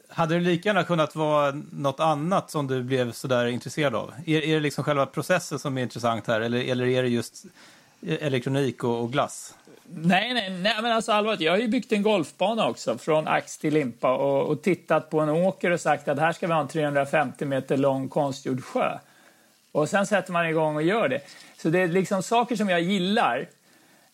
Hade 0.09 0.35
det 0.35 0.41
lika 0.41 0.69
gärna 0.69 0.83
kunnat 0.83 1.15
vara 1.15 1.53
något 1.71 1.99
annat 1.99 2.51
som 2.51 2.67
du 2.67 2.83
blev 2.83 3.11
så 3.11 3.27
där 3.27 3.45
intresserad 3.45 3.95
av? 3.95 4.13
Är, 4.25 4.41
är 4.41 4.53
det 4.53 4.59
liksom 4.59 4.83
själva 4.83 5.05
processen 5.05 5.59
som 5.59 5.77
är 5.77 5.81
intressant 5.81 6.27
här 6.27 6.41
eller, 6.41 6.63
eller 6.63 6.87
är 6.87 7.03
det 7.03 7.09
just 7.09 7.45
elektronik 8.07 8.83
och, 8.83 9.01
och 9.01 9.11
glass? 9.11 9.55
Nej, 9.91 10.33
nej, 10.33 10.49
nej, 10.49 10.75
men 10.81 10.91
alltså 10.91 11.11
allvarligt, 11.11 11.41
jag 11.41 11.51
har 11.51 11.59
ju 11.59 11.67
byggt 11.67 11.91
en 11.91 12.03
golfbana 12.03 12.67
också 12.67 12.97
från 12.97 13.27
ax 13.27 13.57
till 13.57 13.73
limpa 13.73 14.15
och, 14.15 14.47
och 14.47 14.61
tittat 14.61 15.09
på 15.09 15.19
en 15.19 15.29
åker 15.29 15.71
och 15.71 15.79
sagt 15.79 16.07
att 16.07 16.19
här 16.19 16.33
ska 16.33 16.47
vi 16.47 16.53
ha 16.53 16.61
en 16.61 16.67
350 16.67 17.45
meter 17.45 17.77
lång 17.77 18.09
konstgjord 18.09 18.63
sjö. 18.63 18.99
Och 19.71 19.89
sen 19.89 20.05
sätter 20.05 20.31
man 20.31 20.47
igång 20.47 20.75
och 20.75 20.83
gör 20.83 21.09
det. 21.09 21.21
Så 21.57 21.69
det 21.69 21.79
är 21.79 21.87
liksom 21.87 22.23
saker 22.23 22.55
som 22.55 22.69
jag 22.69 22.81
gillar. 22.81 23.47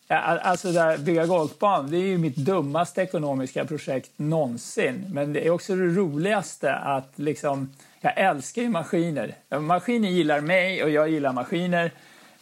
Alltså 0.08 0.72
där, 0.72 0.98
bygga 0.98 1.26
golfbanor 1.26 1.88
det 1.90 1.96
är 1.96 2.06
ju 2.06 2.18
mitt 2.18 2.36
dummaste 2.36 3.02
ekonomiska 3.02 3.64
projekt 3.64 4.10
någonsin. 4.16 5.06
Men 5.12 5.32
det 5.32 5.46
är 5.46 5.50
också 5.50 5.76
det 5.76 5.86
roligaste 5.86 6.74
att 6.74 7.12
liksom, 7.16 7.70
jag 8.00 8.18
älskar 8.18 8.62
ju 8.62 8.68
maskiner. 8.68 9.34
Maskiner 9.60 10.08
gillar 10.08 10.40
mig 10.40 10.84
och 10.84 10.90
jag 10.90 11.08
gillar 11.08 11.32
maskiner. 11.32 11.90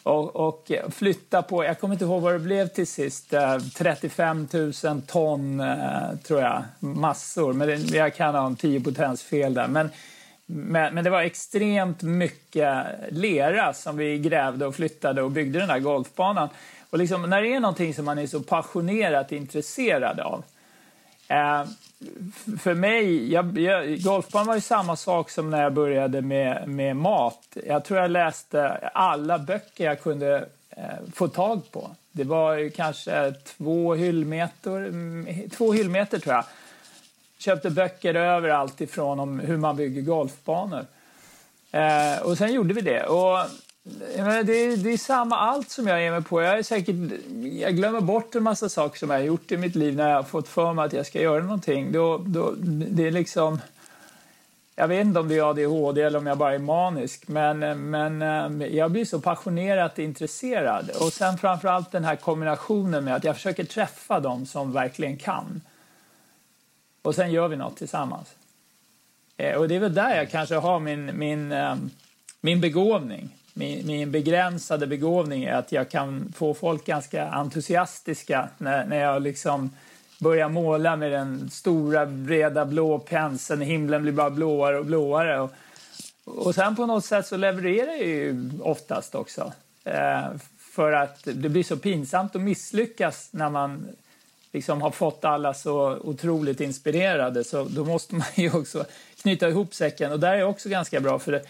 Och, 0.02 0.36
och, 0.36 0.72
flytta 0.90 1.42
på, 1.42 1.64
jag 1.64 1.80
kommer 1.80 1.94
inte 1.94 2.04
ihåg 2.04 2.22
vad 2.22 2.32
det 2.32 2.38
blev 2.38 2.68
till 2.68 2.86
sist, 2.86 3.32
eh, 3.32 3.58
35 3.58 4.48
000 4.52 5.02
ton 5.06 5.60
eh, 5.60 6.16
tror 6.26 6.40
jag, 6.40 6.62
massor. 6.78 7.52
Men 7.52 7.86
jag 7.88 8.14
kan 8.14 8.34
ha 8.34 8.46
en 8.46 8.56
10 8.56 8.80
potensfel 8.80 9.54
där. 9.54 9.68
Men, 9.68 9.90
men, 10.46 10.94
men, 10.94 11.04
det 11.04 11.10
var 11.10 11.22
extremt 11.22 12.02
mycket 12.02 12.86
lera 13.10 13.74
som 13.74 13.96
vi 13.96 14.18
grävde 14.18 14.66
och 14.66 14.74
flyttade 14.74 15.22
och 15.22 15.30
byggde 15.30 15.58
den 15.58 15.70
här 15.70 15.78
golfbanan. 15.78 16.48
Och 16.90 16.98
liksom, 16.98 17.30
när 17.30 17.42
det 17.42 17.54
är 17.54 17.60
någonting 17.60 17.94
som 17.94 18.04
man 18.04 18.18
är 18.18 18.26
så 18.26 18.40
passionerat 18.40 19.32
intresserad 19.32 20.20
av. 20.20 20.44
Eh, 21.28 21.64
för 22.58 22.74
mig, 22.74 23.32
jag, 23.32 23.58
jag, 23.58 24.02
golfbanan 24.02 24.46
var 24.46 24.54
ju 24.54 24.60
samma 24.60 24.96
sak 24.96 25.30
som 25.30 25.50
när 25.50 25.62
jag 25.62 25.72
började 25.72 26.22
med, 26.22 26.68
med 26.68 26.96
mat. 26.96 27.56
Jag 27.66 27.84
tror 27.84 28.00
jag 28.00 28.10
läste 28.10 28.70
alla 28.94 29.38
böcker 29.38 29.84
jag 29.84 30.02
kunde 30.02 30.48
eh, 30.70 30.84
få 31.14 31.28
tag 31.28 31.70
på. 31.70 31.90
Det 32.12 32.24
var 32.24 32.68
kanske 32.68 33.32
två 33.32 33.94
hyllmeter, 33.94 34.76
mm, 34.76 35.50
två 35.50 35.72
hyllmeter 35.72 36.18
tror 36.18 36.34
jag. 36.34 36.44
Köpte 37.38 37.70
böcker 37.70 38.14
överallt 38.14 38.80
ifrån 38.80 39.20
om 39.20 39.40
hur 39.40 39.56
man 39.56 39.76
bygger 39.76 40.02
golfbanor. 40.02 40.86
Eh, 41.70 42.22
och 42.22 42.38
sen 42.38 42.52
gjorde 42.52 42.74
vi 42.74 42.80
det. 42.80 43.02
Och 43.02 43.38
det 43.84 44.52
är, 44.52 44.76
det 44.76 44.90
är 44.90 44.96
samma 44.96 45.36
allt 45.38 45.70
som 45.70 45.86
jag 45.86 46.02
ger 46.02 46.10
mig 46.10 46.22
på. 46.22 46.42
Jag, 46.42 46.58
är 46.58 46.62
säkert, 46.62 46.96
jag 47.60 47.76
glömmer 47.76 48.00
bort 48.00 48.34
en 48.34 48.42
massa 48.42 48.68
saker 48.68 48.98
som 48.98 49.10
jag 49.10 49.16
har 49.16 49.24
gjort 49.24 49.52
i 49.52 49.56
mitt 49.56 49.74
liv 49.74 49.96
när 49.96 50.08
jag 50.08 50.16
har 50.16 50.22
fått 50.22 50.48
för 50.48 50.72
mig 50.72 50.84
att 50.84 50.92
jag 50.92 51.06
ska 51.06 51.20
göra 51.20 51.42
någonting. 51.42 51.92
Då, 51.92 52.18
då, 52.26 52.54
det 52.58 53.06
är 53.06 53.10
liksom... 53.10 53.60
Jag 54.76 54.88
vet 54.88 55.04
inte 55.04 55.20
om 55.20 55.28
det 55.28 55.38
är 55.38 55.50
ADHD 55.50 56.02
eller 56.02 56.18
om 56.18 56.26
jag 56.26 56.38
bara 56.38 56.54
är 56.54 56.58
manisk, 56.58 57.28
men, 57.28 57.90
men 57.90 58.22
eh, 58.22 58.66
jag 58.66 58.90
blir 58.90 59.04
så 59.04 59.20
passionerat 59.20 59.98
intresserad. 59.98 60.90
Och 61.00 61.12
sen 61.12 61.38
framför 61.38 61.68
allt 61.68 61.92
den 61.92 62.04
här 62.04 62.16
kombinationen 62.16 63.04
med 63.04 63.14
att 63.14 63.24
jag 63.24 63.34
försöker 63.34 63.64
träffa 63.64 64.20
dem 64.20 64.46
som 64.46 64.72
verkligen 64.72 65.16
kan. 65.16 65.60
Och 67.04 67.14
sen 67.14 67.32
gör 67.32 67.48
vi 67.48 67.56
något 67.56 67.76
tillsammans. 67.76 68.34
Eh, 69.36 69.54
och 69.54 69.68
det 69.68 69.74
är 69.76 69.80
väl 69.80 69.94
där 69.94 70.16
jag 70.16 70.30
kanske 70.30 70.54
har 70.54 70.80
min, 70.80 71.18
min, 71.18 71.52
eh, 71.52 71.76
min 72.40 72.60
begåvning 72.60 73.30
min, 73.56 73.86
min 73.86 74.10
begränsade 74.10 74.86
begåvning 74.86 75.44
är 75.44 75.54
att 75.54 75.72
jag 75.72 75.90
kan 75.90 76.32
få 76.36 76.54
folk 76.54 76.86
ganska 76.86 77.28
entusiastiska 77.28 78.48
när, 78.58 78.86
när 78.86 78.96
jag 78.96 79.22
liksom 79.22 79.70
börjar 80.18 80.48
måla 80.48 80.96
med 80.96 81.12
den 81.12 81.50
stora 81.50 82.06
breda 82.06 82.64
blå 82.64 82.98
penseln. 82.98 83.60
Himlen 83.60 84.02
blir 84.02 84.12
bara 84.12 84.30
blåare 84.30 84.78
och 84.78 84.86
blåare. 84.86 85.40
Och, 85.40 85.50
och 86.24 86.54
sen 86.54 86.76
på 86.76 86.86
något 86.86 87.04
sätt 87.04 87.26
så 87.26 87.36
levererar 87.36 87.92
jag 87.92 88.06
ju 88.06 88.50
oftast 88.62 89.14
också. 89.14 89.52
Eh, 89.84 90.24
för 90.58 90.92
att 90.92 91.20
det 91.24 91.48
blir 91.48 91.62
så 91.62 91.76
pinsamt 91.76 92.36
att 92.36 92.42
misslyckas 92.42 93.28
när 93.32 93.50
man 93.50 93.88
liksom 94.54 94.82
har 94.82 94.90
fått 94.90 95.24
alla 95.24 95.54
så 95.54 95.98
otroligt 95.98 96.60
inspirerade. 96.60 97.44
Så 97.44 97.64
då 97.64 97.84
måste 97.84 98.14
man 98.14 98.26
ju 98.34 98.52
också 98.52 98.84
knyta 99.22 99.48
ihop 99.48 99.74
säcken. 99.74 100.12
Och 100.12 100.20
där 100.20 100.32
är 100.32 100.38
jag 100.38 100.50
också 100.50 100.68
ganska 100.68 101.00
bra. 101.00 101.18
för 101.18 101.32
det 101.32 101.42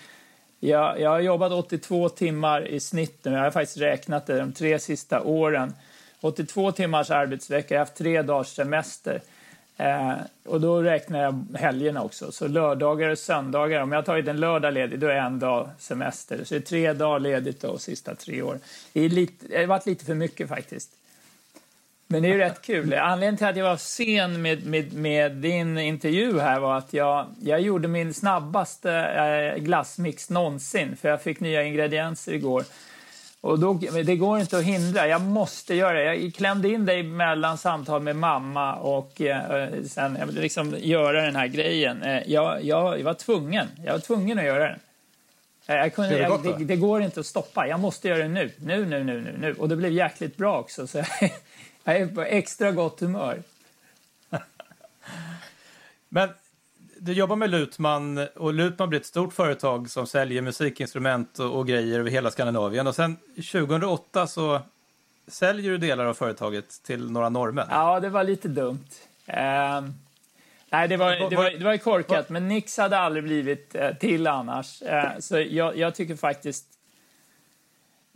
jag, 0.60 1.00
jag 1.00 1.10
har 1.10 1.20
jobbat 1.20 1.52
82 1.52 2.08
timmar 2.08 2.68
i 2.68 2.80
snitt 2.80 3.24
nu. 3.24 3.32
Jag 3.32 3.40
har 3.40 3.50
faktiskt 3.50 3.78
räknat 3.78 4.26
det 4.26 4.38
de 4.38 4.52
tre 4.52 4.78
sista 4.78 5.22
åren. 5.22 5.74
82 6.20 6.72
timmars 6.72 7.10
arbetsvecka. 7.10 7.74
Jag 7.74 7.80
har 7.80 7.86
haft 7.86 7.98
tre 7.98 8.22
dagars 8.22 8.48
semester. 8.48 9.20
Eh, 9.76 10.12
och 10.46 10.60
då 10.60 10.82
räknar 10.82 11.22
jag 11.22 11.46
helgerna 11.58 12.02
också. 12.02 12.32
Så 12.32 12.48
lördagar 12.48 13.08
och 13.08 13.18
söndagar. 13.18 13.80
Om 13.80 13.92
jag 13.92 13.98
har 13.98 14.04
tagit 14.04 14.28
en 14.28 14.40
lördag 14.40 14.74
ledig, 14.74 15.00
då 15.00 15.06
är 15.06 15.16
en 15.16 15.38
dag 15.38 15.70
semester. 15.78 16.44
Så 16.44 16.54
det 16.54 16.58
är 16.58 16.60
tre 16.60 16.92
dagar 16.92 17.18
ledigt 17.18 17.60
de 17.60 17.78
sista 17.78 18.14
tre 18.14 18.42
åren. 18.42 18.60
Det, 18.92 19.00
är 19.00 19.08
lite, 19.08 19.46
det 19.46 19.56
har 19.56 19.66
varit 19.66 19.86
lite 19.86 20.04
för 20.04 20.14
mycket 20.14 20.48
faktiskt. 20.48 20.90
Men 22.14 22.22
det 22.22 22.28
är 22.28 22.32
ju 22.32 22.38
rätt 22.38 22.62
kul. 22.62 22.94
Anledningen 22.94 23.36
till 23.36 23.46
att 23.46 23.56
jag 23.56 23.64
var 23.64 23.76
sen 23.76 24.42
med, 24.42 24.66
med, 24.66 24.92
med 24.92 25.32
din 25.32 25.78
intervju 25.78 26.40
här 26.40 26.60
var 26.60 26.78
att 26.78 26.92
jag, 26.92 27.26
jag 27.40 27.60
gjorde 27.60 27.88
min 27.88 28.14
snabbaste 28.14 28.92
eh, 28.92 29.62
glassmix 29.62 30.30
någonsin 30.30 30.96
för 30.96 31.08
jag 31.08 31.22
fick 31.22 31.40
nya 31.40 31.62
ingredienser 31.62 32.32
igår. 32.32 32.64
Och 33.40 33.58
då, 33.58 33.72
det 34.04 34.16
går 34.16 34.40
inte 34.40 34.58
att 34.58 34.64
hindra, 34.64 35.06
jag 35.06 35.20
måste 35.20 35.74
göra 35.74 35.98
det. 35.98 36.14
Jag 36.14 36.34
klämde 36.34 36.68
in 36.68 36.86
dig 36.86 37.02
mellan 37.02 37.58
samtal 37.58 38.02
med 38.02 38.16
mamma 38.16 38.74
och 38.74 39.20
eh, 39.20 39.68
sen 39.88 40.18
liksom 40.30 40.74
göra 40.78 41.22
den 41.22 41.36
här 41.36 41.46
grejen. 41.46 42.02
Eh, 42.02 42.22
jag, 42.26 42.64
jag, 42.64 42.98
jag, 42.98 43.04
var 43.04 43.14
tvungen, 43.14 43.66
jag 43.84 43.92
var 43.92 44.00
tvungen 44.00 44.38
att 44.38 44.44
göra 44.44 44.68
den. 44.68 44.78
Eh, 45.66 45.76
jag 45.76 45.94
kunde, 45.94 46.18
det, 46.18 46.58
det, 46.58 46.64
det, 46.64 46.76
går 46.76 47.02
inte 47.02 47.20
att 47.20 47.26
stoppa, 47.26 47.66
jag 47.66 47.80
måste 47.80 48.08
göra 48.08 48.18
det 48.18 48.28
nu, 48.28 48.50
nu, 48.56 48.86
nu, 48.86 49.04
nu, 49.04 49.20
nu. 49.20 49.36
nu. 49.40 49.54
Och 49.54 49.68
det 49.68 49.76
blev 49.76 49.92
jäkligt 49.92 50.36
bra 50.36 50.60
också. 50.60 50.86
Så 50.86 51.02
Jag 51.84 51.96
är 51.96 52.06
på 52.06 52.22
extra 52.22 52.72
gott 52.72 53.00
humör. 53.00 53.42
Men 56.08 56.28
du 56.98 57.12
jobbar 57.12 57.36
med 57.36 57.50
Lutman 57.50 58.28
och 58.34 58.54
Lutman 58.54 58.88
blir 58.88 59.00
ett 59.00 59.06
stort 59.06 59.32
företag 59.32 59.90
som 59.90 60.06
säljer 60.06 60.42
musikinstrument 60.42 61.38
och, 61.38 61.58
och, 61.58 61.66
grejer 61.66 61.98
över 61.98 62.10
hela 62.10 62.30
Skandinavien. 62.30 62.86
Och 62.86 62.94
sen 62.94 63.16
2008 63.36 64.26
så 64.26 64.60
säljer 65.26 65.70
du 65.70 65.78
delar 65.78 66.04
av 66.04 66.14
företaget 66.14 66.82
till 66.82 67.10
några 67.10 67.28
norrmän. 67.28 67.66
Ja, 67.70 68.00
det 68.00 68.08
var 68.08 68.24
lite 68.24 68.48
dumt. 68.48 68.86
Uh, 69.28 69.88
nej, 70.70 70.88
det 70.88 70.96
var, 70.96 71.30
det 71.30 71.36
var, 71.36 71.50
det 71.50 71.64
var 71.64 71.76
korkat, 71.76 72.28
men 72.28 72.48
Nix 72.48 72.78
hade 72.78 72.98
aldrig 72.98 73.24
blivit 73.24 73.74
uh, 73.74 73.98
till 74.00 74.26
annars. 74.26 74.82
Uh, 74.82 75.18
så 75.18 75.38
jag, 75.40 75.76
jag 75.76 75.94
tycker 75.94 76.16
faktiskt 76.16 76.73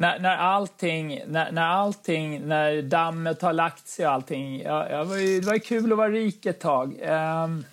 när, 0.01 0.19
när 0.19 0.37
allting, 0.37 1.23
när, 1.27 1.53
när 1.53 1.63
allting, 1.63 2.49
när 2.49 2.83
dammet 2.83 3.43
har 3.43 3.53
lagt 3.53 3.89
sig 3.89 4.07
och 4.07 4.13
allting. 4.13 4.63
Ja, 4.63 4.91
ja, 4.91 4.99
det, 4.99 5.05
var 5.05 5.17
ju, 5.17 5.41
det 5.41 5.47
var 5.47 5.55
ju 5.55 5.61
kul 5.61 5.93
att 5.93 5.99
vara 5.99 6.09
rik 6.09 6.47
ett 6.47 6.61
tag. 6.61 7.01
Um, 7.03 7.65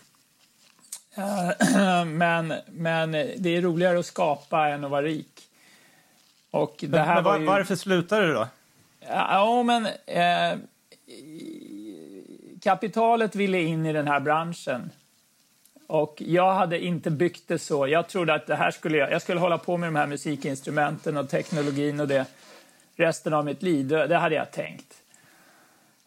uh, 1.18 2.06
men, 2.06 2.54
men 2.68 3.12
det 3.12 3.50
är 3.50 3.62
roligare 3.62 4.00
att 4.00 4.06
skapa 4.06 4.68
än 4.68 4.84
att 4.84 4.92
vara 4.92 5.02
rik. 5.02 5.42
Och 6.52 6.76
det 6.88 7.00
här 7.00 7.16
men, 7.16 7.24
var 7.24 7.40
ju... 7.40 7.46
Varför 7.46 7.76
slutade 7.76 8.28
du 8.28 8.34
då? 8.34 8.48
Ja, 9.08 9.64
men 9.64 9.86
eh, 10.06 10.60
kapitalet 12.62 13.36
ville 13.36 13.62
in 13.62 13.86
i 13.86 13.94
den 13.94 14.08
här 14.08 14.20
branschen. 14.20 14.92
Och 15.88 16.16
jag 16.26 16.54
hade 16.54 16.80
inte 16.80 17.12
byggt 17.12 17.48
det 17.48 17.60
så. 17.60 17.88
Jag 17.88 18.08
trodde 18.08 18.34
att 18.34 18.48
det 18.48 18.56
här 18.56 18.72
skulle 18.72 18.98
jag, 18.98 19.12
jag 19.12 19.22
skulle 19.22 19.40
hålla 19.40 19.58
på 19.58 19.78
med 19.78 19.88
de 19.88 19.96
här 19.96 20.08
musikinstrumenten 20.08 21.18
och 21.18 21.30
teknologin 21.30 22.00
och 22.00 22.08
det 22.08 22.26
resten 22.96 23.34
av 23.34 23.46
mitt 23.46 23.64
liv. 23.64 23.88
Det, 23.88 24.18
hade 24.18 24.36
jag 24.36 24.52
tänkt. 24.52 24.94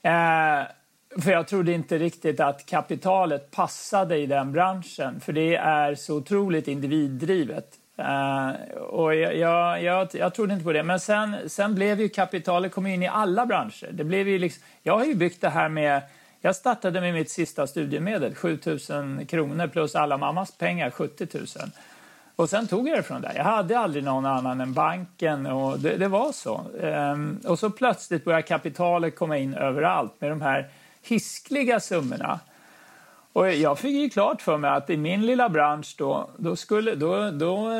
Eh, 0.02 0.62
för 1.22 1.30
jag 1.30 1.48
trodde 1.48 1.72
inte 1.72 1.98
riktigt 1.98 2.40
att 2.40 2.66
kapitalet 2.66 3.50
passade 3.50 4.16
i 4.16 4.26
den 4.26 4.52
branschen, 4.52 5.20
för 5.20 5.32
det 5.32 5.56
är 5.56 5.94
så 5.94 6.16
otroligt 6.16 6.68
individdrivet. 6.68 7.74
Eh, 7.96 8.50
och 8.76 9.14
jag, 9.14 9.36
jag, 9.36 9.82
jag, 9.82 10.08
jag, 10.12 10.34
trodde 10.34 10.52
inte 10.52 10.64
på 10.64 10.72
det. 10.72 10.82
Men 10.82 11.00
sen, 11.00 11.36
sen 11.46 11.74
blev 11.74 12.00
ju 12.00 12.08
kapitalet 12.08 12.72
kom 12.72 12.86
in 12.86 13.02
i 13.02 13.08
alla 13.08 13.46
branscher. 13.46 13.88
Det 13.92 14.04
blev 14.04 14.28
ju 14.28 14.38
liksom, 14.38 14.62
jag 14.82 14.98
har 14.98 15.04
ju 15.04 15.14
byggt 15.14 15.40
det 15.40 15.48
här 15.48 15.68
med 15.68 16.02
jag 16.40 16.56
startade 16.56 17.00
med 17.00 17.14
mitt 17.14 17.30
sista 17.30 17.66
studiemedel, 17.66 18.34
7 18.34 18.58
000 18.66 19.26
kronor 19.26 19.66
plus 19.66 19.94
alla 19.94 20.16
mammas 20.18 20.52
pengar, 20.52 20.90
70 20.90 21.26
000. 21.34 21.46
Och 22.36 22.50
sen 22.50 22.66
tog 22.66 22.88
jag 22.88 22.98
det 22.98 23.02
från 23.02 23.22
där. 23.22 23.32
Jag 23.36 23.44
hade 23.44 23.78
aldrig 23.78 24.04
någon 24.04 24.26
annan 24.26 24.60
än 24.60 24.72
banken 24.72 25.46
och 25.46 25.78
det, 25.78 25.96
det 25.96 26.08
var 26.08 26.32
så. 26.32 26.66
Ehm, 26.82 27.40
och 27.44 27.58
så 27.58 27.70
plötsligt 27.70 28.24
började 28.24 28.42
kapitalet 28.42 29.16
komma 29.16 29.38
in 29.38 29.54
överallt 29.54 30.20
med 30.20 30.30
de 30.30 30.40
här 30.40 30.68
hiskliga 31.02 31.80
summorna. 31.80 32.40
Och 33.32 33.52
jag 33.52 33.78
fick 33.78 33.96
ju 33.96 34.08
klart 34.08 34.42
för 34.42 34.56
mig 34.56 34.70
att 34.70 34.90
i 34.90 34.96
min 34.96 35.26
lilla 35.26 35.48
bransch 35.48 35.94
då, 35.98 36.30
då 36.36 36.56
skulle, 36.56 36.94
då, 36.94 37.30
då, 37.30 37.70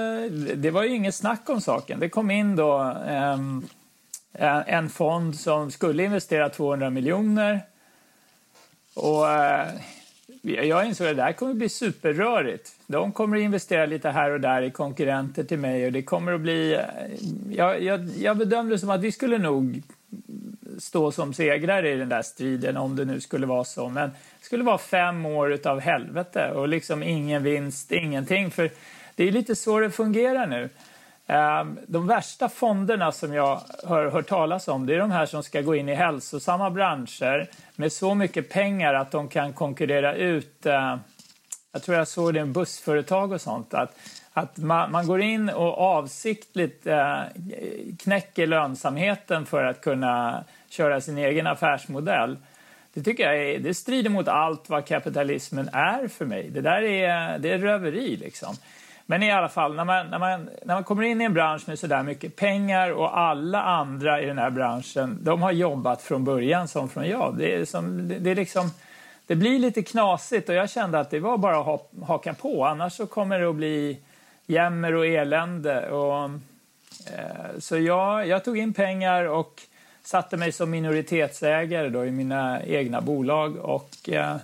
det 0.57 0.71
var 0.71 0.83
ju 0.83 0.94
inget 0.94 1.14
snack 1.14 1.49
om 1.49 1.61
saken. 1.61 2.01
Det 2.01 2.09
kom 2.09 2.31
in 2.31 2.57
då 2.57 2.79
ehm, 3.07 3.66
en 4.66 4.88
fond 4.88 5.37
som 5.37 5.71
skulle 5.71 6.05
investera 6.05 6.49
200 6.49 6.90
miljoner 6.90 7.61
och 8.99 9.31
eh, 9.31 9.69
jag 10.43 10.87
insåg 10.87 11.07
att 11.07 11.17
det 11.17 11.23
här 11.23 11.33
kommer 11.33 11.53
att 11.53 11.59
bli 11.59 11.69
superrörigt. 11.69 12.73
De 12.87 13.13
kommer 13.13 13.37
att 13.37 13.43
investera 13.43 13.87
lite 13.87 14.11
här 14.11 14.31
och 14.31 14.41
där 14.41 14.63
i 14.63 14.71
konkurrenter 14.71 15.45
till 15.45 15.59
mig 15.59 15.87
och 15.87 15.93
det 15.93 16.03
kommer 16.03 16.33
att 16.33 16.41
bli... 16.41 16.75
Eh, 16.75 16.83
jag, 17.51 17.83
jag, 17.83 18.09
jag 18.19 18.37
bedömde 18.37 18.75
det 18.75 18.79
som 18.79 18.91
att 18.91 19.01
vi 19.01 19.13
skulle 19.13 19.39
nog 19.39 19.83
stå 20.79 21.13
som 21.13 21.35
segrare 21.35 21.91
i 21.91 21.97
den 21.97 22.09
där 22.09 22.23
striden 22.23 22.77
om 22.77 22.97
det 22.97 23.05
nu 23.05 23.21
skulle 23.21 23.47
vara 23.47 23.65
så. 23.65 23.89
Men 23.89 24.11
det 24.11 24.45
skulle 24.45 24.65
vara 24.65 24.79
fem 24.79 25.27
år 25.27 25.59
av 25.65 25.81
helvete 25.81 26.51
och 26.51 26.69
liksom 26.69 27.03
ingen 27.03 27.43
vinst, 27.43 27.93
ingenting. 27.93 28.51
För 28.51 28.71
det 29.15 29.29
är 29.29 29.33
lite 29.33 29.57
så 29.57 29.81
det 29.81 29.91
fungerar 29.91 30.47
nu. 30.47 30.69
Ehm, 31.31 31.79
de 31.87 32.07
värsta 32.07 32.49
fonderna 32.49 33.12
som 33.12 33.35
jag 33.35 33.61
har 33.85 34.11
hört 34.11 34.29
talas 34.29 34.69
om 34.69 34.87
det 34.87 34.95
är 34.95 34.99
de 34.99 35.11
här 35.11 35.27
som 35.27 35.43
ska 35.43 35.61
gå 35.61 35.75
in 35.75 35.88
i 35.88 35.95
hälsosamma 35.95 36.71
branscher 36.71 37.49
med 37.77 37.93
så 37.93 38.14
mycket 38.14 38.49
pengar 38.49 38.95
att 38.95 39.11
de 39.11 39.29
kan 39.29 39.53
konkurrera 39.53 40.14
ut 40.14 40.67
eh, 40.67 40.97
jag 41.73 41.83
tror 41.83 41.97
jag 41.97 42.09
såg 42.09 42.35
det 42.35 42.41
i 42.41 42.45
bussföretag 42.45 43.33
och 43.33 43.41
sånt, 43.41 43.75
att, 43.75 43.99
att 44.33 44.57
man, 44.57 44.93
man 44.93 45.07
går 45.07 45.21
in 45.21 45.49
och 45.49 45.79
avsiktligt 45.79 46.87
eh, 46.87 47.21
knäcker 47.99 48.47
lönsamheten 48.47 49.47
för 49.47 49.64
att 49.64 49.81
kunna 49.81 50.45
köra 50.69 51.01
sin 51.01 51.19
egen 51.19 51.47
affärsmodell. 51.47 52.37
Det 52.95 53.03
tycker 53.03 53.25
jag 53.25 53.37
är, 53.37 53.59
det 53.59 53.75
strider 53.75 54.11
mot 54.11 54.29
allt 54.29 54.69
vad 54.69 54.87
kapitalismen 54.87 55.69
är 55.73 56.09
för 56.09 56.25
mig. 56.25 56.51
Det 56.51 56.61
där 56.61 56.83
är, 56.83 57.38
det 57.38 57.51
är 57.51 57.59
röveri 57.59 58.17
liksom. 58.17 58.57
Men 59.11 59.23
i 59.23 59.33
alla 59.33 59.49
fall, 59.49 59.75
när 59.75 59.85
man, 59.85 60.07
när, 60.11 60.18
man, 60.18 60.51
när 60.64 60.75
man 60.75 60.85
kommer 60.85 61.03
in 61.03 61.21
i 61.21 61.25
en 61.25 61.35
bransch 61.35 61.68
med 61.68 61.79
så 61.79 61.87
där 61.87 62.03
mycket 62.03 62.37
pengar 62.37 62.90
och 62.90 63.18
alla 63.18 63.62
andra 63.62 64.23
i 64.23 64.27
den 64.27 64.38
här 64.38 64.51
branschen, 64.51 65.18
de 65.23 65.42
har 65.42 65.53
jobbat 65.53 66.03
från 66.03 66.25
början 66.25 66.68
som 66.68 66.88
från 66.88 67.09
jag. 67.09 67.35
Det 67.38 67.55
är, 67.55 67.64
som, 67.64 68.09
det, 68.09 68.18
det 68.18 68.31
är 68.31 68.35
liksom 68.35 68.71
det 69.27 69.37
blir 69.37 69.59
lite 69.59 69.83
knasigt 69.83 70.49
och 70.49 70.55
jag 70.55 70.71
kände 70.71 71.01
att 71.01 71.11
det 71.11 71.21
var 71.21 71.38
bara 71.38 71.75
att 71.75 71.90
haka 72.07 72.35
på 72.35 72.64
annars 72.64 72.92
så 72.92 73.07
kommer 73.07 73.40
det 73.40 73.49
att 73.49 73.55
bli 73.55 73.99
jämmer 74.47 74.94
och 74.94 75.07
elände. 75.07 75.90
Och, 75.90 76.25
eh, 77.07 77.59
så 77.59 77.79
jag, 77.79 78.27
jag 78.27 78.44
tog 78.44 78.59
in 78.59 78.73
pengar 78.73 79.25
och 79.25 79.62
satte 80.03 80.37
mig 80.37 80.53
som 80.53 80.71
minoritetsägare 80.71 81.88
då 81.88 82.07
i 82.07 82.11
mina 82.11 82.62
egna 82.62 83.01
bolag 83.01 83.57
och 83.57 84.09
eh, 84.09 84.37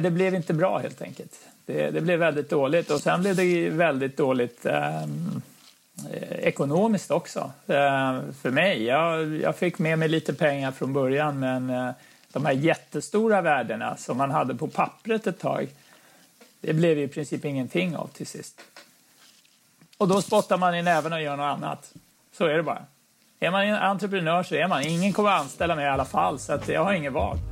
det 0.00 0.10
blev 0.10 0.34
inte 0.34 0.54
bra 0.54 0.78
helt 0.78 1.02
enkelt. 1.02 1.51
Det, 1.66 1.90
det, 1.90 2.00
blev 2.00 2.18
väldigt 2.18 2.50
dåligt 2.50 2.90
och 2.90 3.00
sen 3.00 3.20
blev 3.20 3.36
det 3.36 3.70
väldigt 3.70 4.16
dåligt 4.16 4.66
ehm, 4.66 5.42
eh, 6.10 6.38
ekonomiskt 6.38 7.10
också 7.10 7.52
eh, 7.66 8.20
för 8.42 8.50
mig. 8.50 8.82
Jag, 8.82 9.36
jag, 9.36 9.56
fick 9.56 9.78
med 9.78 9.98
mig 9.98 10.08
lite 10.08 10.34
pengar 10.34 10.70
från 10.70 10.92
början 10.92 11.40
men 11.40 11.70
eh, 11.70 11.90
de 12.32 12.46
här 12.46 12.52
jättestora 12.52 13.40
värdena 13.40 13.96
som 13.96 14.16
man 14.16 14.30
hade 14.30 14.54
på 14.54 14.68
pappret 14.68 15.26
ett 15.26 15.38
tag, 15.38 15.68
det 16.60 16.72
blev 16.72 16.98
i 16.98 17.08
princip 17.08 17.44
ingenting 17.44 17.96
av 17.96 18.06
till 18.06 18.26
sist. 18.26 18.60
Och 19.98 20.08
då 20.08 20.22
spottar 20.22 20.58
man 20.58 20.74
i 20.74 20.82
näven 20.82 21.12
och 21.12 21.22
gör 21.22 21.36
något 21.36 21.56
annat. 21.56 21.92
Så 22.32 22.44
är 22.44 22.56
det 22.56 22.62
bara. 22.62 22.86
Är 23.40 23.50
man 23.50 23.62
en 23.62 23.74
entreprenör 23.74 24.42
så 24.42 24.54
är 24.54 24.68
man. 24.68 24.82
Ingen 24.82 25.12
kommer 25.12 25.30
att 25.30 25.40
anställa 25.40 25.76
mig 25.76 25.84
i 25.84 25.88
alla 25.88 26.04
fall, 26.04 26.38
så 26.38 26.52
att 26.52 26.68
jag 26.68 26.84
har 26.84 26.92
inget 26.92 27.12
val. 27.12 27.51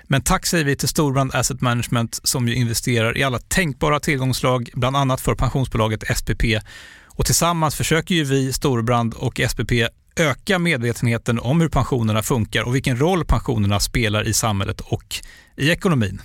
Men 0.11 0.21
tack 0.21 0.45
säger 0.45 0.65
vi 0.65 0.75
till 0.75 0.87
Storbrand 0.87 1.35
Asset 1.35 1.61
Management 1.61 2.19
som 2.23 2.47
ju 2.47 2.55
investerar 2.55 3.17
i 3.17 3.23
alla 3.23 3.39
tänkbara 3.39 3.99
tillgångslag, 3.99 4.69
bland 4.73 4.97
annat 4.97 5.21
för 5.21 5.35
pensionsbolaget 5.35 6.17
SPP. 6.17 6.43
Och 7.05 7.25
tillsammans 7.25 7.75
försöker 7.75 8.15
ju 8.15 8.23
vi, 8.23 8.53
Storbrand 8.53 9.13
och 9.13 9.41
SPP, 9.49 9.71
öka 10.15 10.59
medvetenheten 10.59 11.39
om 11.39 11.61
hur 11.61 11.69
pensionerna 11.69 12.23
funkar 12.23 12.63
och 12.63 12.75
vilken 12.75 12.99
roll 12.99 13.25
pensionerna 13.25 13.79
spelar 13.79 14.27
i 14.27 14.33
samhället 14.33 14.81
och 14.81 15.15
i 15.57 15.71
ekonomin. 15.71 16.21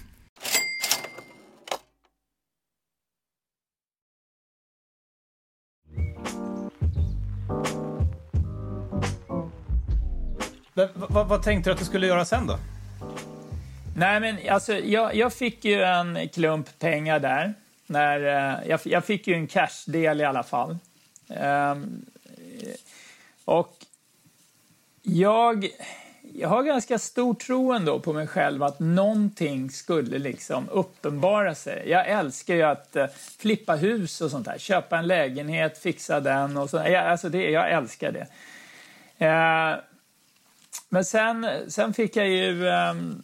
Vad, 10.75 11.29
vad, 11.29 11.43
tänkte 11.43 11.71
du 11.71 11.75
att 11.75 11.79
du 11.79 11.85
skulle 11.85 12.07
göra 12.07 12.25
sen 12.25 12.47
då? 12.47 12.59
Nej, 13.99 14.21
men 14.21 14.39
alltså, 14.51 14.79
jag, 14.79 15.15
jag 15.15 15.33
fick 15.33 15.65
ju 15.65 15.83
en 15.83 16.29
klump 16.29 16.79
pengar 16.79 17.19
där. 17.19 17.55
När, 17.87 18.21
eh, 18.21 18.69
jag, 18.69 18.81
jag, 18.85 19.05
fick 19.05 19.27
ju 19.27 19.35
en 19.35 19.47
cashdel 19.47 20.21
i 20.21 20.25
alla 20.25 20.43
fall. 20.43 20.79
Um, 21.29 22.07
och 23.45 23.77
jag, 25.03 25.69
jag 26.35 26.49
har 26.49 26.63
ganska 26.63 26.99
stor 26.99 27.35
tro 27.35 27.73
ändå 27.73 28.01
på 28.01 28.13
mig 28.13 28.27
själv 28.27 28.63
att 28.63 28.81
någonting 28.81 29.71
skulle 29.71 30.19
liksom 30.19 30.69
uppenbara 30.69 31.55
sig. 31.55 31.85
Jag 31.87 32.09
älskar 32.09 32.55
ju 32.55 32.63
att 32.63 32.97
eh, 32.97 33.07
flippa 33.39 33.77
hus 33.77 34.21
och 34.21 34.31
sånt 34.31 34.47
där. 34.47 34.59
Köpa 34.59 34.99
en 34.99 35.07
lägenhet, 35.07 35.79
fixa 35.79 36.21
den 36.21 36.57
och 36.57 36.71
så. 36.71 36.77
Jag, 36.77 36.95
alltså 36.95 37.29
det, 37.29 37.51
jag 37.51 37.71
älskar 37.71 38.13
det. 38.13 38.27
Uh, 39.27 39.79
men 40.89 41.05
sen, 41.05 41.47
sen 41.69 41.95
fick 41.95 42.17
jag 42.17 42.29
ju... 42.29 42.67
Um, 42.67 43.23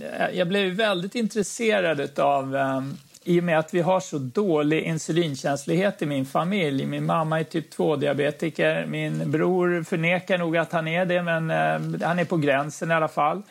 Eh, 0.00 0.38
jag 0.38 0.48
blev 0.48 0.72
väldigt 0.72 1.14
intresserad 1.14 2.18
av 2.18 2.56
ehm, 2.56 2.96
i 3.24 3.40
och 3.40 3.44
med 3.44 3.58
att 3.58 3.74
vi 3.74 3.80
har 3.80 4.00
så 4.00 4.18
dålig 4.18 4.82
insulinkänslighet 4.82 6.02
i 6.02 6.06
min 6.06 6.26
familj. 6.26 6.86
Min 6.86 7.06
mamma 7.06 7.40
är 7.40 7.44
typ 7.44 7.74
2-diabetiker. 7.74 8.86
Min 8.86 9.30
bror 9.30 9.82
förnekar 9.82 10.38
nog 10.38 10.56
att 10.56 10.72
han 10.72 10.88
är 10.88 11.06
det, 11.06 11.22
men 11.22 11.50
eh, 11.50 12.06
han 12.06 12.18
är 12.18 12.24
på 12.24 12.36
gränsen 12.36 12.90
i 12.90 12.94
alla 12.94 13.08
fall. 13.08 13.42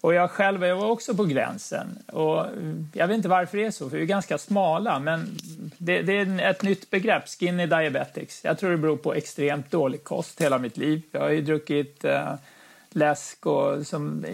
Och 0.00 0.14
jag 0.14 0.30
själv 0.30 0.64
jag 0.64 0.76
var 0.76 0.90
också 0.90 1.14
på 1.14 1.24
gränsen. 1.24 1.98
Och 2.06 2.40
eh, 2.40 2.46
jag 2.92 3.08
vet 3.08 3.16
inte 3.16 3.28
varför 3.28 3.58
det 3.58 3.64
är 3.64 3.70
så, 3.70 3.90
för 3.90 3.96
vi 3.96 4.02
är 4.02 4.06
ganska 4.06 4.38
smala. 4.38 4.98
Men 4.98 5.38
det, 5.78 6.02
det, 6.02 6.12
är 6.12 6.50
ett 6.50 6.62
nytt 6.62 6.90
begrepp, 6.90 7.28
skinny 7.28 7.66
diabetics. 7.66 8.40
Jag 8.44 8.58
tror 8.58 8.70
det 8.70 8.76
beror 8.76 8.96
på 8.96 9.14
extremt 9.14 9.70
dålig 9.70 10.04
kost 10.04 10.40
hela 10.40 10.58
mitt 10.58 10.76
liv. 10.76 11.02
Jag 11.12 11.20
har 11.20 11.30
ju 11.30 11.40
druckit 11.40 12.04
uh, 12.04 12.34
läsk 12.94 13.46
och 13.46 13.86
som, 13.86 14.24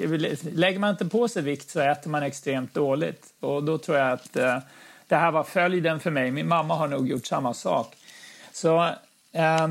lägger 0.52 0.78
man 0.78 0.90
inte 0.90 1.06
på 1.06 1.28
sig 1.28 1.42
vikt 1.42 1.70
så 1.70 1.80
äter 1.80 2.10
man 2.10 2.22
extremt 2.22 2.74
dåligt. 2.74 3.26
Och 3.40 3.64
då 3.64 3.78
tror 3.78 3.98
jag 3.98 4.12
att 4.12 4.36
eh, 4.36 4.58
det 5.08 5.16
här 5.16 5.30
var 5.30 5.44
följden 5.44 6.00
för 6.00 6.10
mig. 6.10 6.30
Min 6.30 6.48
mamma 6.48 6.74
har 6.74 6.88
nog 6.88 7.08
gjort 7.08 7.26
samma 7.26 7.54
sak. 7.54 7.96
Så 8.52 8.84
eh, 9.32 9.68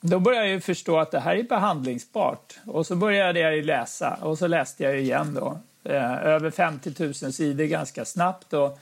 då 0.00 0.20
började 0.20 0.48
jag 0.48 0.64
förstå 0.64 0.98
att 0.98 1.10
det 1.10 1.20
här 1.20 1.36
är 1.36 1.42
behandlingsbart. 1.42 2.54
Och 2.66 2.86
så 2.86 2.96
började 2.96 3.40
jag 3.40 3.64
läsa. 3.64 4.18
Och 4.20 4.38
så 4.38 4.46
läste 4.46 4.82
jag 4.82 5.00
igen 5.00 5.34
då. 5.34 5.58
Eh, 5.84 6.26
över 6.26 6.50
50 6.50 6.92
000 6.98 7.14
sidor 7.14 7.64
ganska 7.64 8.04
snabbt. 8.04 8.52
Och 8.52 8.78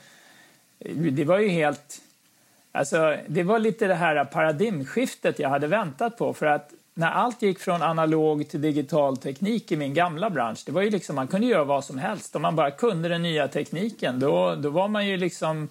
det 0.94 1.24
var 1.24 1.38
ju 1.38 1.48
helt 1.48 2.00
Alltså, 2.74 3.16
det 3.26 3.42
var 3.42 3.58
lite 3.58 3.86
det 3.86 3.94
här 3.94 4.24
paradigmskiftet 4.24 5.38
jag 5.38 5.48
hade 5.48 5.66
väntat 5.66 6.18
på. 6.18 6.34
För 6.34 6.46
att 6.46 6.70
när 6.94 7.10
allt 7.10 7.42
gick 7.42 7.58
från 7.58 7.82
analog 7.82 8.48
till 8.48 8.60
digital 8.60 9.16
teknik 9.16 9.72
i 9.72 9.76
min 9.76 9.94
gamla 9.94 10.30
bransch, 10.30 10.62
det 10.66 10.72
var 10.72 10.82
ju 10.82 10.90
liksom, 10.90 11.16
man 11.16 11.28
kunde 11.28 11.46
göra 11.46 11.64
vad 11.64 11.84
som 11.84 11.98
helst. 11.98 12.36
Om 12.36 12.42
man 12.42 12.56
bara 12.56 12.70
kunde 12.70 13.08
den 13.08 13.22
nya 13.22 13.48
tekniken, 13.48 14.20
då, 14.20 14.54
då 14.54 14.70
var 14.70 14.88
man 14.88 15.06
ju 15.06 15.16
liksom 15.16 15.68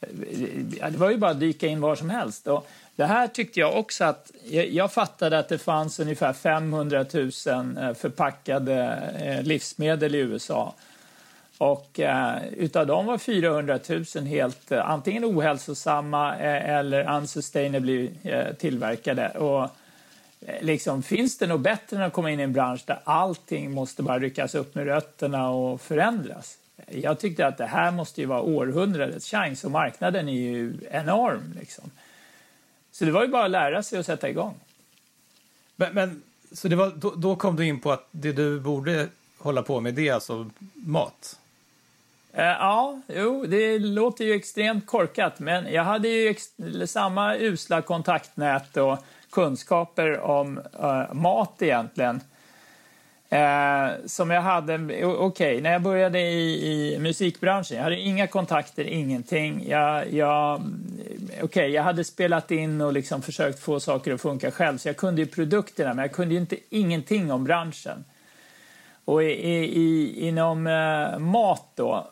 eh, 0.00 0.90
det 0.90 0.96
var 0.96 1.10
ju 1.10 1.16
bara 1.16 1.30
att 1.30 1.40
dyka 1.40 1.66
in 1.66 1.80
var 1.80 1.94
som 1.94 2.10
helst. 2.10 2.46
Och 2.46 2.68
det 2.96 3.04
här 3.04 3.26
tyckte 3.26 3.60
jag 3.60 3.78
också 3.78 4.04
att... 4.04 4.30
Jag 4.50 4.92
fattade 4.92 5.38
att 5.38 5.48
det 5.48 5.58
fanns 5.58 6.00
ungefär 6.00 6.32
500 6.32 7.04
000 7.12 7.30
eh, 7.78 7.94
förpackade 7.94 9.02
eh, 9.20 9.42
livsmedel 9.42 10.14
i 10.14 10.18
USA. 10.18 10.74
Och 11.58 12.00
eh, 12.00 12.44
utav 12.56 12.86
dem 12.86 13.06
var 13.06 13.18
400 13.18 13.78
000 13.88 14.24
helt 14.24 14.72
eh, 14.72 14.90
antingen 14.90 15.24
ohälsosamma 15.24 16.36
eh, 16.36 16.70
eller 16.70 17.16
unsustainably 17.16 18.10
eh, 18.22 18.52
tillverkade. 18.52 19.28
Och, 19.28 19.70
liksom, 20.60 21.02
finns 21.02 21.38
det 21.38 21.46
något 21.46 21.60
bättre 21.60 21.96
än 21.96 22.02
att 22.02 22.12
komma 22.12 22.30
in 22.30 22.40
i 22.40 22.42
en 22.42 22.52
bransch 22.52 22.82
där 22.86 23.00
allting 23.04 23.70
måste 23.70 24.02
bara 24.02 24.18
ryckas 24.18 24.54
upp 24.54 24.74
med 24.74 24.84
rötterna 24.84 25.50
och 25.50 25.80
förändras? 25.80 26.58
Jag 26.88 27.18
tyckte 27.18 27.46
att 27.46 27.58
det 27.58 27.66
här 27.66 27.90
måste 27.90 28.20
ju 28.20 28.26
vara 28.26 28.40
århundradets 28.40 29.30
chans 29.30 29.64
och 29.64 29.70
marknaden 29.70 30.28
är 30.28 30.32
ju 30.32 30.74
enorm. 30.90 31.54
Liksom. 31.60 31.90
Så 32.92 33.04
det 33.04 33.10
var 33.10 33.22
ju 33.22 33.28
bara 33.28 33.44
att 33.44 33.50
lära 33.50 33.82
sig 33.82 33.98
och 33.98 34.06
sätta 34.06 34.28
igång. 34.28 34.54
Men, 35.76 35.94
men 35.94 36.22
så 36.52 36.76
var, 36.76 36.92
då, 36.96 37.10
då 37.10 37.36
kom 37.36 37.56
du 37.56 37.66
in 37.66 37.80
på 37.80 37.92
att 37.92 38.08
det 38.10 38.32
du 38.32 38.60
borde 38.60 39.08
hålla 39.38 39.62
på 39.62 39.80
med 39.80 39.94
det 39.94 40.08
är 40.08 40.14
alltså 40.14 40.50
mat? 40.74 41.38
Eh, 42.32 42.44
ja, 42.44 43.00
jo, 43.08 43.46
det 43.46 43.78
låter 43.78 44.24
ju 44.24 44.32
extremt 44.32 44.86
korkat, 44.86 45.38
men 45.38 45.72
jag 45.72 45.84
hade 45.84 46.08
ju 46.08 46.34
samma 46.86 47.36
usla 47.36 47.82
kontaktnät 47.82 48.76
och 48.76 48.98
kunskaper 49.36 50.20
om 50.20 50.60
uh, 50.82 51.14
mat 51.14 51.62
egentligen. 51.62 52.20
Uh, 53.32 54.06
som 54.06 54.30
jag 54.30 54.42
hade, 54.42 54.74
okej, 54.74 55.14
okay, 55.14 55.60
när 55.60 55.72
jag 55.72 55.82
började 55.82 56.20
i, 56.20 56.94
i, 56.94 56.98
musikbranschen, 56.98 57.76
jag 57.76 57.84
hade 57.84 58.00
inga 58.00 58.26
kontakter, 58.26 58.84
ingenting. 58.84 59.64
Jag, 59.68 60.12
jag, 60.12 60.62
okay, 61.42 61.68
jag 61.68 61.82
hade 61.82 62.04
spelat 62.04 62.50
in 62.50 62.80
och 62.80 62.92
liksom 62.92 63.22
försökt 63.22 63.60
få 63.60 63.80
saker 63.80 64.14
att 64.14 64.20
funka 64.20 64.50
själv, 64.50 64.78
så 64.78 64.88
jag 64.88 64.96
kunde 64.96 65.22
ju 65.22 65.26
produkterna, 65.26 65.94
men 65.94 66.02
jag 66.02 66.12
kunde 66.12 66.34
inte 66.34 66.56
ingenting 66.70 67.32
om 67.32 67.44
branschen. 67.44 68.04
Och 69.04 69.22
i, 69.22 69.26
i, 69.26 70.14
inom 70.28 70.66
eh, 70.66 71.18
mat 71.18 71.70
då, 71.74 72.10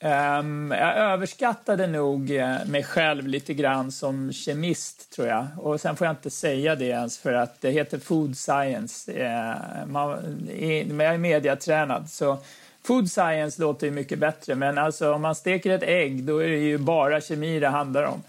Um, 0.00 0.70
jag 0.70 0.96
överskattade 0.96 1.86
nog 1.86 2.30
eh, 2.30 2.64
mig 2.66 2.84
själv 2.84 3.26
lite 3.26 3.54
grann 3.54 3.92
som 3.92 4.32
kemist, 4.32 5.12
tror 5.12 5.28
jag. 5.28 5.46
Och 5.56 5.80
sen 5.80 5.96
får 5.96 6.06
jag 6.06 6.12
inte 6.12 6.30
säga 6.30 6.74
det 6.74 6.84
ens 6.84 7.18
för 7.18 7.32
att 7.32 7.60
det 7.60 7.70
heter 7.70 7.98
food 7.98 8.36
science. 8.36 9.12
Uh, 9.12 9.86
man, 9.86 10.18
i, 10.50 10.84
men 10.84 11.06
jag 11.06 11.14
är 11.14 11.18
mediatränad, 11.18 12.10
så 12.10 12.38
food 12.82 13.10
science 13.10 13.60
låter 13.60 13.86
ju 13.86 13.92
mycket 13.92 14.18
bättre. 14.18 14.54
Men 14.54 14.78
alltså, 14.78 15.12
om 15.12 15.22
man 15.22 15.34
steker 15.34 15.70
ett 15.70 15.82
ägg, 15.82 16.24
då 16.24 16.38
är 16.38 16.48
det 16.48 16.58
ju 16.58 16.78
bara 16.78 17.20
kemi 17.20 17.60
det 17.60 17.68
handlar 17.68 18.04
om. 18.04 18.22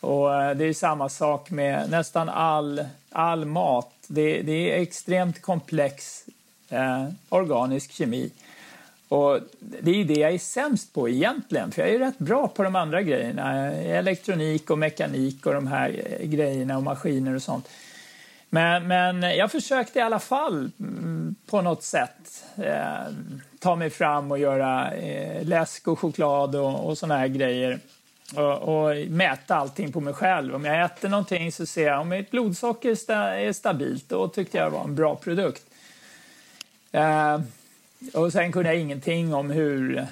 Och 0.00 0.26
uh, 0.26 0.50
det 0.50 0.64
är 0.64 0.72
samma 0.72 1.08
sak 1.08 1.50
med 1.50 1.90
nästan 1.90 2.28
all, 2.28 2.84
all 3.10 3.44
mat. 3.44 3.94
Det, 4.06 4.42
det 4.42 4.72
är 4.72 4.82
extremt 4.82 5.42
komplex 5.42 6.24
eh, 6.70 7.08
organisk 7.28 7.92
kemi. 7.92 8.30
Och 9.10 9.40
det 9.58 9.90
är 9.90 9.94
ju 9.94 10.04
det 10.04 10.20
jag 10.20 10.34
är 10.34 10.38
sämst 10.38 10.94
på 10.94 11.08
egentligen, 11.08 11.72
för 11.72 11.82
jag 11.82 11.90
är 11.90 11.98
rätt 11.98 12.18
bra 12.18 12.48
på 12.48 12.62
de 12.62 12.76
andra 12.76 13.02
grejerna. 13.02 13.72
Elektronik 13.72 14.70
och 14.70 14.78
mekanik 14.78 15.46
och 15.46 15.54
de 15.54 15.66
här 15.66 16.02
eh, 16.06 16.26
grejerna 16.26 16.76
och 16.76 16.82
maskiner 16.82 17.34
och 17.34 17.42
sånt. 17.42 17.68
Men, 18.50 18.88
men 18.88 19.22
jag 19.22 19.52
försökte 19.52 19.98
i 19.98 20.02
alla 20.02 20.18
fall 20.18 20.70
mm, 20.80 21.34
på 21.46 21.62
något 21.62 21.82
sätt 21.82 22.44
eh, 22.56 23.12
ta 23.58 23.76
mig 23.76 23.90
fram 23.90 24.30
och 24.30 24.38
göra 24.38 24.92
eh, 24.92 25.44
läsk 25.44 25.88
och 25.88 25.98
choklad 25.98 26.56
och, 26.56 26.86
och 26.86 26.98
såna 26.98 27.16
här 27.16 27.28
grejer. 27.28 27.78
Och, 28.34 28.58
och, 28.58 28.96
mäta 29.08 29.54
allting 29.54 29.92
på 29.92 30.00
mig 30.00 30.14
själv. 30.14 30.54
Om 30.54 30.64
jag 30.64 30.84
äter 30.84 31.08
någonting 31.08 31.52
så 31.52 31.66
ser 31.66 31.86
jag 31.86 32.00
om 32.00 32.08
mitt 32.08 32.30
blodsocker 32.30 33.10
är 33.10 33.52
stabilt. 33.52 34.08
Då 34.08 34.28
tyckte 34.28 34.58
jag 34.58 34.66
det 34.66 34.76
var 34.76 34.84
en 34.84 34.94
bra 34.94 35.16
produkt. 35.16 35.62
Eh, 36.92 37.38
och 38.14 38.32
sen 38.32 38.52
kunde 38.52 38.68
jag 38.68 38.80
ingenting 38.80 39.34
om 39.34 39.50
hur 39.50 40.06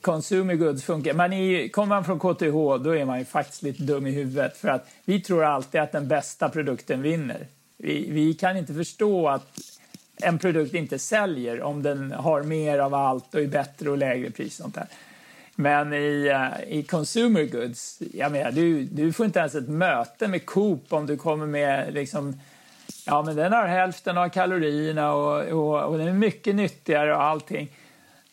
consumer 0.00 0.54
goods 0.54 0.84
funkar. 0.84 1.14
Man 1.14 1.32
är, 1.32 1.68
kommer 1.68 1.88
man 1.88 2.04
från 2.04 2.18
KTH 2.18 2.84
då 2.84 2.96
är 2.96 3.04
man 3.04 3.18
ju 3.18 3.24
faktiskt 3.24 3.62
lite 3.62 3.82
dum 3.82 4.06
i 4.06 4.10
huvudet 4.10 4.56
för 4.56 4.68
att 4.68 4.88
vi 5.04 5.20
tror 5.20 5.44
alltid 5.44 5.80
att 5.80 5.92
den 5.92 6.08
bästa 6.08 6.48
produkten 6.48 7.02
vinner. 7.02 7.46
Vi, 7.76 8.10
vi 8.10 8.34
kan 8.34 8.56
inte 8.56 8.74
förstå 8.74 9.28
att 9.28 9.60
en 10.16 10.38
produkt 10.38 10.74
inte 10.74 10.98
säljer 10.98 11.62
om 11.62 11.82
den 11.82 12.12
har 12.12 12.42
mer 12.42 12.78
av 12.78 12.94
allt 12.94 13.34
och 13.34 13.40
är 13.40 13.46
bättre 13.46 13.90
och 13.90 13.98
lägre 13.98 14.30
pris. 14.30 14.56
Sånt 14.56 14.74
där. 14.74 14.86
Men 15.54 15.92
i, 15.92 16.26
eh, 16.26 16.78
i 16.78 16.82
consumer 16.82 17.44
goods, 17.44 18.02
jag 18.14 18.32
menar, 18.32 18.52
du, 18.52 18.84
du 18.84 19.12
får 19.12 19.26
inte 19.26 19.38
ens 19.38 19.54
ett 19.54 19.68
möte 19.68 20.28
med 20.28 20.46
Coop 20.46 20.92
om 20.92 21.06
du 21.06 21.16
kommer 21.16 21.46
med 21.46 21.94
liksom, 21.94 22.40
Ja, 23.06 23.22
men 23.22 23.36
den 23.36 23.52
har 23.52 23.66
hälften 23.66 24.18
av 24.18 24.28
kalorierna 24.28 25.12
och, 25.12 25.42
och, 25.42 25.84
och 25.84 25.98
den 25.98 26.08
är 26.08 26.12
mycket 26.12 26.54
nyttigare 26.54 27.14
och 27.14 27.22
allting. 27.22 27.68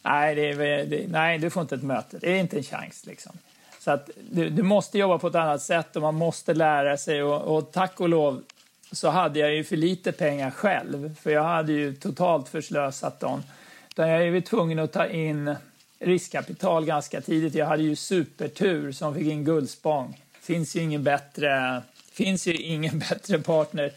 Nej, 0.02 0.36
det 0.36 0.50
är, 0.50 0.86
det, 0.86 1.08
nej, 1.08 1.38
du 1.38 1.50
får 1.50 1.62
inte 1.62 1.76
ett 1.76 1.84
möte. 1.84 2.18
Det 2.18 2.32
är 2.32 2.40
inte 2.40 2.58
en 2.58 2.64
chans. 2.64 3.06
Liksom. 3.06 3.38
Så 3.80 3.92
att 3.92 4.10
du, 4.32 4.50
du, 4.50 4.64
måste 4.64 4.98
jobba 4.98 5.18
på 5.18 5.28
ett 5.28 5.36
annat 5.36 5.62
sätt 5.62 5.96
och 5.96 6.02
man 6.02 6.16
måste 6.16 6.54
lära 6.54 6.98
sig. 6.98 7.24
Och, 7.24 7.58
och, 7.58 7.72
tack 7.72 8.00
och 8.00 8.10
lov 8.10 8.44
så 8.92 9.10
hade 9.10 9.40
jag 9.40 9.56
ju 9.56 9.64
för 9.64 9.78
lite 9.78 10.12
pengar 10.12 10.52
själv, 10.52 11.16
för 11.16 11.32
jag 11.32 11.44
hade 11.44 11.72
ju 11.72 11.96
totalt 11.96 12.50
förslösat 12.50 13.20
dem. 13.20 13.44
Utan 13.90 14.10
jag 14.10 14.28
är 14.28 14.42
tvungen 14.42 14.80
att 14.80 14.92
ta 14.92 15.08
in 15.08 15.56
riskkapital 16.00 16.86
ganska 16.86 17.22
tidigt. 17.22 17.56
Jag 17.56 17.66
hade 17.66 17.84
ju 17.84 17.96
supertur 17.96 18.92
som 18.92 19.16
fick 19.16 19.28
in 19.28 19.46
Guldspång. 19.46 20.22
Finns 20.42 20.76
ju 20.76 20.82
ingen 20.82 21.04
bättre, 21.04 21.82
finns 22.12 22.48
ju 22.48 22.54
ingen 22.54 23.00
bättre 23.10 23.40
partner 23.40 23.92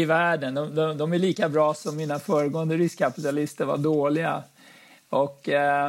i 0.00 0.04
världen. 0.04 0.54
De, 0.54 0.74
de, 0.74 0.98
de, 0.98 1.12
är 1.12 1.18
lika 1.18 1.48
bra 1.48 1.74
som 1.74 1.96
mina 1.96 2.18
föregående 2.18 2.76
riskkapitalister 2.76 3.64
var 3.64 3.76
dåliga. 3.76 4.42
Och 5.08 5.48
eh, 5.48 5.86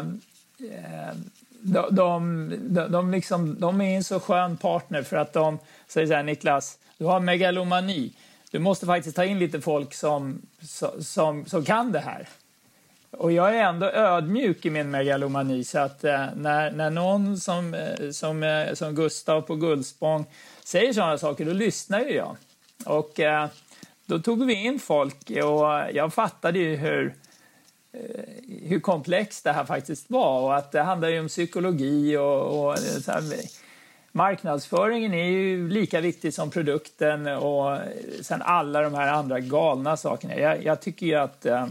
eh 0.59 1.15
de, 1.63 1.87
de, 1.91 2.91
de, 2.91 3.11
liksom, 3.11 3.59
de 3.59 3.81
är 3.81 3.95
en 3.95 4.03
så 4.03 4.19
skön 4.19 4.57
partner 4.57 5.03
för 5.03 5.17
att 5.17 5.33
de 5.33 5.59
säger 5.87 6.07
så 6.07 6.13
här, 6.13 6.23
Niklas, 6.23 6.77
du 6.97 7.05
har 7.05 7.19
megalomani. 7.19 8.11
Du 8.51 8.59
måste 8.59 8.85
faktiskt 8.85 9.15
ta 9.15 9.25
in 9.25 9.39
lite 9.39 9.61
folk 9.61 9.93
som, 9.93 10.41
som, 10.99 11.45
som 11.45 11.65
kan 11.65 11.91
det 11.91 11.99
här. 11.99 12.27
Och 13.11 13.31
jag 13.31 13.55
är 13.55 13.63
ändå 13.63 13.85
ödmjuk 13.85 14.65
i 14.65 14.69
min 14.69 14.91
megalomani 14.91 15.63
så 15.63 15.79
att 15.79 16.03
eh, 16.03 16.25
när, 16.35 16.71
när 16.71 16.89
någon 16.89 17.37
som, 17.37 17.73
eh, 17.73 18.09
som, 18.11 18.43
eh, 18.43 18.73
som 18.73 18.95
Gustav 18.95 19.41
på 19.41 19.55
Guldspång 19.55 20.25
säger 20.63 20.93
sådana 20.93 21.17
saker, 21.17 21.45
då 21.45 21.53
lyssnar 21.53 21.99
ju 21.99 22.13
jag. 22.13 22.35
Och 22.85 23.19
eh, 23.19 23.47
då 24.11 24.19
tog 24.19 24.45
vi 24.45 24.53
in 24.53 24.79
folk 24.79 25.29
och 25.29 25.65
jag 25.93 26.13
fattade 26.13 26.59
ju 26.59 26.75
hur, 26.75 27.15
eh, 27.93 27.99
hur 28.63 28.79
komplext 28.79 29.43
det 29.43 29.51
här 29.51 29.65
faktiskt 29.65 30.09
var 30.09 30.41
och 30.41 30.55
att 30.55 30.71
det 30.71 30.81
handlar 30.81 31.09
ju 31.09 31.19
om 31.19 31.27
psykologi 31.27 32.17
och, 32.17 32.67
och 32.67 32.77
här, 33.07 33.23
marknadsföringen 34.11 35.13
är 35.13 35.25
ju 35.25 35.69
lika 35.69 36.01
viktig 36.01 36.33
som 36.33 36.49
produkten 36.49 37.27
och 37.27 37.77
sen 38.21 38.41
alla 38.41 38.81
de 38.81 38.93
här 38.93 39.13
andra 39.13 39.39
galna 39.39 39.97
sakerna. 39.97 40.35
Jag, 40.35 40.63
jag 40.63 40.81
tycker 40.81 41.05
ju 41.05 41.15
att 41.15 41.45
eh, 41.45 41.67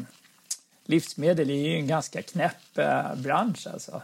livsmedel 0.85 1.51
är 1.51 1.55
ju 1.55 1.75
en 1.75 1.87
ganska 1.87 2.23
knäpp 2.23 2.79
eh, 2.79 3.15
bransch 3.17 3.67
alltså. 3.73 4.03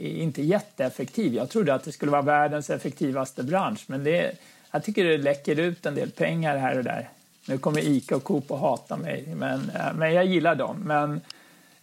Inte 0.00 0.42
jätteeffektiv. 0.42 1.34
Jag 1.34 1.50
trodde 1.50 1.74
att 1.74 1.84
det 1.84 1.92
skulle 1.92 2.12
vara 2.12 2.22
världens 2.22 2.70
effektivaste 2.70 3.42
bransch 3.42 3.84
men 3.86 4.04
det, 4.04 4.32
jag 4.70 4.84
tycker 4.84 5.04
det 5.04 5.18
läcker 5.18 5.60
ut 5.60 5.86
en 5.86 5.94
del 5.94 6.10
pengar 6.10 6.56
här 6.56 6.78
och 6.78 6.84
där. 6.84 7.08
Nu 7.46 7.58
kommer 7.58 7.80
Ica 7.80 8.16
och 8.16 8.24
Coop 8.24 8.50
att 8.50 8.60
hata 8.60 8.96
mig, 8.96 9.34
men, 9.36 9.70
eh, 9.70 9.92
men 9.94 10.14
jag 10.14 10.26
gillar 10.26 10.54
dem. 10.54 10.76
Men, 10.84 11.20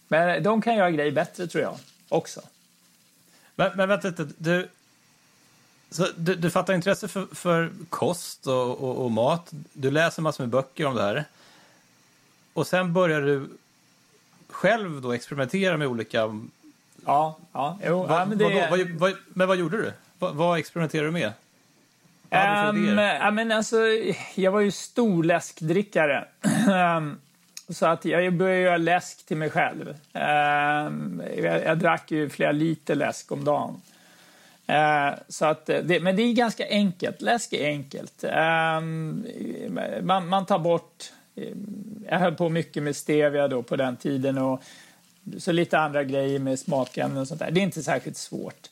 men 0.08 0.42
de 0.42 0.62
kan 0.62 0.76
göra 0.76 0.90
grejer 0.90 1.12
bättre, 1.12 1.46
tror 1.46 1.62
jag, 1.62 1.76
också. 2.08 2.40
Men, 3.54 3.70
men 3.76 3.88
vänta 3.88 4.08
lite, 4.08 4.28
du, 4.38 4.68
så 5.90 6.06
du, 6.16 6.34
du 6.34 6.50
fattar 6.50 6.74
intresse 6.74 7.08
för, 7.08 7.26
för 7.32 7.70
kost 7.88 8.46
och, 8.46 8.70
och, 8.70 9.04
och, 9.04 9.10
mat. 9.10 9.52
Du 9.72 9.90
läser 9.90 10.22
massor 10.22 10.44
med 10.44 10.50
böcker 10.50 10.86
om 10.86 10.94
det 10.94 11.02
här. 11.02 11.24
Och 12.52 12.66
sen 12.66 12.92
börjar 12.92 13.20
du 13.20 13.48
själv 14.48 15.00
då 15.00 15.12
experimentera 15.12 15.76
med 15.76 15.88
olika... 15.88 16.40
Ja, 17.06 17.38
ja, 17.52 17.78
jo, 17.84 18.02
vad, 18.02 18.20
ja 18.20 18.26
men 18.26 18.38
det... 18.38 18.68
Vad, 18.70 18.90
vad, 18.90 19.14
men 19.28 19.48
vad 19.48 19.56
gjorde 19.56 19.76
du? 19.76 19.92
Vad, 20.18 20.34
vad 20.34 20.58
experimenterade 20.58 21.08
du 21.08 21.12
med? 21.12 21.32
Um, 22.34 22.98
ja, 22.98 23.30
men 23.30 23.52
alltså, 23.52 23.76
jag 24.34 24.52
var 24.52 24.60
ju 24.60 24.70
stor 24.70 25.24
läskdrickare. 25.24 26.24
Så 27.68 27.86
att 27.86 28.04
jag 28.04 28.34
började 28.34 28.60
göra 28.60 28.76
läsk 28.76 29.26
till 29.26 29.36
mig 29.36 29.50
själv. 29.50 29.96
Jag, 31.42 31.78
drack 31.78 32.10
ju 32.10 32.28
flera 32.28 32.52
liter 32.52 32.94
läsk 32.94 33.32
om 33.32 33.44
dagen. 33.44 33.80
Uh, 34.68 35.18
så 35.28 35.44
att 35.44 35.66
det, 35.66 36.02
men 36.02 36.16
det 36.16 36.22
är 36.22 36.32
ganska 36.32 36.68
enkelt. 36.68 37.22
Läsk 37.22 37.52
är 37.52 37.66
enkelt. 37.66 38.24
Man, 40.02 40.28
man, 40.28 40.46
tar 40.46 40.58
bort... 40.58 41.04
Jag 42.08 42.18
höll 42.18 42.34
på 42.34 42.48
mycket 42.48 42.82
med 42.82 42.96
stevia 42.96 43.48
då 43.48 43.62
på 43.62 43.76
den 43.76 43.96
tiden 43.96 44.38
och 44.38 44.62
så 45.38 45.52
lite 45.52 45.78
andra 45.78 46.04
grejer 46.04 46.38
med 46.38 46.58
smakämnen 46.58 47.18
och 47.18 47.28
sånt 47.28 47.40
där. 47.40 47.50
Det 47.50 47.60
är 47.60 47.62
inte 47.62 47.82
särskilt 47.82 48.16
svårt. 48.16 48.68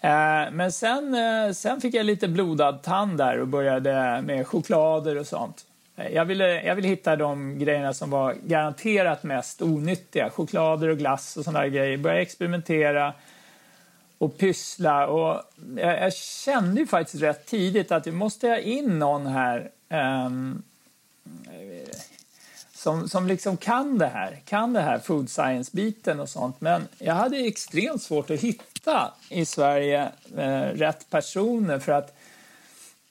Eh, 0.00 0.50
men 0.52 0.72
sen, 0.72 1.14
eh, 1.14 1.52
sen 1.52 1.80
fick 1.80 1.94
jag 1.94 2.06
lite 2.06 2.28
blodad 2.28 2.82
tand 2.82 3.18
där 3.18 3.40
och 3.40 3.48
började 3.48 4.22
med 4.22 4.46
choklader 4.46 5.18
och 5.18 5.26
sånt. 5.26 5.64
Eh, 5.96 6.08
jag 6.08 6.24
ville, 6.24 6.62
jag 6.62 6.74
ville 6.74 6.88
hitta 6.88 7.16
de 7.16 7.58
grejerna 7.58 7.94
som 7.94 8.10
var 8.10 8.34
garanterat 8.42 9.22
mest 9.22 9.62
onyttiga. 9.62 10.30
Choklader 10.30 10.88
och 10.88 10.98
glass 10.98 11.36
och 11.36 11.44
sådana 11.44 11.68
grejer. 11.68 11.96
Började 11.96 12.22
experimentera 12.22 13.12
och 14.18 14.38
pyssla. 14.38 15.06
Och 15.06 15.42
jag, 15.76 16.02
jag, 16.02 16.14
kände 16.14 16.80
ju 16.80 16.86
faktiskt 16.86 17.22
rätt 17.22 17.46
tidigt 17.46 17.92
att 17.92 18.06
vi 18.06 18.12
måste 18.12 18.48
ha 18.48 18.58
in 18.58 18.98
någon 18.98 19.26
här 19.26 19.70
um, 20.26 20.62
som, 22.72 23.08
som 23.08 23.26
liksom 23.26 23.56
kan 23.56 23.98
det 23.98 24.06
här, 24.06 24.38
kan 24.44 24.72
det 24.72 24.80
här 24.80 24.98
food 24.98 25.30
science-biten 25.30 26.20
och 26.20 26.28
sånt. 26.28 26.60
Men 26.60 26.88
jag 26.98 27.14
hade 27.14 27.36
extremt 27.36 28.02
svårt 28.02 28.30
att 28.30 28.40
hitta 28.40 28.69
i 29.28 29.44
Sverige 29.44 30.12
eh, 30.36 30.62
rätt 30.62 31.10
personer 31.10 31.78
för 31.78 31.92
att 31.92 32.16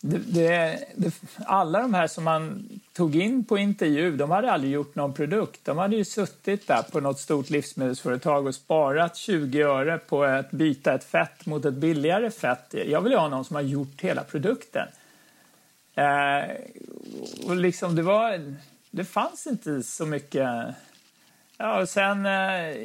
det, 0.01 0.17
det, 0.17 0.79
det, 0.95 1.13
alla 1.45 1.81
de 1.81 1.93
här 1.93 2.07
som 2.07 2.23
man 2.23 2.69
tog 2.93 3.15
in 3.15 3.43
på 3.43 3.57
intervju, 3.57 4.17
de 4.17 4.31
hade 4.31 4.51
aldrig 4.51 4.73
gjort 4.73 4.95
någon 4.95 5.13
produkt. 5.13 5.59
De 5.65 5.77
hade 5.77 5.95
ju 5.95 6.05
suttit 6.05 6.67
där 6.67 6.81
på 6.81 6.99
något 6.99 7.19
stort 7.19 7.49
livsmedelsföretag 7.49 8.47
och 8.47 8.55
sparat 8.55 9.15
20 9.15 9.61
öre 9.61 9.97
på 9.97 10.23
att 10.23 10.51
byta 10.51 10.93
ett 10.93 11.03
fett 11.03 11.45
mot 11.45 11.65
ett 11.65 11.73
billigare 11.73 12.31
fett. 12.31 12.75
Jag 12.87 13.01
vill 13.01 13.13
ha 13.13 13.27
någon 13.27 13.45
som 13.45 13.55
har 13.55 13.63
gjort 13.63 14.01
hela 14.01 14.23
produkten. 14.23 14.87
Eh, 15.95 16.55
och 17.47 17.55
liksom 17.55 17.95
det 17.95 18.01
var 18.01 18.55
det 18.91 19.05
fanns 19.05 19.47
inte 19.47 19.83
så 19.83 20.05
mycket. 20.05 20.49
Ja, 21.57 21.81
och 21.81 21.89
sen 21.89 22.25
eh, 22.25 22.75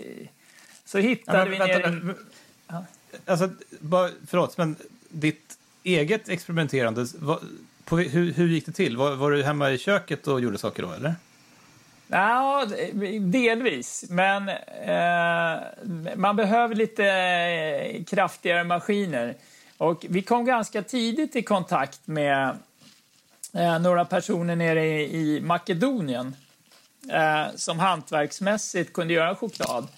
så 0.84 0.98
hittade 0.98 1.38
ja, 1.38 1.44
men, 1.44 1.50
vi 1.50 1.58
vänta, 1.58 1.90
ner... 1.90 2.14
Ja. 2.74 2.84
Alltså, 3.26 3.50
bara, 3.80 4.10
förlåt, 4.26 4.58
men 4.58 4.76
ditt 5.08 5.58
eget 5.82 6.28
experimenterande, 6.28 7.06
vad, 7.18 7.38
på, 7.84 7.98
hur, 7.98 8.32
hur 8.32 8.48
gick 8.48 8.66
det 8.66 8.72
till? 8.72 8.96
Var, 8.96 9.14
var, 9.14 9.30
du 9.30 9.42
hemma 9.42 9.70
i 9.70 9.78
köket 9.78 10.26
och 10.26 10.40
gjorde 10.40 10.58
saker 10.58 10.82
då, 10.82 10.92
eller? 10.92 11.14
Ja, 12.08 12.66
delvis. 13.20 14.04
Men 14.08 14.48
eh, 14.48 15.62
man 16.16 16.36
behöver 16.36 16.74
lite 16.74 18.04
kraftigare 18.06 18.64
maskiner. 18.64 19.34
Och 19.76 20.06
vi 20.08 20.22
kom 20.22 20.44
ganska 20.44 20.82
tidigt 20.82 21.36
i 21.36 21.42
kontakt 21.42 22.06
med 22.06 22.58
eh, 23.52 23.78
några 23.78 24.04
personer 24.04 24.56
nere 24.56 24.86
i, 24.86 25.16
i 25.16 25.40
Makedonien 25.40 26.36
eh, 27.10 27.46
som 27.56 27.78
hantverksmässigt 27.78 28.92
kunde 28.92 29.14
göra 29.14 29.34
choklad. 29.34 29.88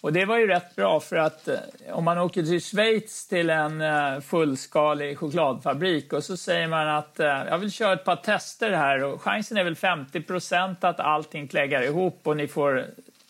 Och 0.00 0.12
det 0.12 0.24
var 0.24 0.38
ju 0.38 0.46
rätt 0.46 0.76
bra 0.76 1.00
för 1.00 1.16
att 1.16 1.48
eh, 1.48 1.58
om 1.92 2.04
man 2.04 2.18
åker 2.18 2.42
till 2.42 2.60
Schweiz 2.60 3.28
till 3.28 3.50
en 3.50 3.80
eh, 3.80 4.20
fullskalig 4.20 5.18
chokladfabrik 5.18 6.12
och 6.12 6.24
så 6.24 6.36
säger 6.36 6.68
man 6.68 6.88
att 6.88 7.20
eh, 7.20 7.26
jag 7.26 7.58
vill 7.58 7.72
köra 7.72 7.92
ett 7.92 8.04
par 8.04 8.16
tester 8.16 8.70
här 8.70 9.04
och 9.04 9.22
chansen 9.22 9.56
är 9.56 9.64
väl 9.64 9.76
50 9.76 10.20
procent 10.20 10.84
att 10.84 11.00
allting 11.00 11.48
kläggar 11.48 11.82
ihop 11.82 12.20
och 12.22 12.36
ni 12.36 12.48
får, 12.48 12.84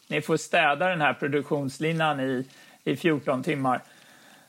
ni 0.09 0.23
får 0.23 0.37
städa 0.37 0.89
den 0.89 1.01
här 1.01 1.13
produktionslinan 1.13 2.21
i, 2.21 2.45
i 2.85 2.97
14 2.97 3.43
timmar. 3.43 3.81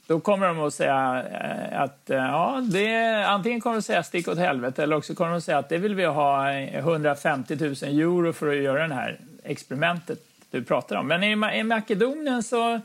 Då 0.07 0.19
kommer 0.19 0.47
de 0.47 0.59
att 0.59 0.73
säga 0.73 1.25
eh, 1.31 1.81
att 1.81 2.09
eh, 2.09 2.17
ja, 2.17 2.61
det, 2.71 3.25
antingen 3.27 3.61
kommer 3.61 3.73
de 3.73 3.79
att 3.79 3.85
säga 3.85 4.03
stick 4.03 4.27
åt 4.27 4.37
helvete 4.37 4.83
eller 4.83 4.95
också 4.95 5.15
kommer 5.15 5.31
de 5.31 5.37
att 5.37 5.43
säga 5.43 5.57
att 5.57 5.69
det 5.69 5.77
vill 5.77 5.95
vi 5.95 6.05
ha 6.05 6.51
eh, 6.51 6.77
150 6.77 7.55
000 7.55 7.71
euro 7.83 8.33
för 8.33 8.47
att 8.47 8.55
göra 8.55 8.87
det 8.87 8.93
här 8.93 9.19
experimentet 9.43 10.19
du 10.51 10.63
pratar 10.63 10.95
om. 10.95 11.07
Men 11.07 11.23
i, 11.23 11.59
i 11.59 11.63
Makedonien 11.63 12.43
så 12.43 12.79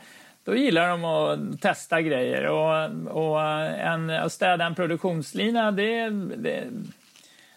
då 0.45 0.57
gillar 0.57 0.89
de 0.89 1.05
att 1.05 1.61
testa 1.61 2.03
grejer 2.03 2.47
och, 2.47 2.91
och 3.17 3.43
en, 3.43 4.11
att 4.11 4.33
städa 4.33 4.67
en 4.67 4.75
produktionslina 4.75 5.73
det, 5.73 6.11
det, 6.37 6.65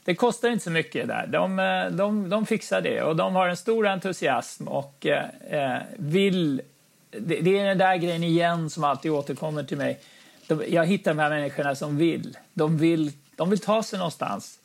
det 0.04 0.16
kostar 0.16 0.50
inte 0.50 0.64
så 0.64 0.72
mycket 0.72 1.08
där. 1.08 1.28
De, 1.28 1.56
de, 1.98 2.30
de 2.30 2.46
fixar 2.46 2.82
det 2.82 3.02
och 3.02 3.16
de 3.16 3.36
har 3.36 3.48
en 3.48 3.58
stor 3.58 3.88
entusiasm 3.88 4.68
och 4.68 5.06
eh, 5.06 5.78
vill 5.98 6.62
det, 7.12 7.40
det, 7.42 7.60
är 7.60 7.66
den 7.66 7.78
där 7.78 7.96
grejen 7.96 8.24
igen 8.24 8.70
som 8.70 8.84
alltid 8.84 9.12
återkommer 9.12 9.64
till 9.64 9.78
mig. 9.78 10.00
jag 10.68 10.86
hittar 10.86 11.12
de 11.12 11.20
här 11.20 11.30
människorna 11.30 11.76
som 11.76 11.98
vill. 11.98 12.38
De 12.54 12.78
vill, 12.78 13.12
de 13.36 13.50
vill 13.50 13.60
ta 13.60 13.84
sig 13.84 14.00
någonstans. 14.00 14.60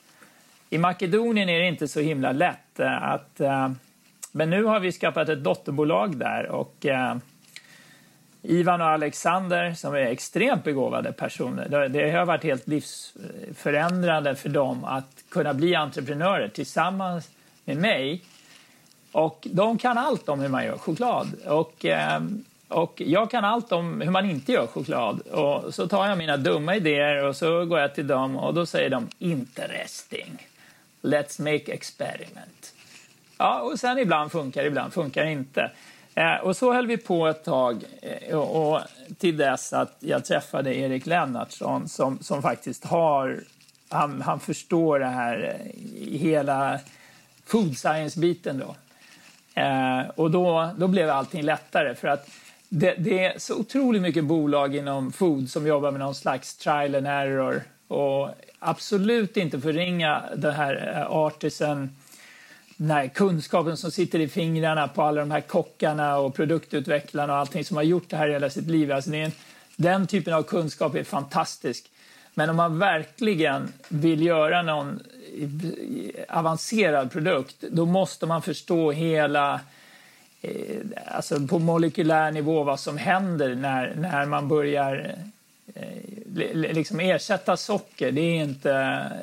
I 0.71 0.79
Makedonien 0.79 1.49
är 1.49 1.61
det 1.61 1.69
inte 1.69 1.89
så 1.89 2.01
himla 2.01 2.33
lätt. 2.33 2.81
Eh, 2.81 3.03
att, 3.03 3.41
Eh, 3.41 3.71
men 4.37 4.51
nu 4.51 4.65
har 4.65 4.81
vi 4.81 4.93
skapat 4.93 5.29
ett 5.29 5.45
dotterbolag 5.45 6.17
där 6.17 6.47
och 6.47 6.87
eh, 6.87 7.17
Ivan 8.43 8.81
och 8.81 8.87
Alexander 8.87 9.75
som 9.75 9.95
är 9.95 9.99
extremt 9.99 10.65
begåvade 10.65 11.13
personer. 11.13 11.69
Det, 11.69 11.89
det 11.89 12.11
har 12.11 12.25
varit 12.25 12.43
helt 12.43 12.67
livsförändrande 12.69 14.35
för 14.35 14.49
dem 14.49 14.85
att 14.85 15.25
kunna 15.29 15.55
bli 15.55 15.75
entreprenörer 15.75 16.49
tillsammans 16.49 17.31
med 17.65 17.77
mig 17.77 18.23
och 19.13 19.49
de 19.51 19.79
kan 19.79 19.99
allt 19.99 20.29
om 20.29 20.41
hur 20.41 20.49
man 20.49 20.65
gör 20.65 20.79
choklad. 20.79 21.29
Och, 21.47 21.85
eh, 21.85 22.23
och 22.69 23.03
jag 23.07 23.31
kan 23.31 23.45
allt 23.45 23.73
om 23.73 24.01
hur 24.01 24.11
man 24.11 24.31
inte 24.31 24.53
gör 24.53 24.67
choklad. 24.67 25.21
Och 25.21 25.75
så 25.75 25.89
tar 25.89 26.09
jag 26.09 26.19
mina 26.19 26.37
dumma 26.37 26.77
idéer 26.77 27.25
och 27.25 27.37
så 27.37 27.65
går 27.65 27.81
jag 27.81 27.95
till 27.95 28.07
dem 28.07 28.37
och 28.37 28.55
då 28.55 28.67
säger 28.67 28.91
de 28.91 29.09
interesting. 29.19 30.47
Let's 31.03 31.43
make 31.43 31.73
experiment. 31.73 32.75
Ja, 33.39 33.61
och 33.61 33.81
sen 33.81 33.99
ibland 33.99 34.33
funkar, 34.33 34.65
ibland 34.65 34.93
funkar 34.93 35.25
inte. 35.25 35.71
Eh, 36.15 36.35
och 36.35 36.57
så 36.57 36.73
höll 36.73 36.87
vi 36.87 36.97
på 36.97 37.27
ett 37.27 37.45
tag 37.45 37.85
eh, 38.03 38.39
och, 38.39 38.73
och 38.73 38.81
till 39.19 39.37
dess 39.37 39.73
att 39.73 39.97
jag 40.01 40.25
träffade 40.25 40.77
Erik 40.77 41.07
Lennartsson 41.07 41.89
som, 41.89 42.19
som 42.19 42.43
faktiskt 42.43 42.85
har, 42.85 43.41
han, 43.89 44.23
han 44.23 44.41
förstår 44.41 44.99
det 44.99 45.07
här, 45.07 45.57
eh, 45.61 46.19
hela 46.19 46.81
food 47.47 47.79
science-biten 47.79 48.59
då. 48.59 48.75
Eh, 49.61 50.03
och 50.17 50.31
då, 50.31 50.71
då 50.79 50.89
blev 50.89 51.11
allting 51.11 51.43
lättare 51.43 51.95
för 51.95 52.09
att 52.09 52.29
det, 52.69 52.95
det, 52.99 53.25
är 53.25 53.39
så 53.39 53.55
otroligt 53.55 54.03
mycket 54.03 54.25
bolag 54.25 54.77
inom 54.77 55.13
food 55.13 55.51
som 55.51 55.67
jobbar 55.67 55.91
med 55.91 56.01
någon 56.01 56.15
slags 56.15 56.57
trial 56.57 56.95
and 56.95 57.07
error 57.07 57.63
och 57.89 58.31
absolut 58.59 59.37
inte 59.37 59.61
förringa 59.61 60.23
den 60.37 60.55
här 60.55 60.95
eh, 60.97 61.17
den 62.77 62.91
här 62.91 63.09
kunskapen 63.09 63.77
som 63.77 63.91
sitter 63.91 64.19
i 64.19 64.29
fingrarna 64.29 64.89
på 64.89 65.03
alla 65.03 65.21
de 65.21 65.31
här 65.31 65.41
kockarna 65.41 66.19
och 66.19 66.35
produktutvecklarna 66.35 67.33
och 67.33 67.39
allting 67.39 67.65
som 67.65 67.77
har 67.77 67.85
gjort 67.85 68.11
det 68.11 68.17
här 68.17 68.29
hela 68.29 68.51
sitt 68.51 68.67
liv. 68.67 68.93
Alltså 68.93 69.15
en, 69.15 69.33
den 69.77 70.07
typen 70.07 70.35
av 70.35 70.43
kunskap 70.43 70.95
är 70.95 71.05
fantastisk. 71.05 71.91
Men 72.35 72.51
om 72.51 72.57
man 72.57 72.79
verkligen 72.79 73.73
vill 73.89 74.23
göra 74.23 74.63
någon 74.63 75.03
avancerad 76.29 77.13
produkt, 77.13 77.57
då 77.61 77.87
måste 77.87 78.27
man 78.27 78.43
förstå 78.43 78.93
hela 78.93 79.61
eh, 80.43 80.81
alltså 81.07 81.47
på 81.47 81.59
molekylär 81.59 82.31
nivå 82.31 82.65
vad 82.65 82.81
som 82.81 82.99
händer 82.99 83.55
när, 83.55 83.95
när 83.95 84.27
man 84.27 84.49
börjar 84.49 85.17
eh, 85.75 86.55
liksom 86.55 87.01
ersätta 87.01 87.57
socker. 87.57 88.13
Det 88.13 88.21
är, 88.21 88.43
inte, 88.43 88.73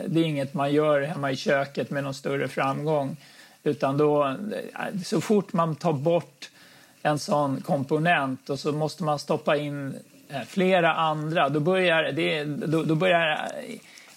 det 0.07 0.19
är 0.19 0.23
inget 0.23 0.53
man 0.53 0.73
gör 0.73 1.01
hemma 1.01 1.31
i 1.31 1.35
köket 1.35 1.89
med 1.89 2.03
någon 2.03 2.13
större 2.13 2.47
framgång. 2.47 3.17
Utan 3.63 3.97
då, 3.97 4.25
eh, 4.25 5.01
så 5.05 5.21
fort 5.21 5.53
man 5.53 5.75
tar 5.75 5.93
bort 5.93 6.49
en 7.01 7.19
sån 7.19 7.61
komponent 7.61 8.49
och 8.49 8.59
så 8.59 8.71
måste 8.71 9.03
man 9.03 9.19
stoppa 9.19 9.57
in 9.57 9.95
flera 10.47 10.93
andra, 10.93 11.49
då 11.49 11.59
börjar, 11.59 12.03
det, 12.11 12.43
då, 12.43 12.83
då 12.83 12.95
börjar 12.95 13.51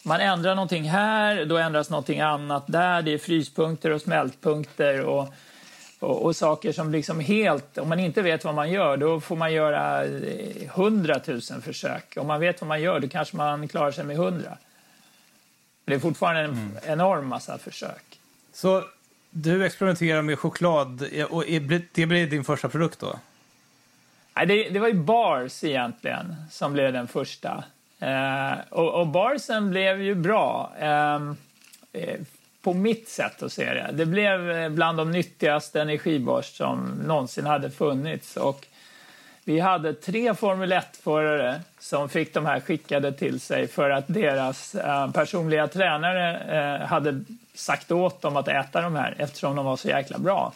man 0.06 0.20
ändrar 0.20 0.54
någonting 0.54 0.90
här, 0.90 1.44
då 1.44 1.56
ändras 1.56 1.90
någonting 1.90 2.20
annat 2.20 2.64
där. 2.66 3.02
Det 3.02 3.10
är 3.10 3.18
fryspunkter 3.18 3.90
och 3.90 4.00
smältpunkter 4.00 5.04
och, 5.04 5.28
och, 5.98 6.22
och, 6.22 6.36
saker 6.36 6.72
som 6.72 6.92
liksom 6.92 7.20
helt... 7.20 7.78
Om 7.78 7.88
man 7.88 8.00
inte 8.00 8.22
vet 8.22 8.44
vad 8.44 8.54
man 8.54 8.70
gör, 8.70 8.96
då 8.96 9.20
får 9.20 9.36
man 9.36 9.52
göra 9.52 10.04
hundratusen 10.74 11.62
försök. 11.62 12.16
Om 12.16 12.26
man 12.26 12.40
vet 12.40 12.60
vad 12.60 12.68
man 12.68 12.80
gör, 12.80 13.00
då 13.00 13.08
kanske 13.08 13.36
man 13.36 13.68
klarar 13.68 13.92
sig 13.92 14.04
med 14.04 14.16
hundra. 14.16 14.58
Det 15.84 15.94
är 15.94 15.98
fortfarande 15.98 16.40
en 16.40 16.50
mm. 16.50 16.76
enorm 16.82 17.26
massa 17.26 17.58
försök. 17.58 18.20
Så 18.52 18.84
du 19.36 19.64
experimenterar 19.64 20.22
med 20.22 20.38
choklad 20.38 21.08
och 21.30 21.44
det 21.92 22.06
blir 22.06 22.26
din 22.26 22.44
första 22.44 22.68
produkt 22.68 23.00
då? 23.00 23.18
Nej, 24.36 24.46
det, 24.46 24.68
det 24.68 24.78
var 24.78 24.88
ju 24.88 24.94
bars 24.94 25.64
egentligen 25.64 26.36
som 26.50 26.72
blev 26.72 26.92
den 26.92 27.08
första. 27.08 27.64
Eh, 27.98 28.52
och, 28.70 29.00
och, 29.00 29.06
barsen 29.06 29.70
blev 29.70 30.02
ju 30.02 30.14
bra. 30.14 30.72
Ehm, 30.78 31.36
eh, 31.92 32.20
på 32.62 32.74
mitt 32.74 33.08
sätt 33.08 33.42
att 33.42 33.52
se 33.52 33.64
det. 33.64 33.90
Det 33.92 34.06
blev 34.06 34.50
eh, 34.50 34.68
bland 34.68 34.98
de 34.98 35.10
nyttigaste 35.10 35.80
energibars 35.80 36.56
som 36.56 37.02
någonsin 37.06 37.46
hade 37.46 37.70
funnits. 37.70 38.36
Och 38.36 38.66
vi 39.44 39.60
hade 39.60 39.94
tre 39.94 40.34
Formel 40.34 40.72
1-förare 40.72 41.60
som 41.78 42.08
fick 42.08 42.34
de 42.34 42.46
här 42.46 42.60
skickade 42.60 43.12
till 43.12 43.40
sig 43.40 43.68
för 43.68 43.90
att 43.90 44.04
deras 44.06 44.74
eh, 44.74 45.10
personliga 45.10 45.68
tränare 45.68 46.38
eh, 46.38 46.86
hade 46.86 47.24
sagt 47.54 47.90
åt 47.90 48.22
dem 48.22 48.36
att 48.36 48.48
äta 48.48 48.80
de 48.80 48.94
här 48.94 49.14
eftersom 49.18 49.56
de 49.56 49.64
var 49.64 49.76
så 49.76 49.88
jäkla 49.88 50.18
bra. 50.18 50.52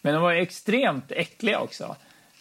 Men 0.00 0.14
de 0.14 0.22
var 0.22 0.32
extremt 0.32 1.12
äckliga 1.12 1.60
också. 1.60 1.96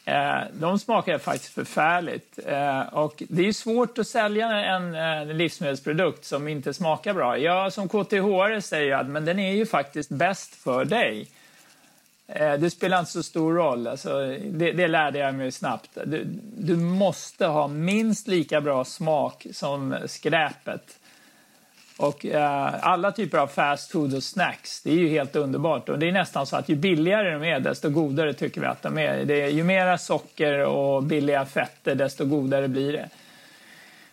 Eh, 0.05 0.41
de 0.53 0.79
smakade 0.79 1.19
faktiskt 1.19 1.53
förfärligt. 1.53 2.39
Eh, 2.45 2.79
och 2.79 3.23
det 3.29 3.47
är 3.47 3.53
svårt 3.53 3.97
att 3.97 4.07
sälja 4.07 4.49
en, 4.51 4.95
eh, 4.95 5.01
en 5.01 5.37
livsmedelsprodukt 5.37 6.25
som 6.25 6.47
inte 6.47 6.73
smakar 6.73 7.13
bra. 7.13 7.37
Jag 7.37 7.73
som 7.73 7.89
KTH 7.89 8.59
säger 8.61 8.95
att 8.95 9.07
men 9.07 9.25
den 9.25 9.39
är 9.39 9.51
ju 9.51 9.65
faktiskt 9.65 10.09
bäst 10.09 10.55
för 10.55 10.85
dig. 10.85 11.27
Eh, 12.27 12.53
det 12.53 12.69
spelar 12.69 12.99
inte 12.99 13.11
så 13.11 13.23
stor 13.23 13.53
roll. 13.53 13.87
Alltså, 13.87 14.37
det, 14.43 14.71
det 14.71 14.87
lärde 14.87 15.19
jag 15.19 15.35
mig 15.35 15.51
snabbt. 15.51 15.89
Du, 16.05 16.23
du 16.57 16.75
måste 16.75 17.45
ha 17.45 17.67
minst 17.67 18.27
lika 18.27 18.61
bra 18.61 18.85
smak 18.85 19.47
som 19.53 19.95
skräpet. 20.05 20.99
Och 21.97 22.25
eh, 22.25 22.85
alla 22.85 23.11
typer 23.11 23.37
av 23.37 23.47
fast 23.47 23.91
food 23.91 24.13
och 24.13 24.23
snacks, 24.23 24.81
det 24.81 24.91
är 24.91 24.95
ju 24.95 25.07
helt 25.07 25.35
underbart. 25.35 25.89
Och 25.89 25.99
det 25.99 26.07
är 26.07 26.11
nästan 26.11 26.45
så 26.45 26.55
att 26.55 26.69
ju 26.69 26.75
billigare 26.75 27.31
de 27.31 27.43
är, 27.43 27.59
desto 27.59 27.89
godare 27.89 28.33
tycker 28.33 28.61
vi 28.61 28.67
att 28.67 28.81
de 28.81 28.97
är. 28.97 29.25
Det 29.25 29.41
är 29.41 29.49
ju 29.49 29.63
mera 29.63 29.97
socker 29.97 30.65
och 30.65 31.03
billiga 31.03 31.45
fetter, 31.45 31.95
desto 31.95 32.25
godare 32.25 32.67
blir 32.67 32.93
det. 32.93 33.09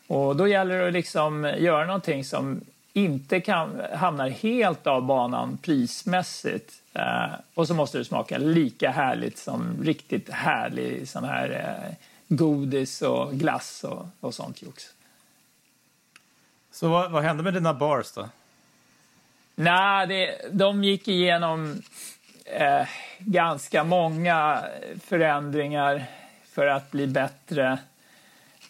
Och 0.07 0.37
då 0.37 0.49
gäller 0.49 0.79
det 0.79 0.87
att 0.87 0.93
liksom 0.93 1.55
göra 1.59 1.87
någonting 1.87 2.25
som 2.25 2.61
inte 2.93 3.41
kan, 3.41 3.83
hamnar 3.95 4.29
helt 4.29 4.87
av 4.87 5.03
banan 5.03 5.59
prismässigt. 5.63 6.73
Eh, 6.93 7.33
och 7.55 7.67
så 7.69 7.75
måste 7.75 7.99
det 7.99 8.05
smaka 8.05 8.39
lika 8.39 8.91
härligt 8.91 9.39
som 9.39 9.85
riktigt 9.85 10.31
härlig 10.31 11.09
sån 11.09 11.25
här 11.25 11.51
eh, 11.51 11.95
godis 12.29 13.03
och 13.03 13.33
glass 13.33 13.85
och, 13.85 14.07
och 14.21 14.35
sånt 14.35 14.63
jox. 14.63 14.85
Så 16.71 16.89
vad, 16.89 17.11
vad, 17.11 17.23
hände 17.23 17.43
med 17.43 17.55
dina 17.55 17.75
bars 17.75 18.13
då? 18.13 18.29
Nej, 19.55 20.07
det, 20.07 20.49
de 20.53 20.85
gick 20.85 21.09
igenom 21.09 21.83
eh, 22.45 22.89
ganska 23.19 23.85
många 23.85 24.65
förändringar 25.05 26.05
för 26.45 26.67
att 26.67 26.91
bli 26.91 27.07
bättre. 27.07 27.79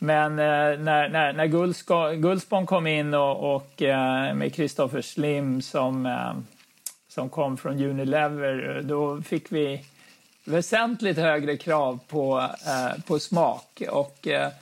Men 0.02 0.38
eh, 0.38 0.78
när, 0.78 1.08
när, 1.08 1.32
när 1.32 2.16
Gullspång 2.16 2.66
kom 2.66 2.86
in 2.86 3.14
och, 3.14 3.54
och 3.54 3.82
eh, 3.82 4.34
med 4.34 4.54
Kristoffer 4.54 5.02
Slim 5.02 5.62
som, 5.62 6.06
eh, 6.06 6.32
som 7.08 7.28
kom 7.28 7.56
från 7.56 7.82
Unilever, 7.84 8.82
då 8.84 9.22
fick 9.22 9.52
vi 9.52 9.84
väsentligt 10.44 11.18
högre 11.18 11.56
krav 11.56 11.98
på, 12.08 12.50
eh, 12.66 13.02
på 13.02 13.18
smak. 13.18 13.82
Och 13.90 14.28
eh, 14.28 14.52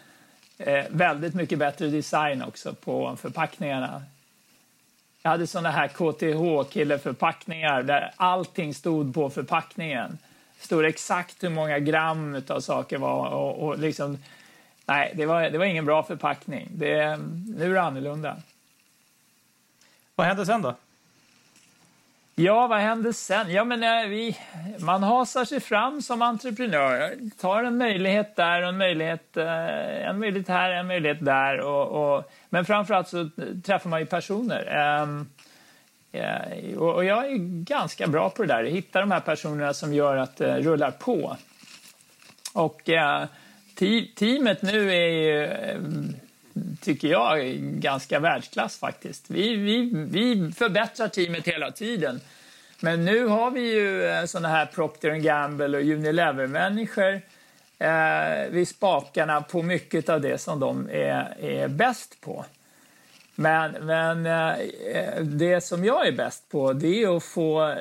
eh 0.59 0.85
väldigt 0.91 1.35
mycket 1.35 1.59
bättre 1.59 1.87
design 1.87 2.43
också 2.43 2.75
på 2.75 3.17
förpackningarna. 3.21 4.03
Jag 5.23 5.31
hade 5.31 5.47
såna 5.47 5.71
här 5.71 5.89
KTH-killeförpackningar 5.89 7.83
där 7.83 8.13
allting 8.17 8.75
stod 8.75 9.15
på 9.15 9.31
förpackningen. 9.31 10.19
Det 10.59 10.65
stod 10.65 10.85
exakt 10.85 11.43
hur 11.43 11.51
många 11.51 11.79
gram 11.79 12.43
av 12.49 12.61
saker 12.61 12.99
var 12.99 13.29
och, 13.29 13.69
och 13.69 13.79
liksom... 13.79 14.19
Nej, 14.91 15.13
det 15.17 15.27
var, 15.27 15.43
det 15.51 15.59
var 15.59 15.65
ingen 15.65 15.85
bra 15.85 16.03
förpackning. 16.03 16.69
Det, 16.71 17.19
nu 17.57 17.71
är 17.71 17.75
det 17.75 17.83
annorlunda. 17.83 18.37
Vad 20.15 20.27
hände 20.27 20.47
sen 20.47 20.63
då? 20.63 20.75
Ja, 22.35 22.67
vad 22.67 22.79
händer 22.79 23.13
sen? 23.13 23.51
Ja, 23.51 23.65
men 23.65 23.83
äh, 23.83 24.09
vi, 24.09 24.37
man 24.79 25.03
hasar 25.03 25.45
sig 25.45 25.61
fram 25.61 26.03
som 26.03 26.23
entreprenör. 26.23 27.17
Tar 27.41 27.65
en 27.65 27.79
möjlighet 27.79 28.37
där 28.37 28.63
och 28.63 28.69
en 28.69 28.79
möjlighet, 28.79 29.37
äh, 29.37 30.09
en 30.09 30.19
möjlighet 30.19 30.49
här, 30.49 30.71
en 30.71 30.87
möjlighet 30.87 31.25
där. 31.25 31.61
Och, 31.61 32.17
och, 32.17 32.33
men 32.49 32.65
framförallt 32.65 33.09
så 33.09 33.31
träffar 33.65 33.91
man 33.91 34.01
ju 34.01 34.07
personer. 34.07 34.67
Äh, 36.13 36.79
och, 36.79 36.95
och, 36.95 37.05
jag 37.05 37.27
är 37.27 37.37
ganska 37.65 38.07
bra 38.07 38.31
på 38.31 38.43
det 38.43 38.49
där. 38.49 38.65
Hitta 38.65 39.01
de 39.01 39.11
här 39.11 39.21
personerna 39.21 39.75
som 39.75 39.95
gör 39.95 40.17
att 40.17 40.37
det 40.37 40.61
rullar 40.61 40.91
på. 40.91 41.37
Och 42.55 42.89
teamet 44.17 44.63
nu 44.63 44.93
är 44.93 45.09
ju 45.09 45.45
eh, 45.45 45.81
tycker 46.81 47.09
jag, 47.09 47.55
ganska 47.61 48.19
världsklass 48.21 48.79
faktiskt. 48.79 49.31
Vi, 49.31 49.57
vi, 49.57 49.91
vi 49.93 50.53
förbättrar 50.53 51.09
teamet 51.09 51.49
hela 51.49 51.71
tiden. 51.71 52.21
Men 52.81 53.05
nu 53.05 53.27
har 53.27 53.51
vi 53.51 53.75
ju 53.75 54.01
sådana 54.03 54.27
såna 54.27 54.49
här 54.49 54.67
Procter 54.67 55.11
Gamble 55.15 55.79
och 55.79 55.85
Unilever-människor 55.85 57.21
eh, 57.79 58.51
vid 58.51 58.69
spakarna 58.69 59.41
på 59.41 59.63
mycket 59.63 60.09
av 60.09 60.21
det 60.21 60.39
som 60.39 60.61
de 60.61 60.89
är, 60.91 61.37
är 61.41 61.69
bäst 61.69 62.21
på. 62.21 62.45
Men, 63.35 63.73
men 63.73 64.27
eh, 64.27 64.51
eh 64.95 65.23
det 65.23 65.61
som 65.61 65.85
jag 65.85 66.07
är 66.07 66.13
bäst 66.13 66.49
på 66.49 66.73
det 66.73 67.03
är 67.03 67.17
att 67.17 67.25
få 67.25 67.75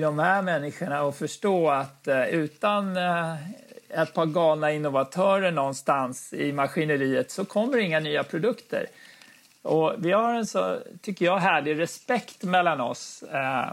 de 0.00 0.18
här 0.18 0.42
människorna 0.42 0.98
att 1.00 1.16
förstå 1.16 1.70
att 1.70 2.08
eh, 2.08 2.28
utan 2.28 2.96
ett 3.88 4.14
par 4.14 4.26
galna 4.26 4.72
innovatörer 4.72 5.50
någonstans 5.50 6.32
i 6.32 6.52
maskineriet 6.52 7.30
så 7.30 7.44
kommer 7.44 7.78
inga 7.78 8.00
nya 8.00 8.24
produkter. 8.24 8.86
Och 9.62 9.94
vi 9.98 10.12
har 10.12 10.34
en 10.34 10.46
så, 10.46 10.78
tycker 11.02 11.24
jag, 11.24 11.38
härlig 11.38 11.78
respekt 11.78 12.42
mellan 12.42 12.80
oss. 12.80 13.22
Eh, 13.22 13.66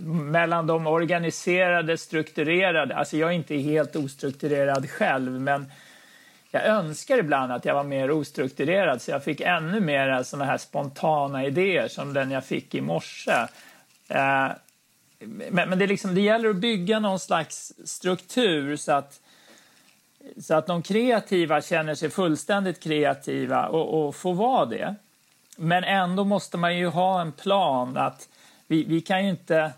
mellan 0.00 0.66
de 0.66 0.86
organiserade, 0.86 1.98
strukturerade. 1.98 2.96
Alltså 2.96 3.16
jag 3.16 3.30
är 3.30 3.34
inte 3.34 3.56
helt 3.56 3.96
ostrukturerad 3.96 4.90
själv, 4.90 5.40
men 5.40 5.72
jag 6.50 6.66
önskar 6.66 7.18
ibland 7.18 7.52
att 7.52 7.64
jag 7.64 7.74
var 7.74 7.84
mer 7.84 8.10
ostrukturerad 8.10 9.02
så 9.02 9.10
jag 9.10 9.24
fick 9.24 9.40
ännu 9.40 9.80
mer 9.80 10.22
såna 10.22 10.44
här 10.44 10.58
spontana 10.58 11.44
idéer 11.44 11.88
som 11.88 12.12
den 12.12 12.30
jag 12.30 12.44
fick 12.44 12.74
i 12.74 12.80
morse. 12.80 13.46
Eh, 14.08 14.48
men, 15.26 15.68
men 15.68 15.78
det, 15.78 15.86
liksom, 15.86 16.14
det 16.14 16.20
gäller 16.20 16.48
att 16.48 16.56
bygga 16.56 16.98
någon 16.98 17.18
slags 17.18 17.72
struktur 17.84 18.76
så 18.76 18.92
att, 18.92 19.20
så 20.40 20.54
att 20.54 20.66
de 20.66 20.82
kreativa 20.82 21.62
känner 21.62 21.94
sig 21.94 22.10
fullständigt 22.10 22.80
kreativa 22.80 23.66
och, 23.66 24.06
och 24.06 24.16
får 24.16 24.34
vara 24.34 24.66
det. 24.66 24.94
Men 25.56 25.84
ändå 25.84 26.24
måste 26.24 26.56
man 26.56 26.78
ju 26.78 26.86
ha 26.86 27.20
en 27.20 27.32
plan. 27.32 27.96
att 27.96 28.28
Vi, 28.66 28.84
vi 28.84 29.00
kan 29.00 29.24
ju 29.24 29.30
inte 29.30 29.72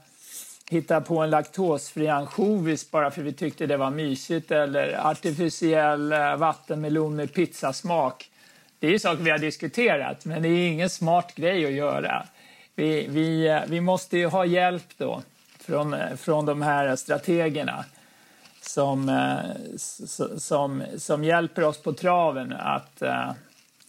hitta 0.71 1.01
på 1.01 1.19
en 1.19 1.31
laktosfri 1.31 2.09
ansjovis 2.09 2.91
bara 2.91 3.11
för 3.11 3.23
vi 3.23 3.33
tyckte 3.33 3.67
det 3.67 3.77
var 3.77 3.91
mysigt 3.91 4.51
eller 4.51 5.07
artificiell 5.07 6.13
eh, 6.13 6.37
vattenmelon 6.37 7.17
med 7.17 7.33
pizzasmak. 7.33 8.31
Det 8.79 8.87
är 8.87 8.91
ju 8.91 8.99
saker 8.99 9.23
vi 9.23 9.31
har 9.31 9.39
diskuterat, 9.39 10.25
men 10.25 10.43
det 10.43 10.49
är 10.49 10.69
ingen 10.69 10.91
smart 10.91 11.35
grej 11.35 11.67
att 11.67 11.73
göra. 11.73 12.27
Vi, 12.75 13.07
vi, 13.09 13.49
eh, 13.49 13.61
vi 13.67 13.81
måste 13.81 14.19
ju 14.19 14.27
ha 14.27 14.45
hjälp 14.45 14.89
då 14.97 15.23
från, 15.65 15.95
eh, 15.95 16.17
från 16.17 16.47
de 16.47 16.63
här 16.63 16.97
strategerna 16.97 17.85
som, 18.61 19.09
eh, 19.09 19.77
som, 20.39 20.83
som 20.99 21.25
hjälper 21.25 21.65
oss 21.65 21.83
på 21.83 21.93
traven 21.93 22.53
att 22.53 23.03
eh, 23.03 23.33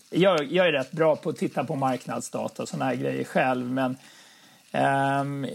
jag, 0.09 0.51
jag 0.51 0.67
är 0.67 0.71
rätt 0.71 0.91
bra 0.91 1.15
på 1.15 1.29
att 1.29 1.37
titta 1.37 1.63
på 1.63 1.75
marknadsdata 1.75 2.63
och 2.63 2.69
såna 2.69 2.85
här 2.85 2.95
grejer 2.95 3.23
själv, 3.23 3.71
men 3.71 3.97
um, 5.21 5.47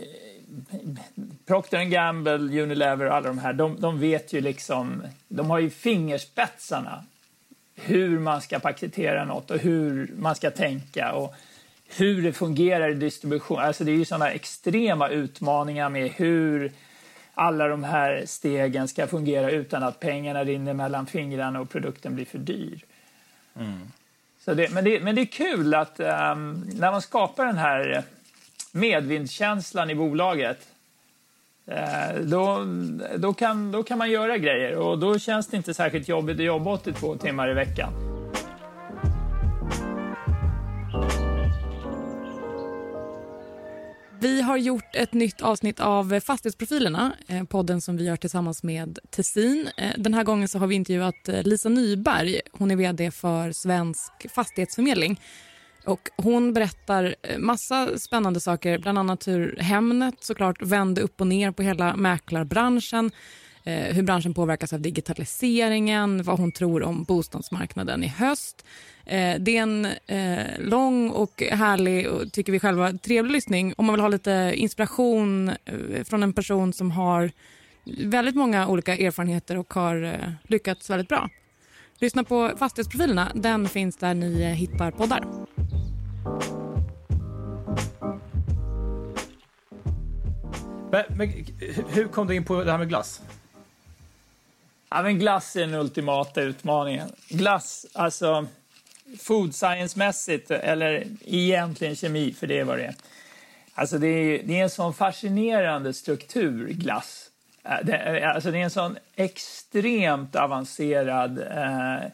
Procter 1.46 1.82
Gamble, 1.82 2.62
Unilever 2.62 3.06
och 3.06 3.14
alla 3.14 3.28
de 3.28 3.38
här, 3.38 3.52
de, 3.52 3.80
de 3.80 4.00
vet 4.00 4.32
ju 4.32 4.40
liksom, 4.40 5.02
de 5.28 5.50
har 5.50 5.58
ju 5.58 5.70
fingerspetsarna 5.70 7.04
hur 7.74 8.18
man 8.18 8.40
ska 8.40 8.58
paketera 8.58 9.24
något 9.24 9.50
och 9.50 9.58
hur 9.58 10.12
man 10.16 10.34
ska 10.34 10.50
tänka. 10.50 11.12
Och 11.12 11.34
hur 11.96 12.22
det 12.22 12.32
fungerar 12.32 12.90
i 12.90 12.94
distribution. 12.94 13.58
Alltså 13.58 13.84
det 13.84 13.90
är 13.90 13.96
ju 13.96 14.04
sådana 14.04 14.30
extrema 14.30 15.08
utmaningar 15.08 15.88
med 15.88 16.10
hur 16.10 16.72
alla 17.34 17.68
de 17.68 17.84
här 17.84 18.22
stegen 18.26 18.88
ska 18.88 19.06
fungera 19.06 19.50
utan 19.50 19.82
att 19.82 20.00
pengarna 20.00 20.44
rinner 20.44 20.74
mellan 20.74 21.06
fingrarna 21.06 21.60
och 21.60 21.70
produkten 21.70 22.14
blir 22.14 22.24
för 22.24 22.38
dyr. 22.38 22.84
Mm. 23.56 23.80
Så 24.44 24.54
det, 24.54 24.70
men, 24.70 24.84
det, 24.84 25.00
men 25.00 25.14
det 25.14 25.20
är 25.20 25.26
kul 25.26 25.74
att 25.74 26.00
um, 26.00 26.70
när 26.74 26.90
man 26.90 27.02
skapar 27.02 27.46
den 27.46 27.58
här 27.58 28.02
medvindskänslan 28.72 29.90
i 29.90 29.94
bolaget 29.94 30.58
uh, 31.68 32.20
då, 32.20 32.64
då, 33.16 33.34
kan, 33.34 33.72
då 33.72 33.82
kan 33.82 33.98
man 33.98 34.10
göra 34.10 34.38
grejer 34.38 34.76
och 34.76 34.98
då 34.98 35.18
känns 35.18 35.46
det 35.46 35.56
inte 35.56 35.74
särskilt 35.74 36.08
jobbigt 36.08 36.38
att 36.38 36.44
jobba 36.44 36.70
82 36.70 37.16
timmar 37.16 37.50
i 37.50 37.54
veckan. 37.54 38.09
Har 44.50 44.56
gjort 44.56 44.96
ett 44.96 45.12
nytt 45.12 45.40
avsnitt 45.40 45.80
av 45.80 46.20
Fastighetsprofilerna, 46.20 47.12
eh, 47.26 47.44
podden 47.44 47.80
som 47.80 47.96
vi 47.96 48.04
gör 48.04 48.16
tillsammans 48.16 48.62
med 48.62 48.98
Tessin. 49.10 49.68
Eh, 49.76 49.92
den 49.96 50.14
här 50.14 50.24
gången 50.24 50.48
så 50.48 50.58
har 50.58 50.66
vi 50.66 50.74
intervjuat 50.74 51.28
eh, 51.28 51.42
Lisa 51.42 51.68
Nyberg. 51.68 52.40
Hon 52.52 52.70
är 52.70 52.76
vd 52.76 53.10
för 53.10 53.52
Svensk 53.52 54.12
fastighetsförmedling. 54.34 55.20
Och 55.84 56.08
hon 56.16 56.52
berättar 56.52 57.14
massa 57.38 57.98
spännande 57.98 58.40
saker, 58.40 58.78
bland 58.78 58.98
annat 58.98 59.28
hur 59.28 59.56
Hemnet 59.56 60.14
såklart 60.20 60.62
vände 60.62 61.00
upp 61.00 61.20
och 61.20 61.26
ner 61.26 61.50
på 61.50 61.62
hela 61.62 61.96
mäklarbranschen 61.96 63.10
Eh, 63.64 63.94
hur 63.94 64.02
branschen 64.02 64.34
påverkas 64.34 64.72
av 64.72 64.80
digitaliseringen, 64.80 66.22
vad 66.22 66.38
hon 66.38 66.52
tror 66.52 66.82
om 66.82 67.04
bostadsmarknaden 67.04 68.04
i 68.04 68.08
höst 68.08 68.64
Eh, 69.10 69.40
det 69.40 69.56
är 69.56 69.62
en 69.62 69.86
eh, 70.06 70.58
lång 70.58 71.10
och 71.10 71.42
härlig 71.42 72.08
och 72.08 72.32
tycker 72.32 72.52
vi 72.52 72.60
själva 72.60 72.92
trevlig 72.92 73.32
lyssning 73.32 73.74
om 73.76 73.86
man 73.86 73.92
vill 73.94 74.00
ha 74.00 74.08
lite 74.08 74.52
inspiration 74.54 75.48
eh, 75.48 76.04
från 76.04 76.22
en 76.22 76.32
person 76.32 76.72
som 76.72 76.90
har 76.90 77.30
väldigt 78.04 78.34
många 78.34 78.68
olika 78.68 78.96
erfarenheter 78.96 79.56
och 79.56 79.74
har 79.74 80.02
eh, 80.02 80.32
lyckats 80.42 80.90
väldigt 80.90 81.08
bra. 81.08 81.28
Lyssna 81.98 82.24
på 82.24 82.50
Fastighetsprofilerna. 82.58 83.32
Den 83.34 83.68
finns 83.68 83.96
där 83.96 84.14
ni 84.14 84.42
eh, 84.42 84.48
hittar 84.48 84.90
poddar. 84.90 85.24
Men, 90.92 91.04
men, 91.16 91.28
hur 91.88 92.08
kom 92.08 92.26
du 92.26 92.34
in 92.34 92.44
på 92.44 92.64
det 92.64 92.70
här 92.70 92.78
med 92.78 92.88
glass? 92.88 93.22
Ja, 94.90 95.02
men 95.02 95.18
glass 95.18 95.56
är 95.56 95.60
den 95.60 95.74
ultimata 95.74 96.42
utmaningen. 96.42 97.12
Glass, 97.28 97.86
alltså 97.92 98.46
food 99.18 99.54
science-mässigt, 99.54 100.50
eller 100.50 101.06
egentligen 101.24 101.96
kemi, 101.96 102.32
för 102.32 102.46
det 102.46 102.58
är 102.58 102.64
vad 102.64 102.78
det 102.78 102.84
är. 102.84 102.94
Alltså 103.74 103.98
det 103.98 104.06
är, 104.06 104.42
det 104.44 104.58
är 104.58 104.62
en 104.62 104.70
sån 104.70 104.94
fascinerande 104.94 105.94
struktur, 105.94 106.68
glass. 106.68 107.30
Eh, 107.64 107.76
det, 107.82 107.96
eh, 107.96 108.30
alltså 108.34 108.50
det 108.50 108.58
är 108.58 108.62
en 108.62 108.70
sån 108.70 108.96
extremt 109.16 110.36
avancerad... 110.36 111.38
Eh, 111.38 112.08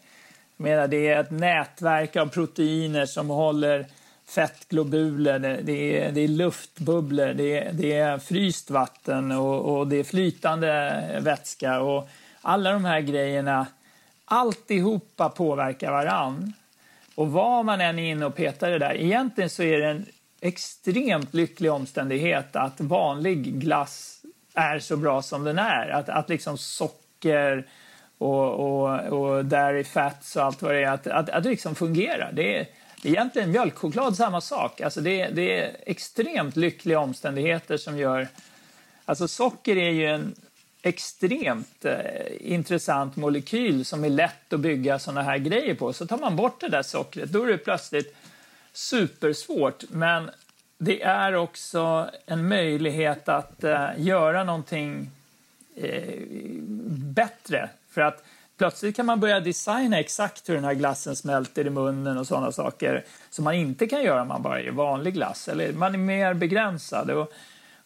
menar, 0.57 0.89
det 0.89 1.09
är 1.09 1.21
ett 1.21 1.31
nätverk 1.31 2.17
av 2.17 2.27
proteiner 2.27 3.07
som 3.07 3.31
håller 3.31 3.87
fettglobuler, 4.29 5.39
det, 5.39 5.61
det, 5.63 6.01
är, 6.01 6.13
det 6.13 6.21
är 6.21 6.29
luftbubblor, 6.29 7.35
det 7.35 7.59
är, 7.59 7.73
det 7.73 7.93
är 7.93 8.19
fryst 8.19 8.71
vatten 8.71 9.33
och, 9.33 9.79
och 9.79 9.87
det 9.87 9.97
är 9.97 10.05
flytande 10.05 11.03
vätska. 11.21 11.81
Och 11.81 12.09
alla 12.47 12.73
de 12.73 12.85
här 12.85 13.01
grejerna, 13.01 13.67
alltihopa 14.25 15.29
påverkar 15.29 15.93
varann. 15.93 16.53
Och 17.15 17.33
vad 17.33 17.65
man 17.65 17.81
än 17.81 17.99
är 17.99 18.11
inne 18.11 18.27
och 18.27 18.35
petar 18.35 18.69
i 18.69 18.73
det 18.73 18.79
där, 18.79 18.95
egentligen 18.95 19.51
så 19.51 19.63
är 19.63 19.79
det 19.79 19.87
en 19.87 20.07
extremt 20.41 21.35
lycklig 21.35 21.73
omständighet 21.73 22.57
att 22.57 22.81
vanlig 22.81 23.61
glass 23.61 24.23
är 24.55 24.79
så 24.79 24.97
bra 24.97 25.23
som 25.23 25.45
den 25.45 25.59
är. 25.59 25.89
Att, 25.89 26.09
att 26.09 26.29
liksom 26.29 26.59
socker 26.59 27.67
och, 28.19 28.53
och, 28.53 29.01
och 29.01 29.45
dairy 29.45 29.85
fats 29.85 30.37
och 30.37 30.43
allt 30.43 30.63
vad 30.63 30.75
det 30.75 30.83
är, 30.85 30.91
att, 30.91 31.07
att, 31.07 31.31
att 31.31 31.43
det 31.43 31.51
liksom 31.51 31.75
fungerar. 31.75 32.33
Det 32.33 32.59
är, 32.59 32.67
egentligen 33.03 33.51
mjölkchoklad 33.51 34.17
samma 34.17 34.41
sak. 34.41 34.81
Alltså 34.81 35.01
det, 35.01 35.29
det 35.29 35.61
är 35.61 35.77
extremt 35.87 36.57
lyckliga 36.57 37.01
omständigheter 37.01 37.77
som 37.77 37.99
gör... 37.99 38.29
Alltså 39.05 39.29
socker 39.29 39.77
är 39.77 39.91
ju 39.91 40.07
en 40.07 40.35
extremt 40.87 41.85
eh, 41.85 42.01
intressant 42.41 43.17
molekyl 43.17 43.85
som 43.85 44.05
är 44.05 44.09
lätt 44.09 44.53
att 44.53 44.61
bygga 44.61 44.99
såna 44.99 45.23
här 45.23 45.39
grejer 45.39 45.75
på. 45.75 45.93
Så 45.93 46.07
tar 46.07 46.19
man 46.19 46.37
bort 46.37 46.61
det 46.61 46.69
där 46.69 46.83
sockret, 46.83 47.33
då 47.33 47.43
är 47.43 47.47
det 47.47 47.59
plötsligt 47.59 48.17
supersvårt. 48.73 49.85
Men 49.91 50.31
det 50.79 51.03
är 51.03 51.35
också 51.35 52.11
en 52.27 52.49
möjlighet 52.49 53.29
att 53.29 53.65
eh, 53.65 53.89
göra 53.97 54.45
någonting 54.45 55.11
eh, 55.77 56.21
bättre. 56.89 57.71
För 57.91 58.01
att 58.01 58.25
plötsligt 58.59 58.97
kan 58.97 59.07
man 59.07 59.21
börja 59.21 59.41
designa 59.41 59.99
exakt 59.99 60.49
hur 60.49 60.55
den 60.55 60.65
här 60.65 60.75
glassen 60.75 61.17
smälter 61.17 61.67
i 61.67 61.71
munnen 61.71 62.19
och 62.19 62.27
sådana 62.27 62.53
saker 62.53 63.05
som 63.31 63.45
man 63.45 63.55
inte 63.55 63.87
kan 63.87 64.03
göra 64.03 64.23
om 64.23 64.29
man 64.29 64.43
bara 64.43 64.61
gör 64.61 64.73
vanlig 64.73 65.15
glass. 65.15 65.49
Eller 65.49 65.73
man 65.73 65.95
är 65.95 65.99
mer 65.99 66.35
begränsad. 66.35 67.11
Och, 67.11 67.33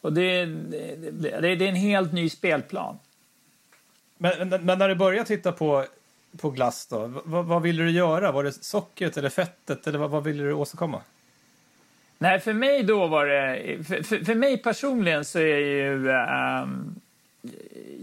och 0.00 0.12
det, 0.12 0.46
det, 0.46 1.40
det, 1.40 1.48
är 1.48 1.62
en 1.62 1.74
helt 1.74 2.12
ny 2.12 2.28
spelplan. 2.28 2.98
Men, 4.18 4.48
men, 4.48 4.78
när 4.78 4.88
du 4.88 4.94
började 4.94 5.26
titta 5.26 5.52
på, 5.52 5.86
på 6.36 6.50
glass 6.50 6.86
då, 6.86 7.22
vad, 7.24 7.44
vad 7.44 7.62
ville 7.62 7.82
du 7.82 7.90
göra? 7.90 8.32
Var 8.32 8.44
det 8.44 8.52
sockret 8.64 9.16
eller 9.16 9.28
fettet 9.28 9.86
eller 9.86 9.98
vad, 9.98 10.10
vad 10.10 10.24
ville 10.24 10.42
du 10.42 10.52
åstadkomma? 10.52 11.02
Nej, 12.18 12.40
för 12.40 12.52
mig 12.52 12.82
då 12.82 13.06
var 13.06 13.26
det... 13.26 13.84
För, 13.84 14.02
för, 14.02 14.24
för 14.24 14.34
mig 14.34 14.56
personligen 14.56 15.24
så 15.24 15.38
är 15.38 15.58
ju... 15.58 16.08
Um, 16.08 17.00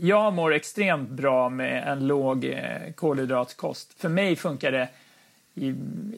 jag 0.01 0.33
mår 0.33 0.53
extremt 0.53 1.09
bra 1.09 1.49
med 1.49 1.87
en 1.87 2.07
låg 2.07 2.45
eh, 2.45 2.93
kolhydratkost. 2.95 3.93
För 3.97 4.09
mig 4.09 4.35
funkar 4.35 4.71
det 4.71 4.89
i, 5.55 5.67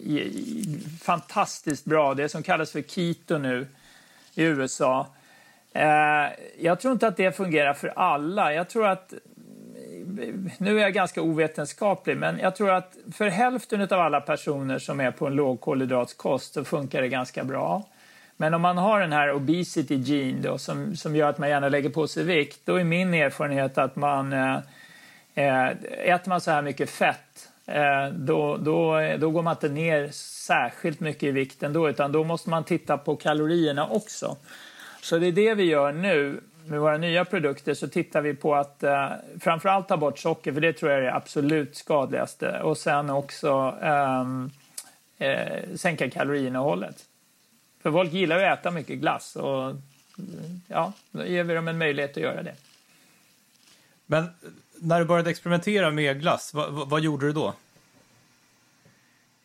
i, 0.03 0.19
i, 0.19 0.79
fantastiskt 1.01 1.85
bra. 1.85 2.13
Det 2.13 2.29
som 2.29 2.43
kallas 2.43 2.71
för 2.71 2.81
keto 2.81 3.37
nu 3.37 3.67
i 4.35 4.43
USA. 4.43 5.07
Eh, 5.73 6.29
jag 6.59 6.79
tror 6.79 6.91
inte 6.91 7.07
att 7.07 7.17
det 7.17 7.37
fungerar 7.37 7.73
för 7.73 7.93
alla. 7.95 8.53
Jag 8.53 8.69
tror 8.69 8.87
att 8.87 9.13
nu 10.57 10.77
är 10.77 10.81
jag 10.81 10.93
ganska 10.93 11.21
ovetenskaplig, 11.21 12.17
men 12.17 12.39
jag 12.39 12.55
tror 12.55 12.71
att 12.71 12.97
för 13.13 13.27
hälften 13.27 13.81
av 13.81 13.93
alla 13.93 14.21
personer 14.21 14.79
som 14.79 14.99
är 14.99 15.11
på 15.11 15.27
en 15.27 15.33
lågkolhydratskost 15.33 16.53
så 16.53 16.63
funkar 16.63 17.01
det 17.01 17.07
ganska 17.07 17.43
bra. 17.43 17.83
Men 18.37 18.53
om 18.53 18.61
man 18.61 18.77
har 18.77 18.99
den 18.99 19.13
här 19.13 19.33
obesity 19.33 19.95
gene 19.95 20.41
då, 20.41 20.57
som, 20.57 20.95
som 20.95 21.15
gör 21.15 21.29
att 21.29 21.37
man 21.37 21.49
gärna 21.49 21.69
lägger 21.69 21.89
på 21.89 22.07
sig 22.07 22.23
vikt, 22.23 22.59
då 22.65 22.75
är 22.75 22.83
min 22.83 23.13
erfarenhet 23.13 23.77
att 23.77 23.95
man 23.95 24.33
eh, 24.33 24.57
eh 25.35 25.67
äter 26.05 26.29
man 26.29 26.41
så 26.41 26.51
här 26.51 26.61
mycket 26.61 26.89
fett, 26.89 27.49
eh, 27.65 28.07
då, 28.11 28.57
då, 28.57 28.99
då 29.19 29.29
går 29.29 29.41
man 29.41 29.53
inte 29.53 29.69
ner 29.69 30.09
särskilt 30.11 30.99
mycket 30.99 31.23
i 31.23 31.31
vikt 31.31 31.63
ändå, 31.63 31.89
utan 31.89 32.11
då 32.11 32.23
måste 32.23 32.49
man 32.49 32.63
titta 32.63 32.97
på 32.97 33.15
kalorierna 33.15 33.87
också. 33.87 34.37
Så 35.01 35.17
det 35.17 35.27
är 35.27 35.31
det 35.31 35.53
vi 35.53 35.63
gör 35.63 35.91
nu 35.91 36.41
med 36.65 36.79
våra 36.79 36.97
nya 36.97 37.25
produkter 37.25 37.73
så 37.73 37.87
tittar 37.87 38.21
vi 38.21 38.33
på 38.33 38.55
att 38.55 38.83
eh, 38.83 39.09
framförallt 39.39 39.87
ta 39.87 39.97
bort 39.97 40.19
socker, 40.19 40.53
för 40.53 40.61
det 40.61 40.73
tror 40.73 40.91
jag 40.91 40.99
är 40.99 41.03
det 41.03 41.15
absolut 41.15 41.75
skadligaste. 41.75 42.61
Och 42.61 42.77
sen 42.77 43.09
också 43.09 43.77
eh, 43.81 44.25
eh, 45.17 45.75
sänka 45.75 46.09
kaloriinnehållet. 46.09 47.05
För 47.81 47.91
folk 47.91 48.13
gillar 48.13 48.39
ju 48.39 48.45
att 48.45 48.59
äta 48.59 48.71
mycket 48.71 48.99
glass 48.99 49.35
och 49.35 49.75
ja, 50.67 50.93
då 51.11 51.25
ger 51.25 51.43
vi 51.43 51.53
dem 51.53 51.67
en 51.67 51.77
möjlighet 51.77 52.11
att 52.11 52.23
göra 52.23 52.43
det. 52.43 52.55
Men 54.05 54.29
när 54.75 54.99
du 54.99 55.05
började 55.05 55.29
experimentera 55.29 55.91
med 55.91 56.21
glass, 56.21 56.53
vad, 56.53 56.71
vad, 56.71 56.89
vad 56.89 57.01
gjorde 57.01 57.25
du 57.25 57.33
då? 57.33 57.53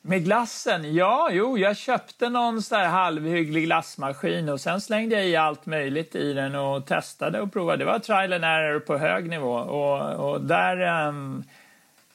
Med 0.06 0.24
glassen? 0.24 0.94
Ja, 0.94 1.28
jo, 1.32 1.58
jag 1.58 1.76
köpte 1.76 2.28
någon 2.28 2.62
så 2.62 2.74
här 2.74 2.88
halvhygglig 2.88 3.64
glassmaskin 3.64 4.48
och 4.48 4.60
sen 4.60 4.80
slängde 4.80 5.14
jag 5.14 5.28
i 5.28 5.36
allt 5.36 5.66
möjligt 5.66 6.14
i 6.14 6.32
den 6.32 6.54
och 6.54 6.86
testade 6.86 7.40
och 7.40 7.52
provade. 7.52 7.78
Det 7.78 7.84
var 7.84 7.98
trial 7.98 8.32
and 8.32 8.44
error 8.44 8.80
på 8.80 8.96
hög 8.98 9.28
nivå 9.28 9.52
och, 9.52 10.30
och 10.30 10.40
där... 10.40 11.06
Um, 11.08 11.44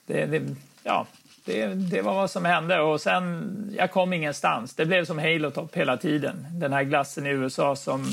det, 0.05 0.25
det, 0.25 0.55
ja, 0.83 1.05
det, 1.45 1.67
det, 1.67 2.01
var 2.01 2.13
vad 2.13 2.31
som 2.31 2.45
hände 2.45 2.79
och 2.79 3.01
sen, 3.01 3.73
jag 3.77 3.91
kom 3.91 4.13
ingenstans. 4.13 4.75
Det 4.75 4.85
blev 4.85 5.05
som 5.05 5.19
Halo 5.19 5.51
Top 5.51 5.75
hela 5.75 5.97
tiden. 5.97 6.47
Den 6.51 6.73
här 6.73 6.83
glassen 6.83 7.25
i 7.25 7.29
USA 7.29 7.75
som 7.75 8.05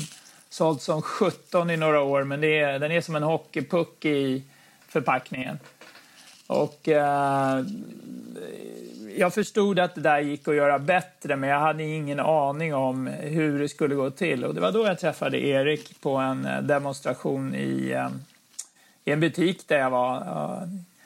sålt 0.49 0.81
som 0.81 1.01
17 1.01 1.69
i 1.69 1.77
några 1.77 2.01
år, 2.01 2.23
men 2.23 2.41
det 2.41 2.59
är, 2.59 2.79
den 2.79 2.91
är 2.91 3.01
som 3.01 3.15
en 3.15 3.23
hockeypuck 3.23 4.05
i 4.05 4.43
förpackningen. 4.87 5.59
Och 6.47 6.87
uh, 6.87 7.65
jag 9.17 9.33
förstod 9.33 9.79
att 9.79 9.95
det 9.95 10.01
där 10.01 10.19
gick 10.19 10.47
att 10.47 10.55
göra 10.55 10.79
bättre, 10.79 11.35
men 11.35 11.49
jag 11.49 11.59
hade 11.59 11.83
ingen 11.83 12.19
aning 12.19 12.75
om 12.75 13.07
hur 13.07 13.59
det 13.59 13.69
skulle 13.69 13.95
gå 13.95 14.09
till. 14.09 14.45
Och 14.45 14.55
det 14.55 14.61
var 14.61 14.71
då 14.71 14.85
jag 14.85 14.99
träffade 14.99 15.45
Erik 15.45 16.01
på 16.01 16.15
en 16.15 16.45
eh, 16.45 16.61
demonstration 16.61 17.55
i, 17.55 17.91
eh, 17.91 18.09
i 19.05 19.11
en 19.11 19.19
butik 19.19 19.67
där 19.67 19.79
jag 19.79 19.89
var. 19.89 20.23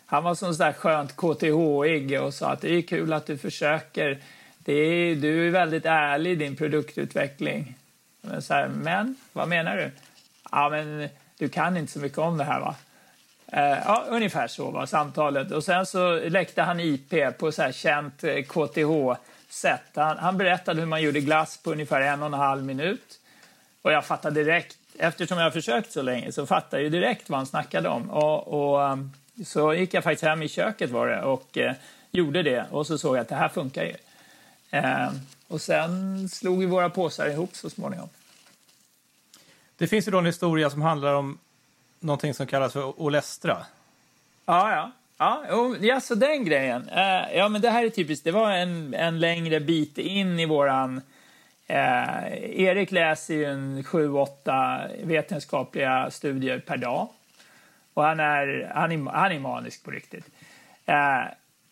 Han 0.05 0.23
var 0.23 0.35
sån 0.35 0.53
där 0.53 0.73
skönt 0.73 1.15
KTH-ig 1.15 2.21
och 2.21 2.33
sa 2.33 2.51
att 2.51 2.61
det 2.61 2.73
är 2.73 2.81
kul 2.81 3.13
att 3.13 3.25
du 3.25 3.37
försöker. 3.37 4.19
Det 4.57 4.73
är, 4.73 5.15
du 5.15 5.47
är 5.47 5.51
väldigt 5.51 5.85
ärlig 5.85 6.31
i 6.31 6.35
din 6.35 6.55
produktutveckling. 6.55 7.75
Men, 8.21 8.41
så 8.41 8.53
här, 8.53 8.67
men 8.67 9.15
vad 9.33 9.47
menar 9.47 9.77
du? 9.77 9.91
Ja, 10.51 10.69
men 10.69 11.09
du 11.37 11.49
kan 11.49 11.77
inte 11.77 11.91
så 11.91 11.99
mycket 11.99 12.17
om 12.17 12.37
det 12.37 12.43
här 12.43 12.59
va? 12.59 12.75
Eh, 13.53 13.77
ja, 13.85 14.05
ungefär 14.09 14.47
så 14.47 14.71
var 14.71 14.85
samtalet. 14.85 15.51
Och 15.51 15.63
sen 15.63 15.85
så 15.85 16.19
läckte 16.19 16.61
han 16.61 16.79
IP 16.79 17.37
på 17.37 17.51
så 17.51 17.61
här 17.61 17.71
känt 17.71 18.23
eh, 18.23 18.43
KTH-sätt. 18.43 19.81
Han, 19.95 20.17
han 20.17 20.37
berättade 20.37 20.79
hur 20.79 20.87
man 20.87 21.01
gjorde 21.01 21.19
glass 21.19 21.57
på 21.57 21.71
ungefär 21.71 22.01
en 22.01 22.21
och 22.21 22.27
en 22.27 22.33
halv 22.33 22.63
minut. 22.63 23.19
Och 23.81 23.91
jag 23.91 24.05
fattade 24.05 24.43
direkt, 24.43 24.77
eftersom 24.97 25.37
jag 25.37 25.45
har 25.45 25.51
försökt 25.51 25.91
så 25.91 26.01
länge, 26.01 26.31
så 26.31 26.45
fattade 26.45 26.83
jag 26.83 26.91
direkt 26.91 27.29
vad 27.29 27.39
han 27.39 27.45
snackade 27.45 27.89
om. 27.89 28.09
Och, 28.09 28.47
och 28.47 28.83
ehm, 28.83 29.11
så 29.45 29.73
gick 29.73 29.93
jag 29.93 30.03
faktiskt 30.03 30.23
hem 30.23 30.43
i 30.43 30.47
köket 30.47 30.89
var 30.89 31.07
det 31.07 31.21
och 31.21 31.57
eh, 31.57 31.73
gjorde 32.11 32.43
det 32.43 32.65
och 32.71 32.87
så 32.87 32.97
såg 32.97 33.15
jag 33.15 33.21
att 33.21 33.29
det 33.29 33.35
här 33.35 33.49
funkar 33.49 33.83
ju. 33.83 33.95
Eh, 34.71 35.11
och 35.47 35.61
sen 35.61 36.29
slog 36.29 36.59
vi 36.59 36.65
våra 36.65 36.89
påsar 36.89 37.27
ihop 37.27 37.55
så 37.55 37.69
småningom. 37.69 38.09
Det 39.77 39.87
finns 39.87 40.07
ju 40.07 40.11
då 40.11 40.17
en 40.17 40.25
historia 40.25 40.69
som 40.69 40.81
handlar 40.81 41.13
om 41.13 41.37
någonting 42.01 42.33
som 42.33 42.47
kallas 42.47 42.73
för 42.73 43.01
Olestra. 43.01 43.57
Ja, 44.45 44.71
ja. 44.71 44.91
Ja, 45.17 45.75
ja 45.81 45.99
så 45.99 46.15
den 46.15 46.45
grejen. 46.45 46.89
Uh, 46.89 47.37
ja, 47.37 47.49
men 47.49 47.61
det 47.61 47.69
här 47.69 47.85
är 47.85 47.89
typiskt. 47.89 48.23
Det 48.23 48.31
var 48.31 48.51
en, 48.51 48.93
en 48.93 49.19
längre 49.19 49.59
bit 49.59 49.97
in 49.97 50.39
i 50.39 50.45
våran... 50.45 51.01
Eh, 51.67 52.33
Erik 52.61 52.91
läser 52.91 53.33
ju 53.33 53.45
en 53.45 53.83
sju, 53.83 54.13
åtta 54.13 54.81
vetenskapliga 55.03 56.11
studier 56.11 56.59
per 56.59 56.77
dag. 56.77 57.07
Och 57.93 58.03
han 58.03 58.19
är, 58.19 58.71
han 58.75 58.91
är, 58.91 59.11
han 59.11 59.31
är 59.31 59.39
manisk 59.39 59.83
på 59.83 59.91
riktigt. 59.91 60.25
Eh, 60.85 61.21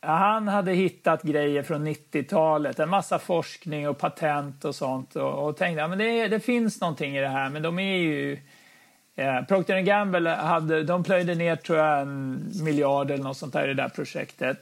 han 0.01 0.47
hade 0.47 0.71
hittat 0.71 1.23
grejer 1.23 1.63
från 1.63 1.87
90-talet, 1.87 2.79
en 2.79 2.89
massa 2.89 3.19
forskning 3.19 3.89
och 3.89 3.97
patent 3.97 4.65
och 4.65 4.75
sånt 4.75 5.15
och, 5.15 5.47
och 5.47 5.57
tänkte 5.57 5.83
att 5.83 5.89
ja, 5.89 5.95
det, 5.95 6.27
det 6.27 6.39
finns 6.39 6.81
någonting 6.81 7.17
i 7.17 7.21
det 7.21 7.27
här, 7.27 7.49
men 7.49 7.61
de 7.61 7.79
är 7.79 7.97
ju 7.97 8.39
Eh, 9.19 9.41
Procter 9.41 9.79
Gamble 9.79 10.29
hade, 10.29 10.83
de 10.83 11.03
plöjde 11.03 11.35
ner 11.35 11.55
tror 11.55 11.77
jag 11.77 12.01
en 12.01 12.51
miljard 12.63 13.11
eller 13.11 13.23
något 13.23 13.37
sånt 13.37 13.53
där 13.53 13.63
i 13.63 13.67
det 13.67 13.73
där 13.73 13.89
projektet. 13.89 14.57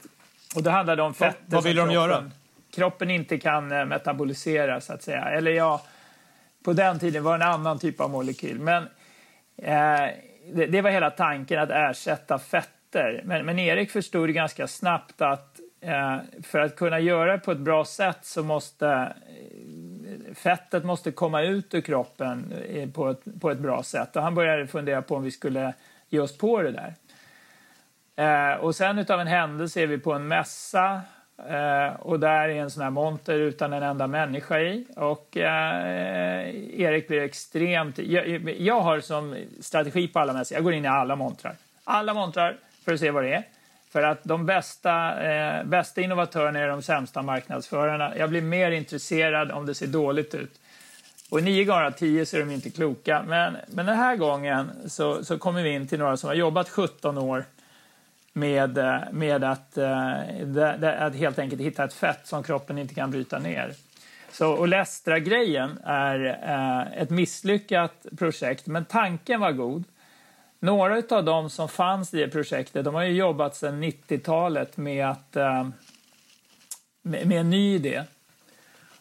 Och 0.56 0.64
det 0.64 0.72
handlade 0.72 1.02
om 1.02 1.14
fetter 1.14 1.38
vad 1.48 1.64
ville 1.64 1.82
de 1.82 1.90
kroppen, 1.90 2.10
göra? 2.10 2.32
kroppen 2.76 3.12
inte 3.12 3.38
kan 3.38 3.72
eh, 3.72 3.86
metabolisera 3.86 4.82
så 4.82 4.94
att 4.94 5.04
säga. 5.04 5.24
Eller 5.24 5.52
ja, 5.52 5.82
på 6.64 6.74
den 6.74 7.00
tiden 7.00 7.24
var 7.24 7.38
det 7.38 7.46
en 7.46 7.52
annan 7.52 7.80
typ 7.80 8.02
av 8.02 8.10
molekyl. 8.10 8.60
Men 8.60 8.84
eh, 9.58 10.14
det, 10.54 10.66
det, 10.66 10.82
var 10.82 10.90
hela 10.90 11.12
tanken 11.12 11.60
att 11.60 11.70
ersätta 11.72 12.40
fetter. 12.40 13.22
Men, 13.26 13.46
men 13.46 13.60
Erik 13.60 13.92
förstod 13.92 14.34
ganska 14.34 14.68
snabbt 14.68 15.22
att 15.22 15.60
eh, 15.82 16.18
för 16.44 16.60
att 16.60 16.76
kunna 16.76 17.00
göra 17.00 17.32
det 17.32 17.40
på 17.40 17.52
ett 17.52 17.58
bra 17.58 17.86
sätt 17.86 18.20
så 18.22 18.44
måste 18.44 18.88
eh, 18.88 19.87
fettet 20.36 20.84
måste 20.84 21.12
komma 21.12 21.42
ut 21.42 21.74
ur 21.74 21.82
kroppen 21.82 22.54
eh, 22.70 22.90
på 22.90 23.10
ett, 23.10 23.42
på 23.42 23.52
ett 23.52 23.60
bra 23.60 23.84
sätt. 23.84 24.16
Och 24.16 24.22
han 24.22 24.36
började 24.36 24.68
fundera 24.68 25.02
på 25.02 25.16
om 25.16 25.24
vi 25.24 25.32
skulle 25.32 25.74
ge 26.10 26.20
oss 26.20 26.38
på 26.38 26.62
det 26.62 26.72
där. 26.72 26.94
Eh, 28.18 28.60
och 28.60 28.76
sen 28.76 29.00
utav 29.00 29.20
en 29.22 29.28
händelse 29.28 29.82
är 29.82 29.88
vi 29.88 29.98
på 29.98 30.14
en 30.14 30.28
mässa 30.28 31.02
eh, 31.50 32.00
och 32.00 32.20
där 32.20 32.50
är 32.50 32.56
en 32.56 32.72
sån 32.72 32.84
här 32.84 32.90
monter 32.90 33.34
utan 33.34 33.74
en 33.74 33.84
enda 33.84 34.08
människa 34.08 34.60
i. 34.60 34.86
Och 34.96 35.38
eh, 35.38 36.56
Erik 36.80 37.08
blir 37.08 37.22
extremt... 37.22 37.98
Jag, 37.98 38.50
jag, 38.60 38.82
har 38.82 39.00
som 39.00 39.36
strategi 39.62 40.08
på 40.08 40.20
alla 40.20 40.34
mässor, 40.34 40.56
jag 40.56 40.64
går 40.64 40.74
in 40.74 40.86
i 40.86 40.88
alla 40.88 41.16
montrar. 41.16 41.56
Alla 41.84 42.14
montrar 42.14 42.58
för 42.86 42.94
att 42.94 43.00
se 43.00 43.12
vad 43.12 43.24
det 43.24 43.34
är. 43.34 43.44
För 43.90 44.04
att 44.04 44.24
de 44.24 44.46
bästa, 44.46 45.24
eh, 45.24 45.64
bästa 45.64 46.02
innovatörerna 46.02 46.60
är 46.60 46.68
de 46.68 46.82
sämsta 46.82 47.22
marknadsförarna. 47.22 48.18
Jag 48.18 48.30
blir 48.30 48.42
mer 48.42 48.72
intresserad 48.72 49.52
om 49.52 49.66
det 49.66 49.76
ser 49.76 49.88
dåligt 49.88 50.36
ut. 50.36 50.60
Och 51.30 51.44
nio 51.44 51.66
gånger 51.66 51.84
av 51.84 51.92
tio 51.92 52.26
så 52.26 52.38
är 52.38 52.40
de 52.40 52.52
inte 52.52 52.70
kloka. 52.70 53.24
Men, 53.28 53.58
men 53.68 53.86
den 53.86 53.98
här 53.98 54.16
gången 54.16 54.72
så, 54.88 55.26
så 55.26 55.38
kommer 55.38 55.64
vi 55.64 55.70
in 55.70 55.88
till 55.88 56.00
några 56.00 56.18
som 56.18 56.28
har 56.28 56.36
jobbat 56.36 56.70
17 56.70 57.18
år 57.18 57.46
med, 58.34 58.78
eh, 58.78 59.00
med 59.12 59.44
att, 59.44 59.78
äh, 59.78 61.00
att 61.00 61.16
helt 61.16 61.40
enkelt 61.40 61.62
hitta 61.62 61.84
ett 61.84 61.94
fett 61.94 62.28
som 62.28 62.44
kroppen 62.44 62.78
inte 62.78 62.94
kan 62.94 63.12
bryta 63.12 63.40
ner. 63.40 63.74
Så 64.32 64.58
Olestra-grejen 64.58 65.80
är 65.84 66.26
eh, 66.44 67.02
ett 67.02 67.10
misslyckat 67.10 68.06
projekt, 68.18 68.68
men 68.68 68.86
tanken 68.86 69.40
var 69.40 69.52
god. 69.52 69.84
Några 70.60 71.04
av 71.18 71.24
dem 71.24 71.50
som 71.50 71.70
fanns 71.70 72.14
i 72.14 72.18
det 72.18 72.28
projektet 72.28 72.86
de 72.86 72.96
har 72.96 73.04
ju 73.04 73.14
jobbat 73.14 73.56
sedan 73.56 73.84
90-talet 73.84 74.78
med, 74.78 75.08
att, 75.10 75.36
eh, 75.36 75.68
med, 77.02 77.28
med, 77.28 77.40
en 77.40 77.50
ny 77.50 77.76
idé. 77.76 78.04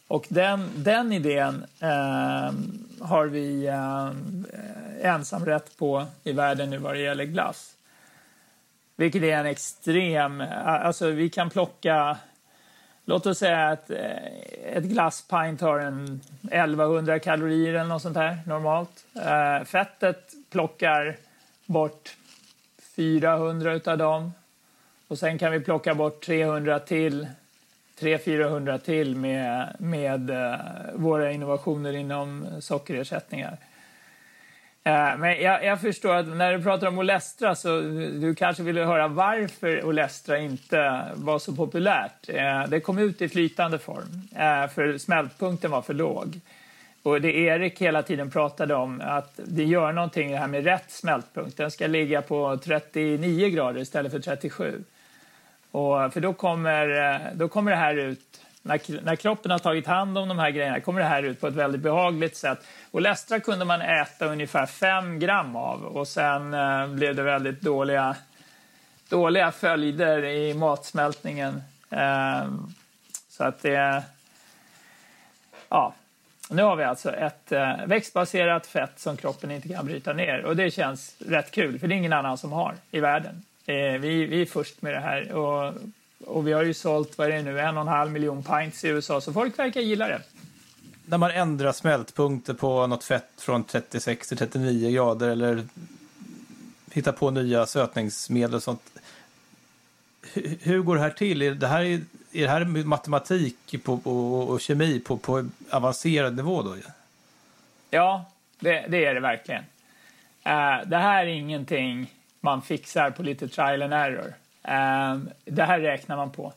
Och 0.08 0.26
den, 0.28 0.70
den 0.76 1.12
idén 1.12 1.66
eh, 1.80 2.52
har 3.00 3.26
vi 3.26 3.66
eh, 3.66 4.10
ensamrätt 5.02 5.78
på 5.78 6.06
i 6.24 6.32
världen 6.32 6.70
nu 6.70 6.78
vad 6.78 6.94
det 6.94 7.00
gäller 7.00 7.24
glass. 7.24 7.72
Vilket 8.96 9.22
är 9.22 9.36
en 9.36 9.46
extrem... 9.46 10.44
Alltså 10.64 11.10
vi 11.10 11.30
kan 11.30 11.50
plocka... 11.50 12.16
Låt 13.04 13.26
oss 13.26 13.38
säga 13.38 13.68
att 13.68 13.90
ett 14.64 14.84
glasspint 14.84 15.60
har 15.60 15.78
en 15.78 16.20
1100 16.50 17.18
kalorier 17.18 17.74
eller 17.74 17.84
något 17.84 18.02
sånt 18.02 18.16
här 18.16 18.38
normalt. 18.46 19.04
Eh, 19.14 19.64
fettet 19.64 20.32
plockar 20.50 21.16
bort 21.66 22.16
400 22.96 23.80
av 23.84 23.98
dem. 23.98 24.32
Och 25.08 25.18
sen 25.18 25.38
kan 25.38 25.52
vi 25.52 25.60
plocka 25.60 25.94
bort 25.94 26.26
300 26.26 26.78
till, 26.78 27.26
300-400 28.00 28.78
till 28.78 29.16
med, 29.16 29.76
med 29.78 30.30
eh, 30.30 30.56
våra 30.94 31.32
innovationer 31.32 31.92
inom 31.92 32.46
sockerersättningar. 32.60 33.58
Eh, 34.84 35.16
men 35.18 35.40
jag, 35.40 35.64
jag, 35.64 35.80
förstår 35.80 36.14
att 36.14 36.26
när 36.26 36.52
du 36.52 36.62
pratar 36.62 36.86
om 36.86 36.98
Olestra 36.98 37.54
så 37.54 37.80
du 37.80 38.34
kanske 38.34 38.62
ville 38.62 38.84
höra 38.84 39.08
varför 39.08 39.84
Olestra 39.84 40.38
inte 40.38 41.04
var 41.14 41.38
så 41.38 41.54
populärt. 41.54 42.28
Eh, 42.28 42.66
det 42.68 42.80
kom 42.80 42.98
ut 42.98 43.22
i 43.22 43.28
flytande 43.28 43.78
form, 43.78 44.28
för 44.74 44.98
smältpunkten 44.98 45.70
var 45.70 45.82
för 45.82 45.94
låg. 45.94 46.40
Och 47.06 47.20
det 47.20 47.36
Erik 47.36 47.82
hela 47.82 48.02
tiden 48.02 48.30
pratade 48.30 48.74
om, 48.74 49.00
att 49.04 49.40
det 49.44 49.64
gör 49.64 49.92
någonting 49.92 50.30
det 50.30 50.36
här 50.36 50.46
med 50.46 50.64
rätt 50.64 50.90
smältpunkt. 50.90 51.56
Den 51.56 51.70
ska 51.70 51.86
ligga 51.86 52.22
på 52.22 52.58
39 52.64 53.48
grader 53.48 53.80
istället 53.80 54.12
för 54.12 54.20
37. 54.20 54.84
Och, 55.70 56.12
för 56.12 56.20
då 56.20 56.32
kommer, 56.32 57.14
eh, 57.14 57.20
då 57.34 57.48
kommer 57.48 57.70
det 57.70 57.76
här 57.76 57.94
ut 57.96 58.40
när, 58.62 59.04
när 59.04 59.16
kroppen 59.16 59.50
har 59.50 59.58
tagit 59.58 59.86
hand 59.86 60.18
om 60.18 60.28
de 60.28 60.38
här 60.38 60.50
grejerna 60.50 60.80
kommer 60.80 61.00
det 61.00 61.06
här 61.06 61.22
ut 61.22 61.40
på 61.40 61.46
ett 61.46 61.54
väldigt 61.54 61.80
behagligt 61.80 62.36
sätt. 62.36 62.58
Och 62.90 63.00
Lästra 63.00 63.40
kunde 63.40 63.64
man 63.64 63.80
äta 63.80 64.26
ungefär 64.26 64.66
5 64.66 65.18
gram 65.18 65.56
av 65.56 65.84
och 65.84 66.08
sen 66.08 66.54
eh, 66.54 66.88
blev 66.88 67.14
det 67.14 67.22
väldigt 67.22 67.60
dåliga, 67.60 68.16
dåliga 69.08 69.52
följder 69.52 70.24
i 70.24 70.54
matsmältningen. 70.54 71.62
Eh, 71.90 72.46
så 73.28 73.44
att 73.44 73.62
det... 73.62 74.02
Ja, 75.68 75.94
nu 76.50 76.62
har 76.62 76.76
vi 76.76 76.84
alltså 76.84 77.12
ett 77.12 77.52
eh, 77.52 77.86
växtbaserat 77.86 78.66
fett 78.66 78.92
som 78.96 79.16
kroppen 79.16 79.50
inte 79.50 79.68
kan 79.68 79.86
bryta 79.86 80.12
ner 80.12 80.44
och 80.44 80.56
det 80.56 80.70
känns 80.70 81.14
rätt 81.18 81.50
kul 81.50 81.78
för 81.78 81.88
det 81.88 81.94
är 81.94 81.96
ingen 81.96 82.12
annan 82.12 82.38
som 82.38 82.52
har 82.52 82.74
i 82.90 83.00
världen. 83.00 83.42
Eh, 83.66 83.74
vi, 83.74 84.26
vi 84.26 84.42
är 84.42 84.46
först 84.46 84.82
med 84.82 84.94
det 84.94 85.00
här 85.00 85.32
och 85.32 85.74
och 86.26 86.46
vi 86.46 86.52
har 86.52 86.62
ju 86.62 86.74
sålt, 86.74 87.18
vad 87.18 87.26
är 87.26 87.32
det 87.32 87.42
nu, 87.42 87.60
en 87.60 87.76
och 87.76 87.80
en 87.80 87.88
halv 87.88 88.12
miljon 88.12 88.42
pints 88.42 88.84
i 88.84 88.88
USA, 88.88 89.20
så 89.20 89.32
folk 89.32 89.58
verkar 89.58 89.80
gilla 89.80 90.08
det. 90.08 90.22
När 91.06 91.18
man 91.18 91.30
ändrar 91.30 91.72
smältpunkter 91.72 92.54
på 92.54 92.86
något 92.86 93.04
fett 93.04 93.30
från 93.38 93.64
36 93.64 94.28
till 94.28 94.36
39 94.36 94.90
grader 94.90 95.28
eller 95.28 95.66
hittar 96.90 97.12
på 97.12 97.30
nya 97.30 97.66
sötningsmedel 97.66 98.54
och 98.54 98.62
sånt. 98.62 98.82
Hur 100.60 100.82
går 100.82 100.94
det 100.94 101.00
här 101.00 101.10
till? 101.10 101.58
Det 101.58 101.66
här, 101.66 101.82
är 101.82 102.00
är 102.32 102.42
det 102.42 102.48
här 102.48 102.64
matematik 102.84 103.84
på, 103.84 104.00
och, 104.04 104.48
och 104.48 104.60
kemi 104.60 105.00
på, 105.00 105.16
på 105.16 105.48
avancerad 105.70 106.36
nivå 106.36 106.62
då? 106.62 106.76
Ja, 107.90 108.24
det, 108.58 108.86
det 108.88 109.04
är 109.04 109.14
det 109.14 109.20
verkligen. 109.20 109.62
Uh, 110.46 110.88
det 110.88 110.96
här 110.96 111.22
är 111.22 111.30
ingenting 111.30 112.12
man 112.40 112.62
fixar 112.62 113.10
på 113.10 113.22
lite 113.22 113.48
trial 113.48 113.82
and 113.82 113.94
error. 113.94 114.34
Uh, 114.68 115.22
det 115.44 115.64
här 115.64 115.80
räknar 115.80 116.16
man 116.16 116.30
på. 116.30 116.52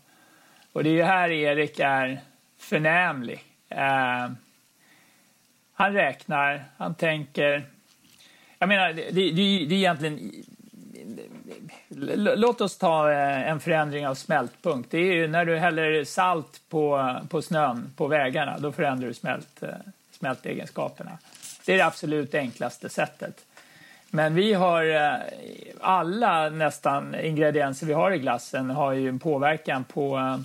Och 0.72 0.84
det 0.84 1.00
är 1.00 1.06
här 1.06 1.30
Erik 1.30 1.80
är 1.80 2.20
förnämlig. 2.58 3.44
Uh, 3.72 4.32
han 5.74 5.94
räknar, 5.94 6.66
han 6.78 6.96
tänker. 6.96 7.64
Jag 8.60 8.70
menar, 8.70 8.94
det, 8.94 9.12
det, 9.12 9.32
det 9.32 9.42
är 9.42 9.74
egentligen... 9.74 10.32
Låt 12.16 12.62
oss 12.62 12.78
ta 12.78 13.12
eh, 13.12 13.50
en 13.50 13.60
förändring 13.60 14.08
av 14.08 14.16
smältpunkt. 14.16 14.92
Det 14.92 14.98
är 14.98 15.14
ju 15.14 15.28
när 15.28 15.46
du 15.46 15.58
häller 15.58 16.04
salt 16.04 16.62
på, 16.70 17.16
på 17.30 17.42
snön 17.42 17.94
på 17.98 18.08
vägarna, 18.08 18.58
då 18.58 18.72
förändrar 18.72 19.08
du 19.08 19.14
smält, 19.14 19.64
eh, 19.64 19.70
smältegenskaperna. 20.12 21.18
Det 21.66 21.74
är 21.74 21.78
det 21.78 21.86
absolut 21.86 22.36
enklaste 22.36 22.90
sättet. 22.90 23.46
Men 24.12 24.36
vi 24.36 24.54
har 24.54 24.86
eh, 24.86 25.14
alla 25.82 26.50
nästan 26.50 27.16
ingredienser 27.16 27.88
vi 27.88 27.94
har 27.94 28.12
i 28.12 28.20
glassen 28.20 28.70
har 28.70 28.94
ju 28.94 29.10
en 29.10 29.20
påverkan 29.20 29.84
på, 29.84 30.40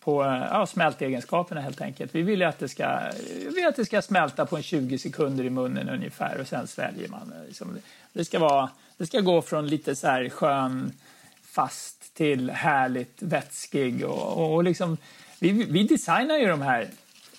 på 0.00 0.24
ja, 0.50 0.66
smältegenskaperna 0.66 1.60
helt 1.60 1.80
enkelt. 1.80 2.14
Vi 2.14 2.22
vill 2.22 2.42
att 2.42 2.58
det, 2.58 2.68
ska, 2.68 2.98
vi 3.28 3.48
vill 3.54 3.66
att 3.66 3.76
det 3.76 3.84
ska 3.84 4.02
smälta 4.02 4.46
på 4.46 4.56
en 4.56 4.62
20 4.62 4.98
sekunder 4.98 5.44
i 5.44 5.50
munnen 5.50 5.88
ungefär 5.88 6.40
och 6.40 6.46
sen 6.46 6.66
sväljer 6.66 7.08
man. 7.08 7.32
Liksom, 7.46 7.78
det, 8.12 8.24
ska 8.24 8.38
vara, 8.38 8.70
det 8.96 9.06
ska 9.06 9.20
gå 9.20 9.42
från 9.42 9.66
lite 9.66 9.96
så 9.96 10.06
här 10.06 10.28
skön 10.28 10.92
fast 11.42 12.14
till 12.14 12.50
härligt 12.50 13.22
vätskig 13.22 14.04
och, 14.04 14.38
och, 14.38 14.54
och 14.54 14.64
liksom, 14.64 14.96
vi, 15.40 15.52
vi 15.52 15.82
designar 15.82 16.36
ju 16.36 16.46
de 16.46 16.62
här 16.62 16.88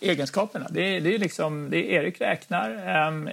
egenskaperna. 0.01 0.67
Det, 0.69 0.99
det 0.99 1.15
är 1.15 1.19
liksom, 1.19 1.69
det 1.69 1.77
är 1.77 2.01
Erik 2.01 2.21
räknar. 2.21 3.07
Um, 3.07 3.29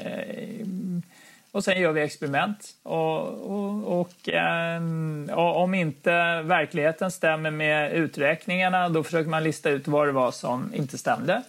och 1.53 1.65
sen 1.65 1.81
gör 1.81 1.93
vi 1.93 2.01
experiment. 2.01 2.75
Och, 2.83 3.29
och, 3.29 4.01
och, 4.01 4.29
eh, 4.29 4.83
och, 5.31 5.57
om 5.57 5.75
inte 5.75 6.43
verkligheten 6.43 7.11
stämmer 7.11 7.51
med 7.51 7.93
uträkningarna 7.93 8.89
då 8.89 9.05
försöker 9.05 9.31
man 9.31 9.45
lista 9.45 9.71
ut 9.71 9.89
vad 9.89 10.09
det 10.09 10.13
var 10.13 10.31
som 10.31 10.75
inte 10.75 10.99
stämde. 10.99 11.43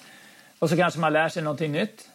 Och 0.59 0.69
så 0.69 0.77
kanske 0.77 0.99
man 0.99 1.13
lär 1.13 1.29
sig 1.29 1.43
någonting 1.43 1.71
nytt. 1.71 2.09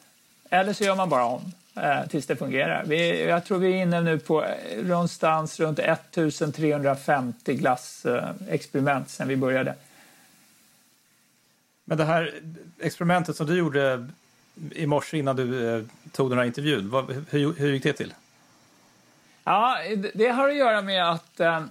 Eller 0.51 0.73
så 0.73 0.85
gör 0.85 0.97
man 0.97 1.09
bara 1.09 1.25
om 1.25 1.53
eh, 1.77 2.07
tills 2.07 2.27
det 2.27 2.37
fungerar. 2.37 2.85
Vi, 2.87 3.25
jag 3.25 3.45
tror 3.45 3.59
vi 3.59 3.73
är 3.73 3.83
inne 3.83 4.01
nu 4.01 4.18
på 4.18 4.45
eh, 4.45 4.85
någonstans 4.85 5.61
runt 5.61 5.79
1350 5.79 7.55
glassexperiment 7.55 9.07
eh, 9.07 9.11
sen 9.11 9.29
vi 9.29 9.37
började. 9.37 9.75
Men 11.85 11.99
det 11.99 12.05
här 12.05 12.41
experimentet 12.81 13.37
som 13.37 13.47
du 13.47 13.59
gjorde 13.59 14.09
i 14.71 14.87
morse 14.87 15.18
innan 15.18 15.37
du 15.37 15.77
eh, 15.77 15.85
tog 16.12 16.31
den 16.31 16.39
här 16.39 16.47
intervjun. 16.47 16.91
Vad, 16.91 17.25
hur, 17.31 17.55
hur 17.55 17.73
gick 17.73 17.83
det 17.83 17.93
till? 17.93 18.14
Ja, 19.45 19.79
det 20.14 20.29
har 20.29 20.49
att 20.49 20.57
göra 20.57 20.83
med 20.83 21.11
att 21.11 21.41
eh, 21.41 21.62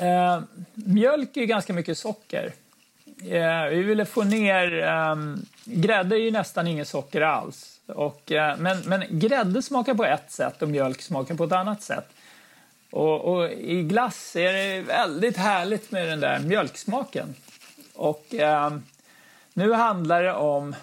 eh, 0.00 0.40
mjölk 0.74 1.36
är 1.36 1.44
ganska 1.44 1.72
mycket 1.72 1.98
socker. 1.98 2.52
Eh, 3.22 3.64
vi 3.70 3.82
ville 3.82 4.04
få 4.04 4.24
ner... 4.24 4.82
Eh, 4.82 5.16
grädde 5.64 6.16
är 6.16 6.20
ju 6.20 6.30
nästan 6.30 6.66
inget 6.66 6.88
socker 6.88 7.20
alls. 7.20 7.77
Och, 7.88 8.32
eh, 8.32 8.56
men, 8.56 8.80
men 8.86 9.04
grädde 9.08 9.62
smakar 9.62 9.94
på 9.94 10.04
ett 10.04 10.30
sätt 10.30 10.62
och 10.62 10.68
mjölk 10.68 11.02
smakar 11.02 11.34
på 11.34 11.44
ett 11.44 11.52
annat 11.52 11.82
sätt. 11.82 12.08
Och, 12.90 13.20
och, 13.20 13.52
i 13.52 13.82
glass 13.82 14.36
är 14.36 14.52
det 14.52 14.82
väldigt 14.82 15.36
härligt 15.36 15.90
med 15.90 16.08
den 16.08 16.20
där 16.20 16.38
mjölksmaken. 16.38 17.34
Och 17.94 18.34
eh, 18.34 18.72
nu 19.52 19.72
handlar 19.72 20.22
det 20.22 20.32
om... 20.32 20.74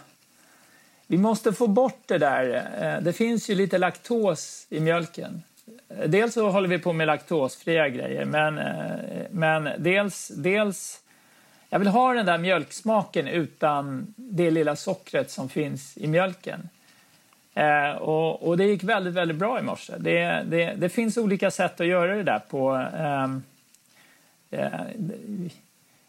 Vi 1.07 1.17
måste 1.17 1.53
få 1.53 1.67
bort 1.67 2.01
det 2.05 2.17
där. 2.17 2.71
Eh, 2.81 3.03
det 3.03 3.13
finns 3.13 3.49
ju 3.49 3.55
lite 3.55 3.77
laktos 3.77 4.67
i 4.69 4.79
mjölken. 4.79 5.43
Dels 6.05 6.33
så 6.33 6.49
håller 6.49 6.67
vi 6.67 6.79
på 6.79 6.93
med 6.93 7.07
laktosfria 7.07 7.89
grejer, 7.89 8.25
men, 8.25 8.57
eh, 8.57 9.25
men 9.31 9.69
dels, 9.77 10.27
dels... 10.27 11.01
Jag 11.69 11.79
vill 11.79 11.87
ha 11.87 12.13
den 12.13 12.25
där 12.25 12.37
mjölksmaken 12.37 13.27
utan 13.27 14.13
det 14.15 14.51
lilla 14.51 14.75
sockret 14.75 15.31
som 15.31 15.49
finns 15.49 15.97
i 15.97 16.07
mjölken. 16.07 16.69
Eh, 17.55 17.91
och, 17.91 18.47
och, 18.47 18.57
det 18.57 18.65
gick 18.65 18.83
väldigt, 18.83 19.13
väldigt 19.13 19.37
bra 19.37 19.59
i 19.59 19.61
morse. 19.61 19.93
Det, 19.97 20.43
det, 20.45 20.73
det 20.77 20.89
finns 20.89 21.17
olika 21.17 21.51
sätt 21.51 21.81
att 21.81 21.87
göra 21.87 22.15
det 22.15 22.23
där 22.23 22.41
på. 22.49 22.87
Ehm, 22.97 23.43
eh, 24.51 24.69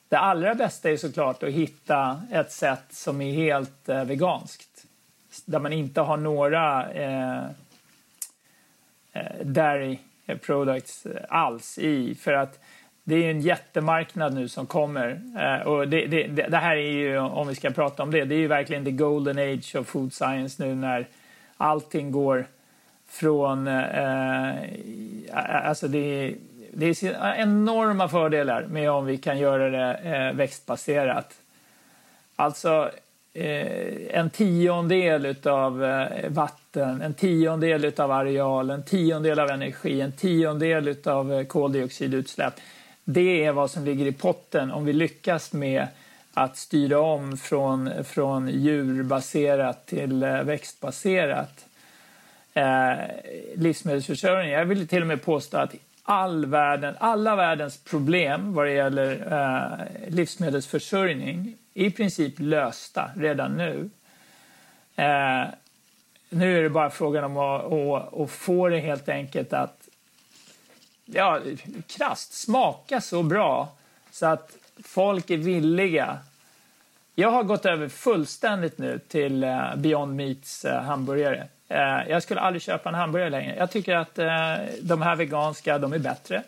det 0.09 0.18
allra 0.18 0.55
bästa 0.55 0.90
är 0.90 0.97
såklart 0.97 1.42
att 1.42 1.49
hitta 1.49 2.22
ett 2.32 2.53
sätt 2.53 2.84
som 2.90 3.20
är 3.20 3.32
helt 3.32 3.88
eh, 3.88 4.05
veganskt. 4.05 4.84
Där 5.44 5.59
man 5.59 5.72
inte 5.72 6.01
har 6.01 6.16
några 6.16 6.92
eh, 6.92 7.44
eh 9.12 9.44
dairy 9.44 9.99
products 10.40 11.07
alls 11.28 11.78
i. 11.78 12.14
För 12.14 12.32
att 12.32 12.59
det 13.05 13.14
är 13.14 13.30
en 13.30 13.40
jättemarknad 13.40 14.34
nu 14.34 14.49
som 14.49 14.66
kommer. 14.66 15.20
Eh, 15.38 15.66
och 15.66 15.88
det, 15.88 16.07
det, 16.07 16.26
det, 16.26 16.57
här 16.57 16.76
är 16.76 16.90
ju, 16.90 17.18
om 17.18 17.49
vi 17.49 17.55
ska 17.55 17.70
prata 17.70 18.03
om 18.03 18.11
det, 18.11 18.24
det 18.24 18.34
är 18.34 18.38
ju 18.38 18.47
verkligen 18.47 18.84
the 18.84 18.90
golden 18.90 19.38
age 19.38 19.76
of 19.76 19.86
food 19.86 20.12
science 20.12 20.64
nu 20.64 20.74
när 20.74 21.07
allting 21.57 22.12
går 22.12 22.46
från... 23.09 23.66
Eh, 23.66 24.54
eh 24.54 25.68
alltså 25.68 25.88
det, 25.88 26.34
det 26.72 27.02
är 27.02 27.34
enorma 27.34 28.09
fördelar 28.09 28.66
med 28.66 28.90
om 28.90 29.07
vi 29.07 29.18
kan 29.18 29.38
göra 29.38 29.70
det 29.70 29.94
eh, 29.94 30.36
växtbaserat. 30.36 31.34
Alltså 32.36 32.90
eh, 33.34 34.18
en 34.18 34.30
tiondel 34.30 35.36
av 35.44 35.84
eh, 35.84 36.30
vatten, 36.30 37.02
en 37.02 37.14
tiondel 37.14 37.92
av 37.96 38.11
areal, 38.11 38.70
en 38.70 38.82
tiondel 38.82 39.38
av 39.38 39.50
energi, 39.50 40.00
en 40.00 40.12
tiondel 40.12 40.96
av 41.04 41.32
eh, 41.32 41.44
koldioxidutsläpp. 41.44 42.54
Det 43.04 43.44
är 43.44 43.52
vad 43.52 43.70
som 43.70 43.84
ligger 43.84 44.07
i 44.07 44.12
potten 44.12 44.72
om 44.72 44.84
vi 44.84 44.92
lyckas 44.92 45.52
med 45.52 45.86
att 46.37 46.57
styra 46.57 47.01
om 47.01 47.37
från, 47.37 48.05
från 48.05 48.49
djurbaserat 48.49 49.87
till 49.87 50.22
eh, 50.22 50.43
växtbaserat 50.43 51.66
eh, 52.55 52.95
livsmedelsförsörjning. 53.55 54.53
Jag 54.53 54.64
vill 54.64 54.89
till 54.89 55.01
och 55.01 55.07
med 55.07 55.22
påstå 55.22 55.59
att 55.59 55.74
all 56.03 56.47
världen, 56.47 56.95
alla 56.99 57.37
världens 57.37 57.84
problem 57.84 58.55
vad 58.55 58.66
det 58.66 58.72
gäller 58.72 59.32
eh, 59.32 60.11
livsmedelsförsörjning 60.11 61.57
i 61.74 61.91
princip 61.91 62.34
lösta 62.39 63.11
redan 63.16 63.53
nu. 63.57 63.91
Eh, 64.97 65.45
nu 66.28 66.59
är 66.59 66.62
det 66.62 66.70
bara 66.70 66.91
frågan 66.91 67.24
om 67.24 67.37
att, 67.37 67.72
att, 67.72 68.20
att 68.20 68.30
få 68.30 68.68
det 68.68 68.78
helt 68.78 69.09
enkelt 69.09 69.53
att 69.53 69.89
ja, 71.05 71.41
krasst 71.87 72.32
smaka 72.32 73.01
så 73.01 73.22
bra 73.22 73.68
så 74.11 74.26
att 74.26 74.57
folk 74.84 75.30
är 75.30 75.36
villiga. 75.36 76.18
Jag 77.18 77.30
har 77.30 77.42
gått 77.42 77.66
över 77.66 77.88
fullständigt 77.88 78.78
nu 78.78 78.98
till 79.08 79.44
uh, 79.44 79.76
Beyond 79.76 80.16
Meats 80.16 80.64
uh, 80.64 80.72
hamburgare. 80.72 81.48
Uh, 81.70 82.10
jag 82.10 82.22
skulle 82.22 82.40
aldrig 82.40 82.62
köpa 82.62 82.88
en 82.88 82.94
hamburgare 82.94 83.30
längre. 83.30 83.56
Jag 83.56 83.70
tycker 83.70 83.94
att 83.94 84.14
de 84.80 85.02
här 85.02 85.16
veganska, 85.16 85.78
de 85.78 85.92
är 85.92 85.98
bättre. 85.98 86.42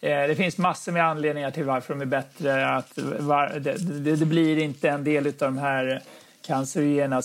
Det 0.00 0.36
finns 0.36 0.58
massor 0.58 0.92
med 0.92 1.04
anledningar 1.04 1.50
till 1.50 1.64
varför 1.64 1.94
de 1.94 2.00
är 2.00 2.06
bättre. 2.06 2.76
Att 2.76 2.98
var, 2.98 3.48
det, 3.48 3.76
det, 3.78 4.16
det, 4.16 4.26
blir 4.26 4.58
inte 4.58 4.88
en 4.88 5.04
del 5.04 5.26
av 5.26 5.32
de 5.38 5.58
här 5.58 6.02
cancerogena 6.46 7.22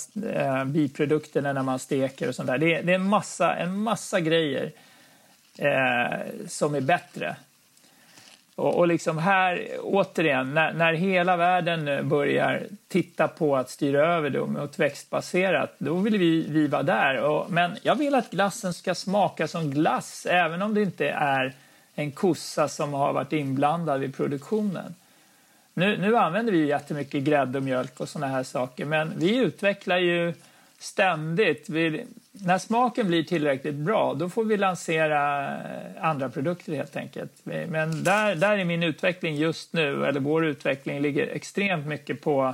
biprodukterna 0.65 1.53
när 1.53 1.63
man 1.63 1.79
steker 1.79 2.27
och 2.27 2.35
sånt 2.35 2.47
där. 2.47 2.57
Det, 2.57 2.81
det 2.81 2.91
är 2.91 2.95
en 2.95 3.09
massa, 3.09 3.55
en 3.55 3.77
massa 3.77 4.19
grejer 4.19 4.71
som 6.47 6.75
är 6.75 6.81
bättre. 6.81 7.35
Och, 8.55 8.77
och 8.77 8.87
liksom 8.87 9.17
här, 9.17 9.67
återigen, 9.81 10.53
när, 10.53 10.73
när, 10.73 10.93
hela 10.93 11.37
världen 11.37 12.09
börjar 12.09 12.63
titta 12.87 13.27
på 13.27 13.55
att 13.55 13.69
styra 13.69 14.15
över 14.15 14.29
det 14.29 14.45
mot 14.45 14.79
växtbaserat, 14.79 15.75
då 15.77 15.95
vill 15.95 16.17
vi, 16.17 16.45
vi 16.49 16.67
vara 16.67 16.83
där. 16.83 17.21
Och, 17.21 17.51
men 17.51 17.71
jag 17.81 17.95
vill 17.95 18.15
att 18.15 18.31
glassen 18.31 18.73
ska 18.73 18.95
smaka 18.95 19.47
som 19.47 19.71
glass, 19.71 20.25
även 20.29 20.61
om 20.61 20.73
det 20.73 20.81
inte 20.81 21.09
är 21.09 21.53
en 21.95 22.11
kossa 22.11 22.67
som 22.67 22.93
har 22.93 23.13
varit 23.13 23.33
inblandad 23.33 24.03
i 24.03 24.11
produktionen. 24.11 24.95
Nu, 25.73 25.97
nu 25.97 26.17
använder 26.17 26.51
vi 26.51 26.67
jättemycket 26.67 27.23
grädde 27.23 27.57
och 27.57 27.63
mjölk 27.63 27.99
och 27.99 28.09
såna 28.09 28.27
här 28.27 28.43
saker, 28.43 28.85
men 28.85 29.13
vi 29.17 29.37
utvecklar 29.37 29.97
ju 29.97 30.33
ständigt. 30.79 31.69
Vi, 31.69 32.05
när 32.31 32.57
smaken 32.57 33.07
blir 33.07 33.23
tillräckligt 33.23 33.75
bra, 33.75 34.13
då 34.13 34.29
får 34.29 34.43
vi 34.43 34.57
lansera 34.57 35.51
eh, 35.57 36.05
andra 36.05 36.29
produkter 36.29 36.75
helt 36.75 36.95
enkelt. 36.95 37.31
Men 37.43 38.03
där, 38.03 38.35
där 38.35 38.57
är 38.57 38.65
min 38.65 38.83
utveckling 38.83 39.35
just 39.35 39.73
nu, 39.73 40.05
eller 40.05 40.19
vår 40.19 40.45
utveckling, 40.45 41.01
ligger 41.01 41.27
extremt 41.27 41.87
mycket 41.87 42.21
på 42.21 42.53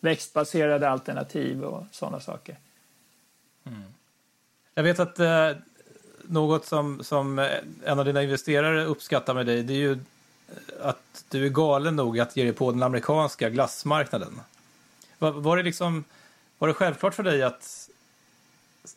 växtbaserade 0.00 0.90
alternativ 0.90 1.64
och 1.64 1.84
sådana 1.90 2.20
saker. 2.20 2.56
Mm. 3.66 3.82
Jag 4.74 4.82
vet 4.82 4.98
att 4.98 5.18
eh, 5.18 5.50
något 6.22 6.66
som, 6.66 7.04
som 7.04 7.38
eh, 7.38 7.48
en 7.84 7.98
av 7.98 8.04
dina 8.04 8.22
investerare 8.22 8.84
uppskattar 8.84 9.34
med 9.34 9.46
dig, 9.46 9.62
det 9.62 9.72
är 9.72 9.78
ju 9.78 9.92
eh, 9.92 9.98
att 10.82 11.24
du 11.28 11.44
är 11.46 11.48
galen 11.48 11.96
nog 11.96 12.20
att 12.20 12.36
ge 12.36 12.44
dig 12.44 12.52
på 12.52 12.70
den 12.70 12.82
amerikanska 12.82 13.50
glassmarknaden. 13.50 14.40
Var, 15.18 15.30
var 15.30 15.56
det 15.56 15.62
liksom 15.62 16.04
var 16.58 16.68
det 16.68 16.74
självklart 16.74 17.14
för 17.14 17.22
dig 17.22 17.42
att 17.42 17.88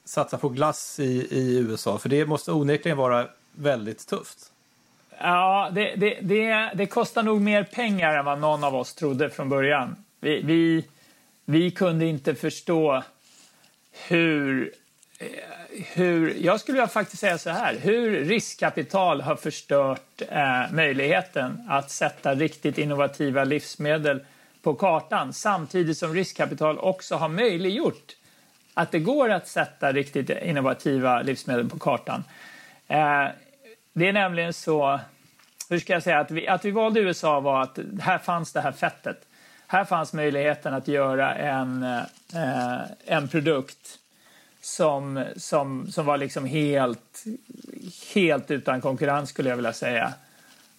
satsa 0.06 0.38
på 0.38 0.50
glass 0.50 1.00
i, 1.00 1.28
i 1.32 1.58
USA? 1.58 1.98
För 1.98 2.10
det 2.10 2.26
måste 2.26 2.52
onekligen 2.52 2.98
vara 2.98 3.28
väldigt 3.56 4.08
tufft. 4.08 4.52
Ja, 5.20 5.70
det, 5.74 5.96
det, 5.96 6.18
det, 6.22 6.72
det, 6.76 6.86
kostar 6.86 7.24
nog 7.24 7.42
mer 7.42 7.64
pengar 7.64 8.18
än 8.18 8.26
vad 8.26 8.40
någon 8.40 8.64
av 8.64 8.76
oss 8.76 8.94
trodde 8.94 9.30
från 9.30 9.50
början. 9.50 9.96
Vi, 10.20 10.42
vi, 10.42 10.86
vi 11.46 11.72
kunde 11.72 12.06
inte 12.06 12.36
förstå 12.36 13.04
hur, 14.08 14.74
eh, 15.20 15.28
hur... 15.94 16.36
Jag 16.42 16.60
skulle 16.60 16.88
faktiskt 16.88 17.20
säga 17.20 17.38
så 17.38 17.50
här. 17.50 17.78
Hur 17.78 18.26
riskkapital 18.26 19.22
har 19.22 19.36
förstört 19.36 20.22
eh, 20.30 20.72
möjligheten 20.72 21.68
att 21.70 21.92
sätta 21.92 22.36
riktigt 22.36 22.78
innovativa 22.78 23.44
livsmedel 23.44 24.20
på 24.62 24.74
kartan 24.74 25.34
samtidigt 25.34 25.98
som 25.98 26.14
riskkapital 26.14 26.80
också 26.80 27.16
har 27.16 27.30
möjliggjort 27.30 28.16
att 28.74 28.92
det 28.92 29.00
går 29.00 29.30
att 29.30 29.48
sätta 29.48 29.92
riktigt 29.92 30.30
innovativa 30.30 31.22
livsmedel 31.22 31.70
på 31.70 31.80
kartan. 31.80 32.24
Eh, 32.88 33.28
det 33.94 34.08
är 34.08 34.14
nämligen 34.14 34.54
så, 34.54 35.00
hur 35.70 35.80
ska 35.80 35.94
jag 35.94 36.04
säga, 36.04 36.20
att 36.20 36.32
vi, 36.32 36.48
att 36.48 36.66
vi 36.66 36.72
valde 36.72 37.00
USA 37.00 37.40
var 37.40 37.62
att 37.62 37.80
här 38.02 38.18
fanns 38.18 38.54
det 38.54 38.62
här 38.62 38.72
fettet. 38.72 39.18
Här 39.68 39.86
fanns 39.86 40.14
möjligheten 40.14 40.74
att 40.74 40.88
göra 40.88 41.36
en, 41.36 41.84
eh, 42.34 42.82
en 43.06 43.28
produkt 43.28 44.00
som, 44.62 45.26
som, 45.36 45.92
som 45.92 46.06
var 46.06 46.18
liksom 46.18 46.46
helt, 46.46 47.24
helt 48.14 48.52
utan 48.52 48.82
konkurrens 48.82 49.30
skulle 49.30 49.50
jag 49.50 49.56
vilja 49.56 49.74
säga. 49.74 50.14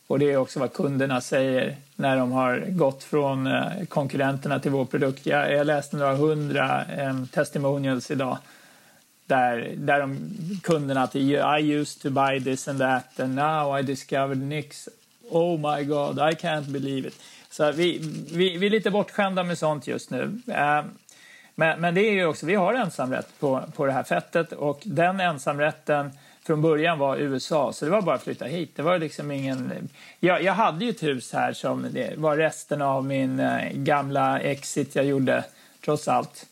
Och 0.06 0.18
det 0.18 0.32
är 0.32 0.36
också 0.36 0.60
vad 0.60 0.72
kunderna 0.72 1.20
säger 1.20 1.76
när 1.96 2.16
de 2.16 2.32
har 2.32 2.64
gått 2.68 3.04
från 3.04 3.46
eh, 3.46 3.84
konkurrenterna 3.88 4.60
till 4.60 4.70
vår 4.70 4.84
produkt. 4.84 5.26
Jag, 5.26 5.52
jag 5.52 5.66
läste 5.66 5.96
några 5.96 6.14
hundra 6.14 6.84
eh, 6.84 7.24
testimonials 7.32 8.10
idag 8.10 8.38
där, 9.26 9.72
där 9.76 10.00
de, 10.00 10.18
kunderna 10.62 11.06
till 11.06 11.30
I 11.30 11.72
used 11.72 12.02
to 12.02 12.10
buy 12.10 12.44
this 12.44 12.68
and 12.68 12.78
that 12.78 13.20
and 13.20 13.34
now 13.34 13.78
I 13.78 13.82
discovered 13.82 14.38
Nix. 14.38 14.88
Oh 15.30 15.76
my 15.76 15.84
god, 15.84 16.18
I 16.18 16.34
can't 16.34 16.68
believe 16.68 17.08
it. 17.08 17.14
Så 17.50 17.72
vi, 17.72 17.98
vi, 18.32 18.58
vi 18.58 18.66
är 18.66 18.70
lite 18.70 18.90
bortskämda 18.90 19.44
med 19.44 19.58
sånt 19.58 19.86
just 19.86 20.10
nu. 20.10 20.40
Eh, 20.46 20.84
men, 21.54 21.80
men 21.80 21.94
det 21.94 22.00
är 22.00 22.12
ju 22.12 22.26
också, 22.26 22.46
vi 22.46 22.54
har 22.54 22.74
ensamrätt 22.74 23.28
på, 23.40 23.62
på 23.76 23.86
det 23.86 23.92
här 23.92 24.02
fettet 24.02 24.52
och 24.52 24.80
den 24.84 25.20
ensamrätten 25.20 26.10
från 26.46 26.62
början 26.62 26.98
var 26.98 27.16
USA, 27.16 27.72
så 27.72 27.84
det 27.84 27.90
var 27.90 28.02
bara 28.02 28.16
att 28.16 28.22
flytta 28.22 28.44
hit. 28.44 28.76
Det 28.76 28.82
var 28.82 28.98
liksom 28.98 29.30
ingen... 29.30 29.88
Jag, 30.20 30.42
jag 30.42 30.52
hade 30.52 30.84
ju 30.84 30.90
ett 30.90 31.02
hus 31.02 31.32
här 31.32 31.52
som 31.52 31.86
det 31.90 32.14
var 32.16 32.36
resten 32.36 32.82
av 32.82 33.04
min 33.04 33.40
eh, 33.40 33.70
gamla 33.72 34.40
exit 34.40 34.94
jag 34.94 35.04
gjorde, 35.04 35.44
trots 35.84 36.08
allt. 36.08 36.46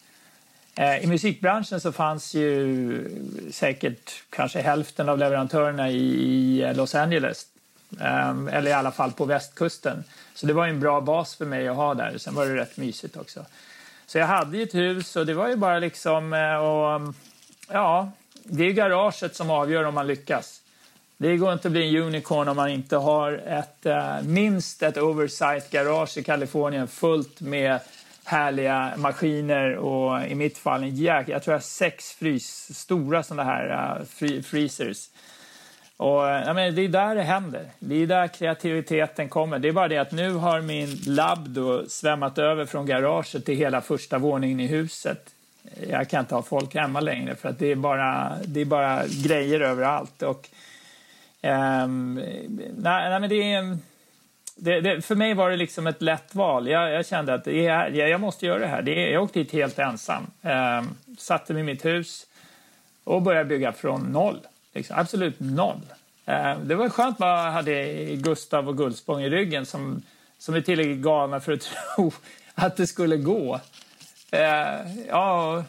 Eh, 0.75 1.05
I 1.05 1.07
musikbranschen 1.07 1.81
så 1.81 1.93
fanns 1.93 2.35
ju 2.35 3.11
säkert 3.51 4.23
kanske 4.31 4.61
hälften 4.61 5.09
av 5.09 5.19
leverantörerna 5.19 5.91
i, 5.91 6.73
Los 6.75 6.95
Angeles. 6.95 7.47
Ehm, 8.01 8.49
eller 8.49 8.71
i 8.71 8.75
alla 8.75 8.93
fall 8.93 9.13
på 9.13 9.25
västkusten. 9.25 10.05
Så 10.35 10.47
det 10.47 10.53
var 10.53 10.67
en 10.67 10.81
bra 10.81 11.01
bas 11.01 11.37
för 11.37 11.45
mig 11.45 11.69
att 11.69 11.77
ha 11.77 11.95
där. 11.95 12.19
Sen 12.19 12.35
var 12.35 12.47
det 12.47 12.57
rätt 12.57 12.77
mysigt 12.77 13.17
också. 13.17 13.45
Så 14.07 14.19
jag 14.19 14.27
hade 14.27 14.57
ju 14.57 14.63
ett 14.63 14.75
hus 14.75 15.17
och 15.17 15.27
det 15.27 15.35
var 15.35 15.49
ju 15.49 15.57
bara 15.57 15.79
liksom... 15.79 16.33
Eh, 16.33 16.57
och, 16.57 17.15
ja, 17.69 18.13
det 18.51 18.65
är 18.65 18.73
garaget 18.73 19.37
som 19.37 19.51
avgör 19.51 19.85
om 19.85 19.95
man 19.95 20.07
lyckas. 20.07 20.61
Det 21.17 21.37
går 21.37 21.53
inte 21.53 21.69
att 21.69 21.73
bli 21.73 21.97
en 21.97 22.03
unicorn 22.03 22.49
om 22.49 22.57
man 22.57 22.71
inte 22.71 22.97
har 22.97 23.33
ett, 23.33 23.87
eh, 23.87 24.23
minst 24.23 24.83
ett 24.83 24.99
oversight 24.99 25.71
garage 25.71 26.19
i 26.19 26.23
Kalifornien 26.23 26.89
fullt 26.89 27.41
med 27.41 27.81
härliga 28.25 28.93
maskiner 28.97 29.77
och 29.77 30.27
i 30.27 30.35
mitt 30.35 30.59
fall 30.59 30.83
en 30.83 30.97
jäk, 30.97 31.29
jag 31.29 31.43
tror 31.43 31.53
jag 31.53 31.59
har 31.59 31.63
sex 31.63 32.13
frys, 32.13 32.79
stora 32.79 33.23
sådana 33.23 33.45
här 33.45 33.71
eh, 33.71 34.01
uh, 34.01 34.07
free, 34.07 34.43
freezers. 34.43 35.09
Och, 35.97 36.29
eh, 36.29 36.47
jag 36.47 36.55
menar, 36.55 36.71
det 36.71 36.83
är 36.83 36.89
där 36.89 37.15
det 37.15 37.23
händer. 37.23 37.71
Det 37.79 37.95
är 37.95 38.07
där 38.07 38.29
kreativiteten 38.29 39.29
kommer. 39.29 39.59
Det 39.59 39.69
är 39.69 39.73
bara 39.73 39.89
det 39.89 39.99
att 39.99 40.13
nu 40.13 40.33
har 40.33 40.61
min 40.61 40.99
labb 41.07 41.49
då 41.49 41.85
svämmat 41.89 42.39
över 42.39 42.67
från 42.67 42.87
garaget 42.87 43.47
till 43.47 43.57
hela 43.57 43.81
första 43.81 44.19
våningen 44.19 44.61
i 44.61 44.67
huset. 44.67 45.35
Jag 45.89 46.09
kan 46.09 46.21
inte 46.21 46.35
ha 46.35 46.43
folk 46.43 46.75
hemma 46.75 47.01
längre 47.01 47.35
för 47.35 47.49
att 47.49 47.59
det 47.59 47.67
är 47.67 47.77
bara, 47.77 48.37
det 48.45 48.61
är 48.61 48.65
bara 48.65 49.03
grejer 49.07 49.61
överallt. 49.61 50.23
Och, 50.23 50.49
um, 51.43 52.15
nej, 52.15 53.11
nej, 53.11 53.21
men 53.21 53.29
det 53.29 53.53
är, 53.53 53.79
det, 54.57 54.81
det, 54.81 55.03
för 55.03 55.15
mig 55.15 55.35
var 55.35 55.51
det 55.51 55.57
liksom 55.57 55.87
ett 55.87 56.03
lätt 56.03 56.35
val. 56.35 56.69
Jag, 56.69 56.93
jag 56.93 57.07
kände 57.07 57.35
att 57.35 57.45
det 57.45 57.67
är, 57.67 57.91
jag, 57.91 58.09
jag 58.09 58.21
måste 58.21 58.47
göra 58.47 58.59
det 58.59 58.67
här. 58.67 58.83
Det 58.83 59.11
jag 59.11 59.23
åkte 59.23 59.39
hit 59.39 59.53
helt 59.53 59.79
ensam. 59.79 60.27
um, 60.43 61.17
satte 61.19 61.53
mig 61.53 61.61
i 61.61 61.65
mitt 61.65 61.85
hus 61.85 62.27
och 63.05 63.23
började 63.23 63.49
bygga 63.49 63.73
från 63.73 64.13
noll. 64.13 64.39
Liksom, 64.75 64.97
absolut 64.99 65.41
noll. 65.41 65.81
Um, 66.27 66.69
det 66.69 66.75
var 66.75 66.89
skönt 66.89 67.15
att 67.15 67.19
man 67.19 67.53
hade 67.53 68.05
Gustav 68.17 68.69
och 68.69 68.77
Guldspång 68.77 69.23
i 69.23 69.31
ryggen 69.31 69.67
som, 69.67 70.03
som 70.39 70.55
är 70.55 70.61
tillräckligt 70.61 70.99
galna 70.99 71.41
för 71.41 71.53
att 71.53 71.61
tro 71.97 72.13
att 72.55 72.77
det 72.77 72.87
skulle 72.87 73.17
gå. 73.17 73.61
Eh, 74.31 75.07
ja, 75.09 75.65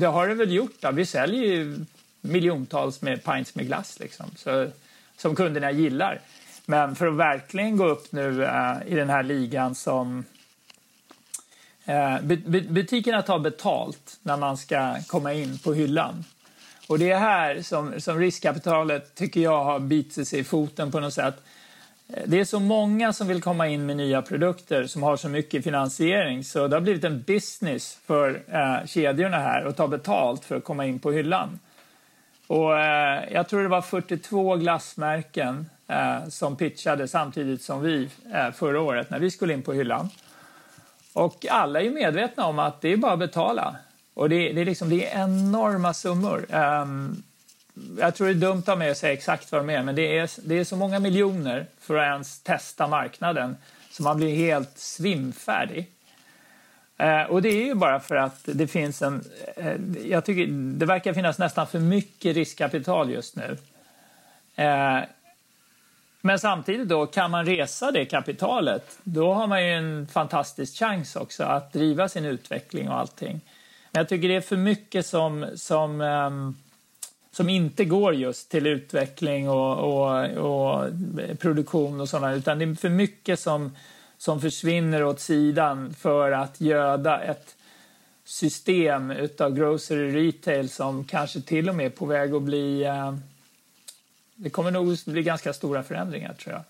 det 0.00 0.06
har 0.06 0.28
det 0.28 0.34
väl 0.34 0.52
gjort. 0.52 0.74
Då. 0.80 0.90
Vi 0.90 1.06
säljer 1.06 1.44
ju 1.44 1.84
miljontals 2.20 3.02
med 3.02 3.24
pints 3.24 3.54
med 3.54 3.66
glass 3.66 3.98
liksom, 4.00 4.26
så, 4.36 4.70
som 5.16 5.36
kunderna 5.36 5.70
gillar. 5.70 6.20
Men 6.66 6.96
för 6.96 7.06
att 7.06 7.16
verkligen 7.16 7.76
gå 7.76 7.86
upp 7.86 8.12
nu 8.12 8.44
eh, 8.44 8.76
i 8.86 8.94
den 8.94 9.10
här 9.10 9.22
ligan 9.22 9.74
som 9.74 10.24
eh, 11.84 12.20
butikerna 12.68 13.22
tar 13.22 13.38
betalt 13.38 14.18
när 14.22 14.36
man 14.36 14.56
ska 14.56 14.96
komma 15.06 15.32
in 15.32 15.58
på 15.58 15.74
hyllan. 15.74 16.24
Och 16.86 16.98
det 16.98 17.10
är 17.10 17.18
här 17.18 17.62
som, 17.62 18.00
som 18.00 18.18
riskkapitalet 18.18 19.14
tycker 19.14 19.40
jag 19.40 19.64
har 19.64 19.80
bitit 19.80 20.28
sig 20.28 20.38
i 20.38 20.44
foten 20.44 20.90
på 20.90 21.00
något 21.00 21.14
sätt. 21.14 21.42
Det 22.26 22.40
är 22.40 22.44
så 22.44 22.60
många 22.60 23.12
som 23.12 23.28
vill 23.28 23.42
komma 23.42 23.68
in 23.68 23.86
med 23.86 23.96
nya 23.96 24.22
produkter 24.22 24.86
som 24.86 25.02
har 25.02 25.16
så 25.16 25.28
mycket 25.28 25.64
finansiering 25.64 26.44
så 26.44 26.68
det 26.68 26.76
har 26.76 26.80
blivit 26.80 27.04
en 27.04 27.22
business 27.22 27.98
för 28.06 28.42
eh, 28.48 28.86
kedjorna 28.86 29.36
här 29.36 29.64
att 29.64 29.76
ta 29.76 29.88
betalt 29.88 30.44
för 30.44 30.56
att 30.56 30.64
komma 30.64 30.86
in 30.86 30.98
på 30.98 31.12
hyllan. 31.12 31.58
Och 32.46 32.78
eh, 32.78 33.24
jag 33.32 33.48
tror 33.48 33.62
det 33.62 33.68
var 33.68 33.82
42 33.82 34.56
glassmärken 34.56 35.70
eh, 35.88 36.28
som 36.28 36.56
pitchade 36.56 37.08
samtidigt 37.08 37.62
som 37.62 37.82
vi 37.82 38.08
eh, 38.34 38.50
förra 38.50 38.80
året 38.80 39.10
när 39.10 39.18
vi 39.18 39.30
skulle 39.30 39.52
in 39.52 39.62
på 39.62 39.72
hyllan. 39.72 40.08
Och 41.12 41.46
alla 41.50 41.80
är 41.80 41.90
medvetna 41.90 42.46
om 42.46 42.58
att 42.58 42.80
det 42.80 42.92
är 42.92 42.96
bara 42.96 43.12
att 43.12 43.18
betala. 43.18 43.76
Och 44.14 44.28
det, 44.28 44.52
det, 44.52 44.60
är, 44.60 44.64
liksom, 44.64 44.88
det 44.90 45.06
är 45.06 45.22
enorma 45.24 45.94
summor. 45.94 46.46
Um, 46.54 47.22
jag 47.98 48.14
tror 48.14 48.26
det 48.26 48.32
är 48.32 48.34
dumt 48.34 48.62
av 48.66 48.78
mig 48.78 48.90
att 48.90 48.98
säga 48.98 49.12
exakt 49.12 49.52
vad 49.52 49.60
de 49.60 49.70
är, 49.70 49.82
men 49.82 49.94
det 49.94 50.18
är, 50.18 50.30
det 50.48 50.54
är 50.54 50.64
så 50.64 50.76
många 50.76 50.98
miljoner 50.98 51.66
för 51.80 51.96
att 51.96 52.12
ens 52.12 52.40
testa 52.40 52.86
marknaden 52.86 53.56
så 53.90 54.02
man 54.02 54.16
blir 54.16 54.36
helt 54.36 54.78
svimfärdig. 54.78 55.90
Eh, 56.96 57.22
och 57.22 57.42
det 57.42 57.48
är 57.48 57.64
ju 57.64 57.74
bara 57.74 58.00
för 58.00 58.16
att 58.16 58.40
det 58.44 58.66
finns 58.66 59.02
en... 59.02 59.24
Eh, 59.56 59.76
jag 60.04 60.24
tycker 60.24 60.46
det 60.78 60.86
verkar 60.86 61.14
finnas 61.14 61.38
nästan 61.38 61.66
för 61.66 61.78
mycket 61.78 62.36
riskkapital 62.36 63.10
just 63.10 63.36
nu. 63.36 63.56
Eh, 64.56 65.00
men 66.20 66.38
samtidigt 66.38 66.88
då, 66.88 67.06
kan 67.06 67.30
man 67.30 67.46
resa 67.46 67.90
det 67.90 68.04
kapitalet, 68.04 68.98
då 69.02 69.34
har 69.34 69.46
man 69.46 69.66
ju 69.66 69.72
en 69.72 70.06
fantastisk 70.06 70.78
chans 70.78 71.16
också 71.16 71.44
att 71.44 71.72
driva 71.72 72.08
sin 72.08 72.24
utveckling 72.24 72.88
och 72.88 72.98
allting. 72.98 73.40
Men 73.90 74.00
jag 74.00 74.08
tycker 74.08 74.28
det 74.28 74.36
är 74.36 74.40
för 74.40 74.56
mycket 74.56 75.06
som, 75.06 75.46
som, 75.54 76.00
ehm, 76.00 76.56
som 77.32 77.48
inte 77.48 77.84
går 77.84 78.14
just 78.14 78.50
till 78.50 78.66
utveckling 78.66 79.48
och, 79.48 79.78
och, 79.78 80.30
och 80.30 80.90
produktion 81.38 82.00
och 82.00 82.08
sådana, 82.08 82.34
utan 82.34 82.58
det 82.58 82.64
är 82.64 82.74
för 82.74 82.88
mycket 82.88 83.40
som, 83.40 83.76
som 84.18 84.40
försvinner 84.40 85.04
åt 85.04 85.20
sidan 85.20 85.94
för 85.94 86.32
att 86.32 86.60
göda 86.60 87.20
ett 87.20 87.56
system 88.24 89.10
utav 89.10 89.54
grocery 89.54 90.28
retail 90.28 90.70
som 90.70 91.04
kanske 91.04 91.40
till 91.40 91.68
och 91.68 91.74
med 91.74 91.86
är 91.86 91.90
på 91.90 92.06
väg 92.06 92.34
att 92.34 92.42
bli... 92.42 92.84
Uh, 92.86 93.16
det 94.34 94.50
kommer 94.50 94.70
nog 94.70 94.98
bli 95.06 95.22
ganska 95.22 95.52
stora 95.52 95.82
förändringar, 95.82 96.34
tror 96.34 96.54
jag. 96.54 96.62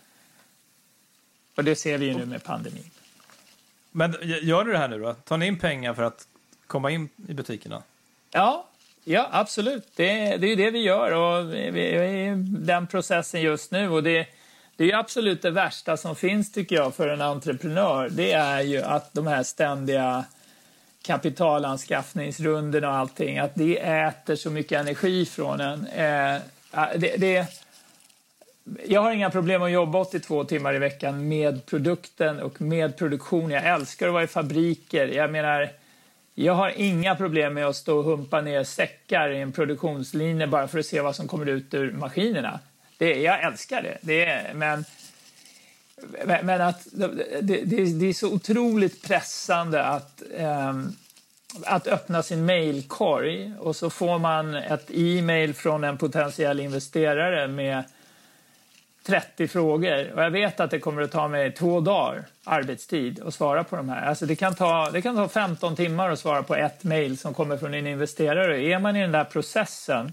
Och 1.56 1.64
det 1.64 1.76
ser 1.76 1.98
vi 1.98 2.06
ju 2.06 2.14
nu 2.14 2.26
med 2.26 2.44
pandemin. 2.44 2.90
Men 3.90 4.16
gör 4.22 4.64
du 4.64 4.72
det 4.72 4.78
här 4.78 4.88
nu 4.88 4.98
då? 4.98 5.14
Tar 5.14 5.36
ni 5.36 5.46
in 5.46 5.58
pengar 5.58 5.94
för 5.94 6.02
att 6.02 6.28
komma 6.66 6.90
in 6.90 7.08
i 7.28 7.34
butikerna? 7.34 7.82
Ja, 8.30 8.69
ja 9.04 9.28
absolut. 9.32 9.88
Det, 9.96 10.36
det 10.36 10.52
är 10.52 10.56
det 10.56 10.70
vi 10.70 10.82
gör 10.82 11.12
och 11.12 11.54
vi 11.54 11.94
är 11.94 12.02
i 12.02 12.34
den 12.46 12.86
processen 12.86 13.42
just 13.42 13.70
nu. 13.70 13.88
Och 13.88 14.02
det, 14.02 14.26
det 14.76 14.92
är 14.92 14.96
absolut 14.96 15.42
det 15.42 15.50
värsta 15.50 15.96
som 15.96 16.16
finns 16.16 16.52
tycker 16.52 16.76
jag 16.76 16.94
för 16.94 17.08
en 17.08 17.20
entreprenör. 17.20 18.08
Det 18.08 18.32
är 18.32 18.60
ju 18.60 18.82
att 18.82 19.14
de 19.14 19.26
här 19.26 19.42
ständiga 19.42 20.24
kapitalanskaffningsrundorna 21.02 22.88
och 22.88 22.96
allting, 22.96 23.38
att 23.38 23.54
det 23.54 23.78
äter 23.78 24.36
så 24.36 24.50
mycket 24.50 24.80
energi 24.80 25.26
från 25.26 25.60
en. 25.60 25.86
Eh, 25.86 26.40
det, 26.96 27.16
det, 27.16 27.46
jag 28.86 29.02
har 29.02 29.12
inga 29.12 29.30
problem 29.30 29.62
att 29.62 29.70
jobba 29.70 29.98
82 29.98 30.44
timmar 30.44 30.74
i 30.74 30.78
veckan 30.78 31.28
med 31.28 31.66
produkten 31.66 32.40
och 32.40 32.60
med 32.60 32.96
produktion. 32.96 33.50
Jag 33.50 33.66
älskar 33.66 34.06
att 34.06 34.12
vara 34.12 34.24
i 34.24 34.26
fabriker. 34.26 35.08
Jag 35.08 35.30
menar, 35.30 35.70
jag 36.44 36.54
har 36.54 36.72
inga 36.76 37.16
problem 37.16 37.54
med 37.54 37.66
att 37.66 37.76
stå 37.76 37.98
och 37.98 38.04
humpa 38.04 38.40
ner 38.40 38.64
säckar 38.64 39.30
i 39.30 39.40
en 39.40 39.52
produktionslinje 39.52 40.46
bara 40.46 40.68
för 40.68 40.78
att 40.78 40.86
se 40.86 41.00
vad 41.00 41.16
som 41.16 41.28
kommer 41.28 41.46
ut 41.46 41.74
ur 41.74 41.92
maskinerna. 41.92 42.60
Det, 42.98 43.20
jag 43.22 43.42
älskar 43.42 43.82
det. 43.82 43.98
det 44.00 44.54
men, 44.54 44.84
men 46.24 46.60
att 46.60 46.86
det, 46.92 47.08
det, 47.42 47.84
det, 47.84 48.06
är 48.06 48.12
så 48.12 48.32
otroligt 48.32 49.02
pressande 49.02 49.84
att, 49.84 50.22
um, 50.38 50.96
att 51.64 51.86
öppna 51.86 52.22
sin 52.22 52.46
mailkorg 52.46 53.52
och 53.58 53.76
så 53.76 53.90
får 53.90 54.18
man 54.18 54.54
ett 54.54 54.90
e-mail 54.94 55.54
från 55.54 55.84
en 55.84 55.98
potentiell 55.98 56.60
investerare 56.60 57.48
med 57.48 57.84
30 59.06 59.48
frågor 59.48 60.12
och 60.12 60.22
jag 60.22 60.30
vet 60.30 60.60
att 60.60 60.70
det 60.70 60.78
kommer 60.78 61.02
att 61.02 61.12
ta 61.12 61.28
mig 61.28 61.52
två 61.52 61.80
dagar 61.80 62.24
arbetstid 62.44 63.22
att 63.26 63.34
svara 63.34 63.64
på 63.64 63.76
de 63.76 63.88
här. 63.88 64.08
Alltså 64.08 64.26
det, 64.26 64.36
kan 64.36 64.54
ta, 64.54 64.90
det 64.90 65.02
kan 65.02 65.16
ta 65.16 65.28
15 65.28 65.76
timmar 65.76 66.10
att 66.10 66.18
svara 66.18 66.42
på 66.42 66.56
ett 66.56 66.84
mejl 66.84 67.18
som 67.18 67.34
kommer 67.34 67.56
från 67.56 67.74
en 67.74 67.86
investerare. 67.86 68.62
Är 68.62 68.78
man 68.78 68.96
i 68.96 69.00
den 69.00 69.12
där 69.12 69.24
processen 69.24 70.12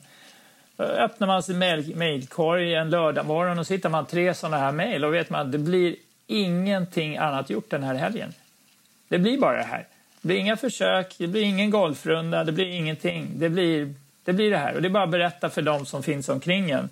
öppnar 0.79 1.27
man 1.27 1.43
sin 1.43 1.59
mejlkorg 1.95 2.73
en 2.73 2.89
lördagmorgon 2.89 3.59
och 3.59 3.67
så 3.67 3.73
hittar 3.73 3.89
man 3.89 4.05
tre 4.05 4.33
sådana 4.33 4.57
här 4.57 4.71
mejl 4.71 5.05
och 5.05 5.13
vet 5.13 5.29
man 5.29 5.41
att 5.41 5.51
det 5.51 5.57
blir 5.57 5.95
ingenting 6.27 7.17
annat 7.17 7.49
gjort 7.49 7.69
den 7.69 7.83
här 7.83 7.95
helgen. 7.95 8.33
Det 9.07 9.19
blir 9.19 9.37
bara 9.37 9.57
det 9.57 9.63
här. 9.63 9.87
Det 10.21 10.27
blir 10.27 10.37
inga 10.37 10.57
försök, 10.57 11.15
det 11.17 11.27
blir 11.27 11.41
ingen 11.41 11.69
golfrunda, 11.69 12.43
det 12.43 12.51
blir 12.51 12.67
ingenting. 12.67 13.31
Det 13.35 13.49
blir 13.49 13.93
det, 14.23 14.33
blir 14.33 14.51
det 14.51 14.57
här 14.57 14.75
och 14.75 14.81
det 14.81 14.87
är 14.87 14.89
bara 14.89 15.03
att 15.03 15.09
berätta 15.09 15.49
för 15.49 15.61
dem 15.61 15.85
som 15.85 16.03
finns 16.03 16.29
omkring 16.29 16.71
en 16.71 16.89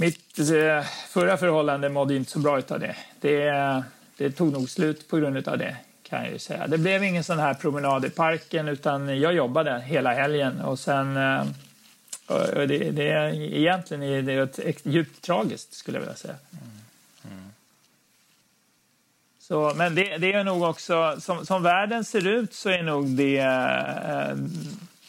mitt 0.00 0.38
eh, 0.38 0.84
förra 1.08 1.36
förhållande 1.36 1.88
mådde 1.88 2.14
inte 2.14 2.30
så 2.30 2.38
bra 2.38 2.62
av 2.68 2.80
det. 2.80 2.96
det. 3.20 3.84
Det 4.16 4.30
tog 4.30 4.52
nog 4.52 4.70
slut 4.70 5.08
på 5.08 5.16
grund 5.16 5.48
av 5.48 5.58
det. 5.58 5.76
kan 6.02 6.24
jag 6.24 6.40
säga. 6.40 6.66
Det 6.66 6.78
blev 6.78 7.04
ingen 7.04 7.24
sån 7.24 7.38
här 7.38 7.54
promenad 7.54 8.04
i 8.04 8.10
parken 8.10 8.68
utan 8.68 9.20
jag 9.20 9.34
jobbade 9.34 9.80
hela 9.80 10.14
helgen. 10.14 10.60
Och 10.60 10.78
sen, 10.78 11.16
eh, 11.16 11.46
och 12.26 12.68
det, 12.68 12.90
det, 12.90 13.36
egentligen 13.36 14.02
är 14.02 14.22
det 14.22 14.58
ett, 14.58 14.80
djupt 14.82 15.22
tragiskt 15.22 15.74
skulle 15.74 15.96
jag 15.96 16.00
vilja 16.00 16.16
säga. 16.16 16.34
Så, 19.40 19.72
men 19.76 19.94
det, 19.94 20.18
det, 20.18 20.32
är 20.32 20.44
nog 20.44 20.62
också, 20.62 21.16
som, 21.20 21.46
som 21.46 21.62
världen 21.62 22.04
ser 22.04 22.26
ut 22.26 22.54
så 22.54 22.68
är 22.68 22.82
nog 22.82 23.06
det, 23.06 23.38
eh, 23.38 24.36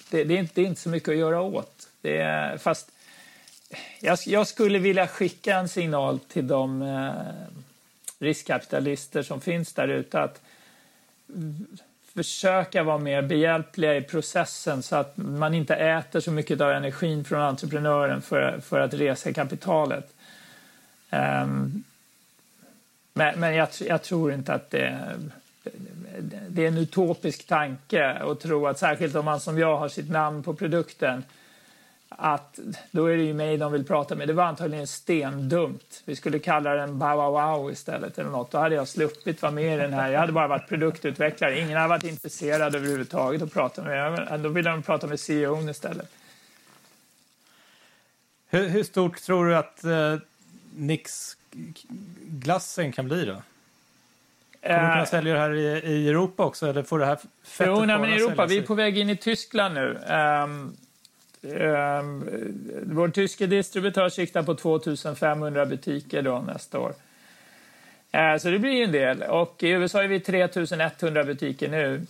det, 0.10 0.24
det, 0.24 0.34
är 0.34 0.40
inte, 0.40 0.52
det 0.56 0.62
är 0.62 0.66
inte 0.66 0.82
så 0.82 0.90
mycket 0.90 1.10
att 1.10 1.18
göra 1.18 1.42
åt. 1.42 1.88
Det, 2.02 2.62
fast 2.62 2.92
jag, 4.00 4.18
jag, 4.26 4.48
skulle 4.48 4.80
vilja 4.80 5.08
skicka 5.08 5.58
en 5.58 5.70
signal 5.70 6.20
till 6.20 6.48
de 6.48 6.82
eh, 6.82 7.12
riskkapitalister 8.20 9.24
som 9.24 9.42
finns 9.42 9.74
där 9.74 9.88
ute 9.88 10.22
att 10.22 10.42
försöka 12.14 12.84
vara 12.84 12.98
mer 12.98 13.22
behjälpliga 13.22 13.96
i 13.96 14.02
processen 14.02 14.84
så 14.84 14.96
att 14.96 15.18
man 15.18 15.54
inte 15.54 15.76
äter 15.76 16.20
så 16.20 16.32
mycket 16.32 16.62
av 16.62 16.72
energin 16.72 17.24
från 17.24 17.42
entreprenören 17.42 18.22
för, 18.22 18.60
för 18.60 18.80
att 18.80 18.94
resa 18.94 19.34
kapitalet. 19.34 20.14
Um, 21.12 21.84
men, 23.14 23.40
men 23.40 23.56
jag, 23.56 23.70
jag, 23.80 24.04
tror 24.04 24.34
inte 24.34 24.54
att 24.54 24.70
det... 24.70 25.00
det 26.50 26.64
är 26.64 26.68
en 26.68 26.78
utopisk 26.78 27.48
tanke 27.48 28.10
att 28.10 28.40
tro 28.40 28.68
att 28.68 28.80
särskilt 28.80 29.16
om 29.16 29.26
man 29.26 29.40
som 29.40 29.58
jag 29.58 29.78
har 29.78 29.90
sitt 29.90 30.10
namn 30.10 30.44
på 30.44 30.54
produkten 30.54 31.24
att 32.10 32.60
då 32.92 33.06
är 33.06 33.18
det 33.18 33.24
ju 33.24 33.34
mig 33.34 33.58
de 33.58 33.72
vill 33.72 33.86
prata 33.86 34.16
med. 34.16 34.28
Det 34.28 34.34
var 34.34 34.44
antagligen 34.44 34.88
stendumt. 34.88 36.02
Vi 36.06 36.16
skulle 36.16 36.40
kalla 36.40 36.74
den 36.74 37.00
Bow 37.00 37.16
Wow 37.16 37.72
istället 37.72 38.20
eller 38.20 38.30
något. 38.30 38.52
Då 38.52 38.58
hade 38.58 38.76
jag 38.76 38.88
sluppit 38.88 39.42
vara 39.42 39.52
med 39.52 39.78
i 39.78 39.82
den 39.82 39.94
här. 39.94 40.12
Jag 40.12 40.20
hade 40.20 40.32
bara 40.32 40.48
varit 40.48 40.70
produktutvecklare. 40.70 41.60
Ingen 41.60 41.78
hade 41.78 41.90
varit 41.90 42.04
intresserad 42.04 42.76
överhuvudtaget 42.76 43.42
att 43.42 43.54
prata 43.54 43.84
med 43.84 44.12
mig. 44.12 44.40
Då 44.40 44.50
ville 44.50 44.70
de 44.70 44.84
prata 44.84 45.08
med 45.08 45.20
CEO 45.20 45.70
istället. 45.70 46.12
Hur, 48.50 48.68
hur, 48.68 48.84
stort 48.84 49.22
tror 49.22 49.46
du 49.46 49.56
att 49.56 49.84
eh, 49.84 50.16
Nix-glassen 50.76 52.92
kan 52.92 53.08
bli 53.08 53.26
då? 53.26 53.42
Kommer 54.62 54.88
du 54.88 54.94
kunna 54.94 55.06
sälja 55.06 55.34
det 55.34 55.40
här 55.40 55.54
i, 55.54 55.66
i 55.66 56.10
Europa 56.10 56.46
också? 56.46 56.68
Eller 56.68 56.84
får 56.84 57.00
det 57.00 57.06
här 57.06 57.20
fettet 57.44 57.74
jo, 57.78 57.86
nej, 57.86 58.00
men 58.00 58.10
i 58.10 58.14
Europa. 58.14 58.46
Vi 58.46 58.58
är 58.58 58.62
på 58.62 58.76
väg 58.76 58.98
in 58.98 59.10
i 59.10 59.18
Tyskland 59.18 59.74
nu. 59.74 60.00
Um, 60.44 60.78
Ehm, 61.44 62.30
vår 62.84 63.10
tyske 63.10 63.48
distributör 63.48 64.10
siktar 64.10 64.44
på 64.44 64.56
2500 64.56 65.66
butiker 65.66 66.22
då 66.22 66.40
nästa 66.40 66.80
år. 66.80 66.94
Ehm, 68.12 68.40
så 68.40 68.50
det 68.50 68.60
blir 68.60 68.84
en 68.84 68.92
del. 68.92 69.24
Och 69.24 69.64
i 69.64 69.70
USA 69.70 70.04
är 70.04 70.08
vi 70.08 70.20
3100 70.20 71.24
butiker 71.24 71.70
nu. 71.70 72.06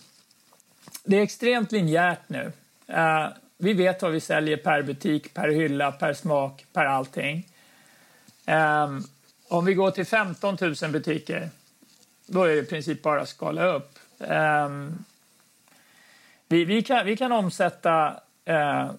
Det 1.04 1.16
är 1.16 1.22
extremt 1.22 1.72
linjärt 1.72 2.28
nu. 2.28 2.52
Ehm, 2.86 3.30
vi 3.58 3.72
vet 3.72 4.02
vad 4.02 4.12
vi 4.12 4.20
säljer 4.20 4.56
per 4.56 4.82
butik, 4.82 5.34
per 5.34 5.48
hylla, 5.48 5.92
per 5.92 6.14
smak, 6.14 6.64
per 6.72 6.84
allting. 6.84 7.46
Um, 8.46 9.04
om 9.48 9.64
vi 9.64 9.74
går 9.74 9.90
till 9.90 10.06
15 10.06 10.56
000 10.60 10.74
butiker 10.92 11.50
då 12.26 12.42
är 12.42 12.48
det 12.48 12.58
i 12.58 12.64
princip 12.64 13.02
bara 13.02 13.20
att 13.20 13.28
skala 13.28 13.64
upp. 13.64 13.98
Um, 14.18 15.04
vi, 16.48 16.64
vi, 16.64 16.82
kan, 16.82 17.06
vi 17.06 17.16
kan 17.16 17.32
omsätta 17.32 18.20
eh, 18.44 18.90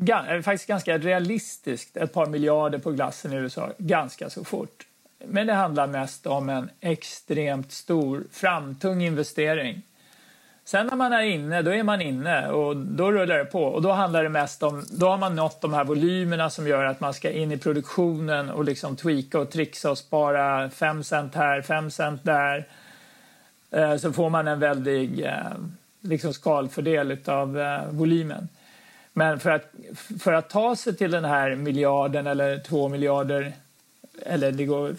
Eh, 0.00 0.40
faktiskt 0.40 0.66
ganska 0.66 0.98
realistiskt 0.98 1.96
ett 1.96 2.12
par 2.12 2.26
miljarder 2.26 2.78
på 2.78 2.90
glassen 2.90 3.32
i 3.32 3.36
USA 3.36 3.70
ganska 3.78 4.30
så 4.30 4.44
fort. 4.44 4.86
Men 5.24 5.46
det 5.46 5.52
handlar 5.52 5.86
mest 5.86 6.26
om 6.26 6.48
en 6.48 6.70
extremt 6.80 7.72
stor, 7.72 8.24
framtung 8.30 9.02
investering. 9.02 9.82
Sen 10.64 10.86
när 10.86 10.96
man 10.96 11.12
är 11.12 11.22
inne, 11.22 11.62
då 11.62 11.74
är 11.74 11.82
man 11.82 12.00
inne 12.00 12.48
och 12.48 12.76
då 12.76 13.12
rullar 13.12 13.38
det 13.38 13.44
på. 13.44 13.64
Och 13.64 13.82
då 13.82 13.92
handlar 13.92 14.22
det 14.22 14.28
mest 14.28 14.62
om, 14.62 14.84
då 14.90 15.08
har 15.08 15.18
man 15.18 15.36
nått 15.36 15.60
de 15.60 15.72
här 15.72 15.84
volymerna 15.84 16.50
som 16.50 16.66
gör 16.66 16.84
att 16.84 17.00
man 17.00 17.14
ska 17.14 17.30
in 17.30 17.52
i 17.52 17.58
produktionen 17.58 18.50
och 18.50 18.64
liksom 18.64 18.96
tweaka 18.96 19.38
och 19.38 19.50
trixa 19.50 19.90
och 19.90 19.98
spara 19.98 20.70
5 20.70 21.04
cent 21.04 21.34
här, 21.34 21.62
5 21.62 21.90
cent 21.90 22.24
där. 22.24 22.68
Eh, 23.70 23.96
så 23.96 24.12
får 24.12 24.30
man 24.30 24.48
en 24.48 24.60
väldig 24.60 25.24
eh, 25.24 25.32
liksom 26.00 26.34
skalfördel 26.34 27.18
av 27.26 27.58
volymen. 27.90 28.48
Men 29.12 29.40
för 29.40 29.50
att, 29.50 29.72
för 30.20 30.32
att 30.32 30.50
ta 30.50 30.76
sig 30.76 30.96
till 30.96 31.10
den 31.10 31.24
här 31.24 31.54
miljarden 31.54 32.26
eller 32.26 32.58
två 32.58 32.88
miljarder, 32.88 33.52
eller 34.22 34.52
det 34.52 34.64
går 34.64 34.96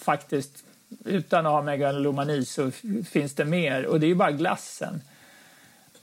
faktiskt 0.00 0.64
utan 1.04 1.46
att 1.46 1.52
ha 1.52 1.62
megalomani 1.62 2.44
så 2.44 2.70
finns 3.10 3.34
det 3.34 3.44
mer 3.44 3.86
och 3.86 4.00
det 4.00 4.06
är 4.06 4.08
ju 4.08 4.14
bara 4.14 4.30
glassen. 4.30 5.00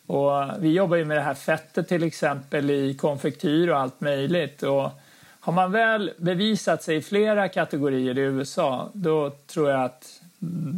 Och 0.05 0.31
vi 0.59 0.71
jobbar 0.71 0.97
ju 0.97 1.05
med 1.05 1.17
det 1.17 1.21
här 1.21 1.33
fettet 1.33 1.87
till 1.87 2.03
exempel 2.03 2.69
i 2.69 2.93
konfektyr 2.93 3.67
och 3.67 3.79
allt 3.79 4.01
möjligt. 4.01 4.63
Och 4.63 4.91
har 5.39 5.53
man 5.53 5.71
väl 5.71 6.11
bevisat 6.17 6.83
sig 6.83 6.95
i 6.95 7.01
flera 7.01 7.49
kategorier 7.49 8.17
i 8.17 8.21
USA 8.21 8.89
då 8.93 9.29
tror 9.29 9.69
jag 9.69 9.83
att 9.83 10.21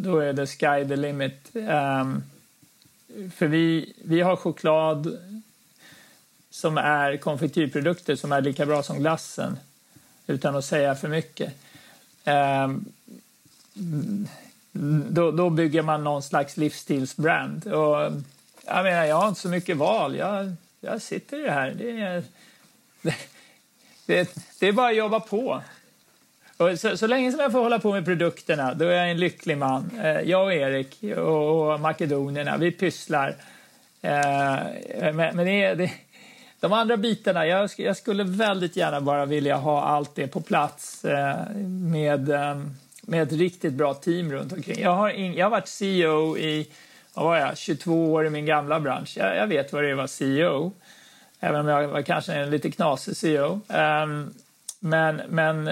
då 0.03 0.19
är 0.19 0.33
det 0.33 0.47
sky 0.47 0.87
the 0.87 0.95
limit. 0.95 1.51
Um, 1.53 2.23
för 3.35 3.47
vi, 3.47 3.93
vi 4.05 4.21
har 4.21 4.35
choklad 4.35 5.17
som 6.59 6.77
är 6.77 7.17
konfektyrprodukter 7.17 8.15
som 8.15 8.31
är 8.31 8.41
lika 8.41 8.65
bra 8.65 8.83
som 8.83 8.99
glassen 8.99 9.57
utan 10.27 10.55
att 10.55 10.65
säga 10.65 10.95
för 10.95 11.07
mycket. 11.07 11.53
Ehm, 12.25 12.85
då, 15.09 15.31
då, 15.31 15.49
bygger 15.49 15.81
man 15.81 16.03
någon 16.03 16.23
slags 16.23 16.57
livsstilsbrand. 16.57 17.67
Och, 17.67 18.11
jag, 18.65 18.83
menar, 18.83 19.05
jag 19.05 19.15
har 19.15 19.27
inte 19.27 19.41
så 19.41 19.49
mycket 19.49 19.77
val. 19.77 20.15
Jag, 20.15 20.53
jag 20.81 21.01
sitter 21.01 21.39
i 21.39 21.41
det 21.41 21.51
här. 21.51 21.73
Det 21.77 22.01
är, 22.01 22.23
det, 24.05 24.35
det, 24.59 24.67
är 24.67 24.71
bara 24.71 24.89
att 24.89 24.95
jobba 24.95 25.19
på. 25.19 25.61
Och 26.57 26.79
så, 26.79 26.97
så, 26.97 27.07
länge 27.07 27.31
som 27.31 27.39
jag 27.39 27.51
får 27.51 27.61
hålla 27.61 27.79
på 27.79 27.91
med 27.91 28.05
produkterna, 28.05 28.73
då 28.73 28.85
är 28.85 28.91
jag 28.91 29.11
en 29.11 29.19
lycklig 29.19 29.57
man. 29.57 29.91
Eh, 30.03 30.21
jag 30.21 30.43
och 30.43 30.53
Erik 30.53 31.03
och, 31.17 31.71
och 31.71 31.79
makedonierna, 31.79 32.57
vi 32.57 32.71
pysslar. 32.71 33.35
Eh, 34.01 34.59
men, 35.13 35.35
men 35.35 35.45
det, 35.45 35.73
det, 35.73 35.91
de 36.59 36.73
andra 36.73 36.97
bitarna, 36.97 37.47
jag, 37.47 37.69
jag, 37.77 37.97
skulle 37.97 38.23
väldigt 38.23 38.75
gärna 38.75 39.01
bara 39.01 39.25
vilja 39.25 39.55
ha 39.55 39.81
allt 39.83 40.15
det 40.15 40.27
på 40.27 40.41
plats 40.41 41.05
eh, 41.05 41.35
med 41.65 42.29
ehm, 42.29 42.75
med 43.09 43.23
ett 43.23 43.31
riktigt 43.31 43.73
bra 43.73 43.93
team 43.93 44.31
runt 44.31 44.53
omkring. 44.53 44.79
Jag 44.79 44.95
har, 44.95 45.09
in, 45.09 45.33
jag 45.33 45.45
har 45.45 45.51
varit 45.51 45.67
CEO 45.67 46.37
i 46.37 46.67
vad 47.13 47.25
var 47.25 47.37
jag, 47.37 47.57
22 47.57 48.13
år 48.13 48.25
i 48.25 48.29
min 48.29 48.45
gamla 48.45 48.79
bransch. 48.79 49.17
Jag, 49.17 49.37
jag 49.37 49.47
vet 49.47 49.73
vad 49.73 49.83
det 49.83 49.87
är 49.87 49.91
att 49.91 49.97
vara 49.97 50.07
CEO, 50.07 50.71
även 51.39 51.59
om 51.59 51.67
jag 51.67 51.87
var 51.87 52.01
kanske 52.01 52.33
en 52.33 52.49
lite 52.49 52.71
knasig 52.71 53.17
CEO. 53.17 53.51
Um, 53.53 53.61
ehm, 53.67 54.33
men 54.79 55.21
men 55.29 55.69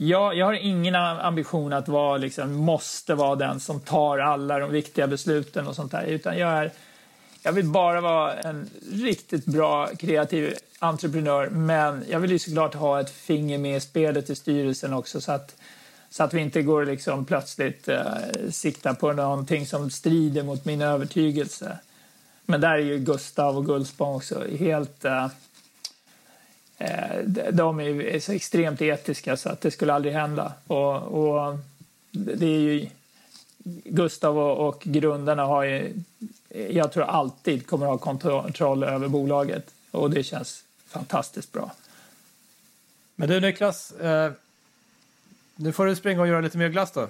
jag, 0.00 0.34
jag 0.36 0.46
har 0.46 0.52
ingen 0.52 0.94
ambition 0.94 1.72
att 1.72 1.88
vara, 1.88 2.16
liksom, 2.16 2.54
måste 2.54 3.14
vara 3.14 3.36
den 3.36 3.60
som 3.60 3.80
tar 3.80 4.18
alla 4.18 4.58
de 4.58 4.70
viktiga 4.70 5.06
besluten 5.06 5.66
och 5.66 5.76
sånt 5.76 5.92
där. 5.92 6.04
Utan 6.04 6.38
jag, 6.38 6.50
är, 6.50 6.70
jag 7.42 7.52
vill 7.52 7.66
bara 7.66 8.00
vara 8.00 8.34
en 8.34 8.70
riktigt 8.92 9.44
bra 9.44 9.86
kreativ 9.86 10.54
entreprenör 10.78 11.48
men 11.48 12.04
jag 12.08 12.20
vill 12.20 12.30
ju 12.30 12.38
såklart 12.38 12.74
ha 12.74 13.00
ett 13.00 13.10
finger 13.10 13.58
med 13.58 13.76
i 13.76 13.80
spelet 13.80 14.30
i 14.30 14.34
styrelsen 14.34 14.92
också 14.92 15.20
så 15.20 15.32
att 15.32 15.54
så 16.10 16.22
att 16.22 16.34
vi 16.34 16.40
inte 16.40 16.62
går 16.62 16.84
liksom 16.84 17.24
plötsligt 17.24 17.88
eh, 17.88 18.02
sikta 18.50 18.94
på 18.94 19.12
någonting 19.12 19.66
som 19.66 19.90
strider 19.90 20.42
mot 20.42 20.64
min 20.64 20.82
övertygelse. 20.82 21.78
Men 22.44 22.60
där 22.60 22.72
är 22.72 22.78
ju 22.78 22.98
Gustav 22.98 23.56
och 23.56 23.66
Gullspång 23.66 24.16
också 24.16 24.44
helt... 24.58 25.04
Eh, 25.04 25.24
eh 26.78 27.24
de 27.52 27.80
är 27.80 28.20
så 28.20 28.32
extremt 28.32 28.82
etiska 28.82 29.36
så 29.36 29.48
att 29.48 29.60
det 29.60 29.70
skulle 29.70 29.92
aldrig 29.92 30.14
hända. 30.14 30.52
Och, 30.66 30.96
och 30.96 31.58
det 32.10 32.46
är 32.46 32.60
ju... 32.60 32.88
Gustav 33.84 34.38
och, 34.38 34.68
och 34.68 34.82
grundarna 34.82 35.44
har 35.44 35.64
ju, 35.64 35.94
jag 36.48 36.92
tror 36.92 37.04
alltid 37.04 37.66
kommer 37.66 37.86
att 37.86 38.04
ha 38.04 38.12
kontroll 38.12 38.84
över 38.84 39.08
bolaget 39.08 39.70
och 39.90 40.10
det 40.10 40.22
känns 40.22 40.64
fantastiskt 40.86 41.52
bra. 41.52 41.72
Men 43.14 43.28
du 43.28 43.40
Niklas, 43.40 43.92
eh, 43.92 44.32
nu 45.56 45.72
får 45.72 45.86
du 45.86 45.96
springa 45.96 46.20
och 46.20 46.28
göra 46.28 46.40
lite 46.40 46.58
mer 46.58 46.68
glass 46.68 46.92
då. 46.92 47.08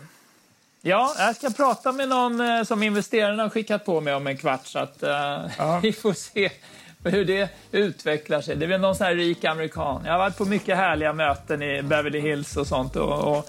Ja, 0.82 1.14
jag 1.18 1.36
ska 1.36 1.50
prata 1.50 1.92
med 1.92 2.08
någon 2.08 2.40
eh, 2.40 2.62
som 2.62 2.82
investerarna 2.82 3.42
har 3.42 3.50
skickat 3.50 3.84
på 3.84 4.00
mig 4.00 4.14
om 4.14 4.26
en 4.26 4.36
kvart 4.36 4.66
så 4.66 4.78
att 4.78 4.98
ja. 5.58 5.80
vi 5.82 5.92
får 5.92 6.12
se 6.12 6.50
hur 7.04 7.24
det 7.24 7.50
utvecklar 7.72 8.40
sig. 8.40 8.56
Det 8.56 8.64
är 8.64 8.68
väl 8.68 8.80
någon 8.80 8.94
sån 8.96 9.06
här 9.06 9.14
rik 9.14 9.44
amerikan. 9.44 10.02
Jag 10.04 10.12
har 10.12 10.18
varit 10.18 10.36
på 10.36 10.44
mycket 10.44 10.76
härliga 10.76 11.12
möten 11.12 11.62
i 11.62 11.82
Beverly 11.82 12.20
Hills 12.20 12.56
och 12.56 12.66
sånt 12.66 12.96
och, 12.96 13.36
och, 13.36 13.48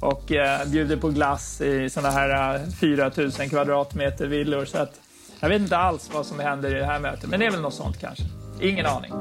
och 0.00 0.30
uh, 0.30 0.70
bjuder 0.70 0.96
på 0.96 1.08
glass 1.08 1.60
i 1.60 1.90
såna 1.90 2.10
här 2.10 2.54
uh, 2.54 2.70
4 2.80 3.10
000 3.16 3.32
kvadratmeter 3.32 4.26
villor 4.26 4.64
så 4.64 4.78
att 4.78 5.00
jag 5.40 5.48
vet 5.48 5.62
inte 5.62 5.76
alls 5.76 6.10
vad 6.14 6.26
som 6.26 6.40
händer 6.40 6.76
i 6.76 6.78
det 6.78 6.86
här 6.86 7.00
mötet, 7.00 7.30
men 7.30 7.40
det 7.40 7.46
är 7.46 7.50
väl 7.50 7.60
något 7.60 7.74
sånt 7.74 8.00
kanske. 8.00 8.24
Ingen 8.60 8.86
aning. 8.86 9.12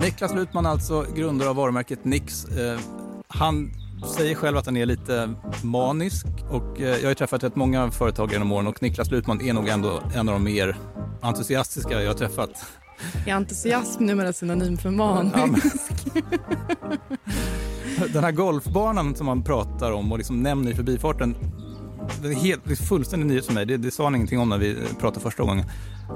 Niklas 0.00 0.34
Lutman 0.34 0.66
alltså, 0.66 1.06
grundare 1.14 1.48
av 1.48 1.56
varumärket 1.56 2.04
Nix. 2.04 2.44
Eh, 2.44 2.78
han 3.28 3.72
säger 4.16 4.34
själv 4.34 4.56
att 4.56 4.66
han 4.66 4.76
är 4.76 4.86
lite 4.86 5.34
manisk 5.62 6.26
och 6.50 6.80
eh, 6.80 6.96
jag 6.96 7.08
har 7.08 7.14
träffat 7.14 7.42
rätt 7.44 7.56
många 7.56 7.90
företag 7.90 8.32
genom 8.32 8.52
åren 8.52 8.66
och 8.66 8.82
Niklas 8.82 9.10
Lutman 9.10 9.40
är 9.40 9.52
nog 9.52 9.68
ändå 9.68 10.02
en 10.14 10.28
av 10.28 10.34
de 10.34 10.44
mer 10.44 10.76
entusiastiska 11.20 12.02
jag 12.02 12.10
har 12.10 12.14
träffat. 12.14 12.50
Är 13.26 13.34
entusiasm 13.34 14.06
numera 14.06 14.32
synonym 14.32 14.76
för 14.76 14.90
manisk? 14.90 15.36
Ja, 16.14 16.96
Den 18.12 18.24
här 18.24 18.32
golfbanan 18.32 19.14
som 19.14 19.26
man 19.26 19.44
pratar 19.44 19.92
om 19.92 20.12
och 20.12 20.18
liksom 20.18 20.42
nämner 20.42 20.70
i 20.70 20.74
förbifarten, 20.74 21.34
det 22.22 22.28
är 22.28 22.34
helt, 22.34 22.78
fullständigt 22.88 23.28
nyhet 23.28 23.46
för 23.46 23.52
mig. 23.52 23.66
Det, 23.66 23.76
det 23.76 23.90
sa 23.90 24.04
han 24.04 24.14
ingenting 24.14 24.38
om 24.38 24.48
när 24.48 24.58
vi 24.58 24.76
pratade 25.00 25.20
första 25.20 25.42
gången. 25.42 25.64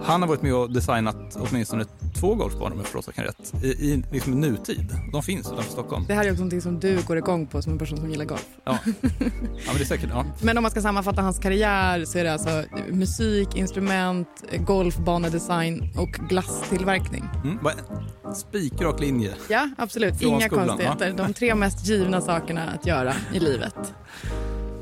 Han 0.03 0.23
har 0.23 0.29
varit 0.29 0.43
med 0.43 0.55
och 0.55 0.73
designat 0.73 1.37
åtminstone 1.37 1.85
två 2.21 2.35
golfbanor 2.35 2.73
om 2.73 2.79
jag 2.79 2.87
förstår 2.87 3.03
saken 3.03 3.25
rätt, 3.25 3.65
i, 3.65 3.67
i 3.67 4.05
liksom 4.13 4.41
nutid. 4.41 4.97
De 5.13 5.23
finns 5.23 5.47
utanför 5.53 5.73
Stockholm. 5.73 6.05
Det 6.09 6.15
här 6.15 6.25
är 6.25 6.31
också 6.31 6.41
någonting 6.41 6.61
som 6.61 6.81
du 6.81 7.03
går 7.03 7.19
igång 7.19 7.47
på 7.47 7.63
som 7.63 7.73
en 7.73 7.79
person 7.79 7.99
som 7.99 8.11
gillar 8.11 8.25
golf. 8.25 8.47
Ja, 8.65 8.79
ja 8.85 8.91
men 9.67 9.77
det 9.77 9.81
är 9.81 9.85
säkert. 9.85 10.11
Ja. 10.13 10.25
Men 10.43 10.57
om 10.57 10.63
man 10.63 10.71
ska 10.71 10.83
sammanfatta 10.83 11.23
hans 11.23 11.39
karriär 11.39 12.05
så 12.05 12.19
är 12.19 12.25
det 12.25 12.33
alltså 12.33 12.65
musik, 12.91 13.57
instrument, 13.57 14.29
golfbanedesign 14.67 15.89
och 15.97 16.11
glasstillverkning. 16.11 17.25
Mm. 17.45 17.59
spikrak 18.35 19.01
linje. 19.01 19.35
Ja, 19.49 19.71
absolut. 19.79 20.19
Från 20.19 20.29
Inga 20.29 20.47
skolan, 20.47 20.69
konstigheter. 20.69 21.13
De 21.17 21.33
tre 21.33 21.55
mest 21.55 21.87
givna 21.87 22.21
sakerna 22.21 22.71
att 22.71 22.87
göra 22.87 23.15
i 23.33 23.41
livet. 23.41 23.75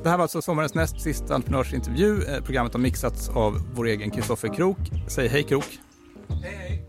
Det 0.02 0.10
här 0.10 0.16
var 0.16 0.22
alltså 0.22 0.42
sommarens 0.42 0.74
näst 0.74 1.00
sista 1.00 1.34
entreprenörsintervju. 1.34 2.22
Eh, 2.24 2.42
Programmet 2.44 2.72
har 2.72 2.80
mixats 2.80 3.28
av 3.28 3.62
vår 3.74 3.86
egen 3.86 4.10
Kristoffer 4.10 4.54
Krook. 4.54 4.78
Säg 5.08 5.28
hej 5.28 5.42
Krook. 5.42 5.78
Hej, 6.42 6.86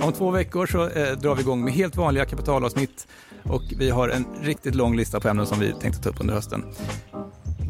Om 0.02 0.12
två 0.12 0.30
veckor 0.30 0.66
så 0.66 0.88
eh, 0.88 1.12
drar 1.12 1.34
vi 1.34 1.42
igång 1.42 1.64
med 1.64 1.72
helt 1.72 1.96
vanliga 1.96 2.24
kapitalavsnitt 2.24 3.08
och 3.42 3.62
vi 3.78 3.90
har 3.90 4.08
en 4.08 4.26
riktigt 4.40 4.74
lång 4.74 4.96
lista 4.96 5.20
på 5.20 5.28
ämnen 5.28 5.46
som 5.46 5.60
vi 5.60 5.72
tänkte 5.72 6.02
ta 6.02 6.08
upp 6.08 6.20
under 6.20 6.34
hösten. 6.34 6.64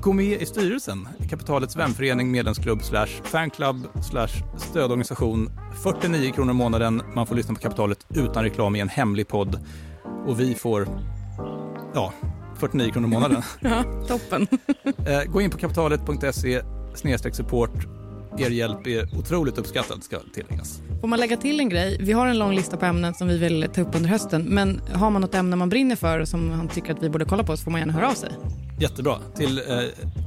Gå 0.03 0.13
med 0.13 0.43
i 0.43 0.47
styrelsen, 0.47 1.09
Kapitalets 1.31 1.77
vänförening, 1.77 2.31
medlemsklubb, 2.31 2.83
slash 2.83 3.07
fanclub, 3.07 3.77
slash 4.03 4.43
stödorganisation. 4.57 5.51
49 5.83 6.33
kronor 6.33 6.51
i 6.51 6.55
månaden. 6.55 7.03
Man 7.15 7.27
får 7.27 7.35
lyssna 7.35 7.55
på 7.55 7.61
Kapitalet 7.61 8.07
utan 8.15 8.43
reklam 8.43 8.77
i 8.77 8.81
en 8.81 8.89
hemlig 8.89 9.29
podd. 9.29 9.61
Och 10.27 10.41
vi 10.41 10.55
får, 10.55 10.89
ja, 11.95 12.13
49 12.59 12.93
kronor 12.93 13.09
i 13.09 13.13
månaden. 13.13 13.43
Ja, 13.61 13.85
toppen. 14.09 14.47
Eh, 15.07 15.23
Gå 15.33 15.41
in 15.41 15.51
på 15.51 15.59
kapitalet.se 15.59 16.63
support. 17.33 17.87
Er 18.39 18.51
hjälp 18.51 18.87
är 18.87 19.19
otroligt 19.19 19.59
uppskattad 19.59 20.05
ska 20.05 20.19
tilläggas. 20.35 20.81
Får 21.01 21.09
man 21.09 21.21
lägga 21.21 21.37
till 21.37 21.61
en 21.61 21.69
grej? 21.69 21.99
Vi 22.01 22.13
har 22.13 22.27
en 22.27 22.39
lång 22.39 22.55
lista 22.55 22.77
på 22.77 22.87
ämnen 22.87 23.15
som 23.15 23.29
vi 23.29 23.39
vill 23.39 23.69
ta 23.75 23.81
upp 23.81 23.95
under 23.97 24.09
hösten. 24.09 24.43
Men 24.43 24.81
har 24.95 25.11
man 25.11 25.23
något 25.23 25.35
ämne 25.35 25.57
man 25.57 25.69
brinner 25.69 25.97
för 25.97 26.25
som 26.25 26.49
man 26.49 26.69
tycker 26.69 26.93
att 26.93 27.03
vi 27.03 27.09
borde 27.11 27.25
kolla 27.25 27.45
på 27.45 27.57
så 27.57 27.65
får 27.65 27.71
man 27.71 27.81
gärna 27.81 27.93
höra 27.93 28.09
av 28.11 28.15
sig. 28.15 28.31
Jättebra. 28.81 29.19
Till 29.37 29.59
eh, 29.59 29.65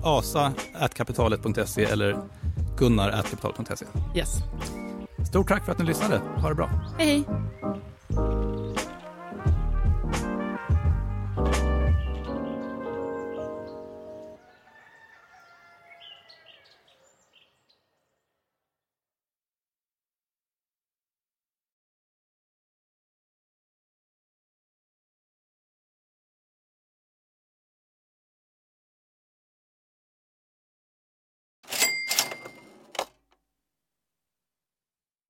asa.kapitalet.se 0.03 1.83
eller 1.83 2.17
gunnar.kapitalet.se. 2.77 3.85
Yes. 4.15 4.29
Stort 5.29 5.47
tack 5.47 5.65
för 5.65 5.71
att 5.71 5.79
ni 5.79 5.85
lyssnade. 5.85 6.21
Ha 6.37 6.49
det 6.49 6.55
bra. 6.55 6.69
Hej, 6.97 7.07
hej. 7.07 7.23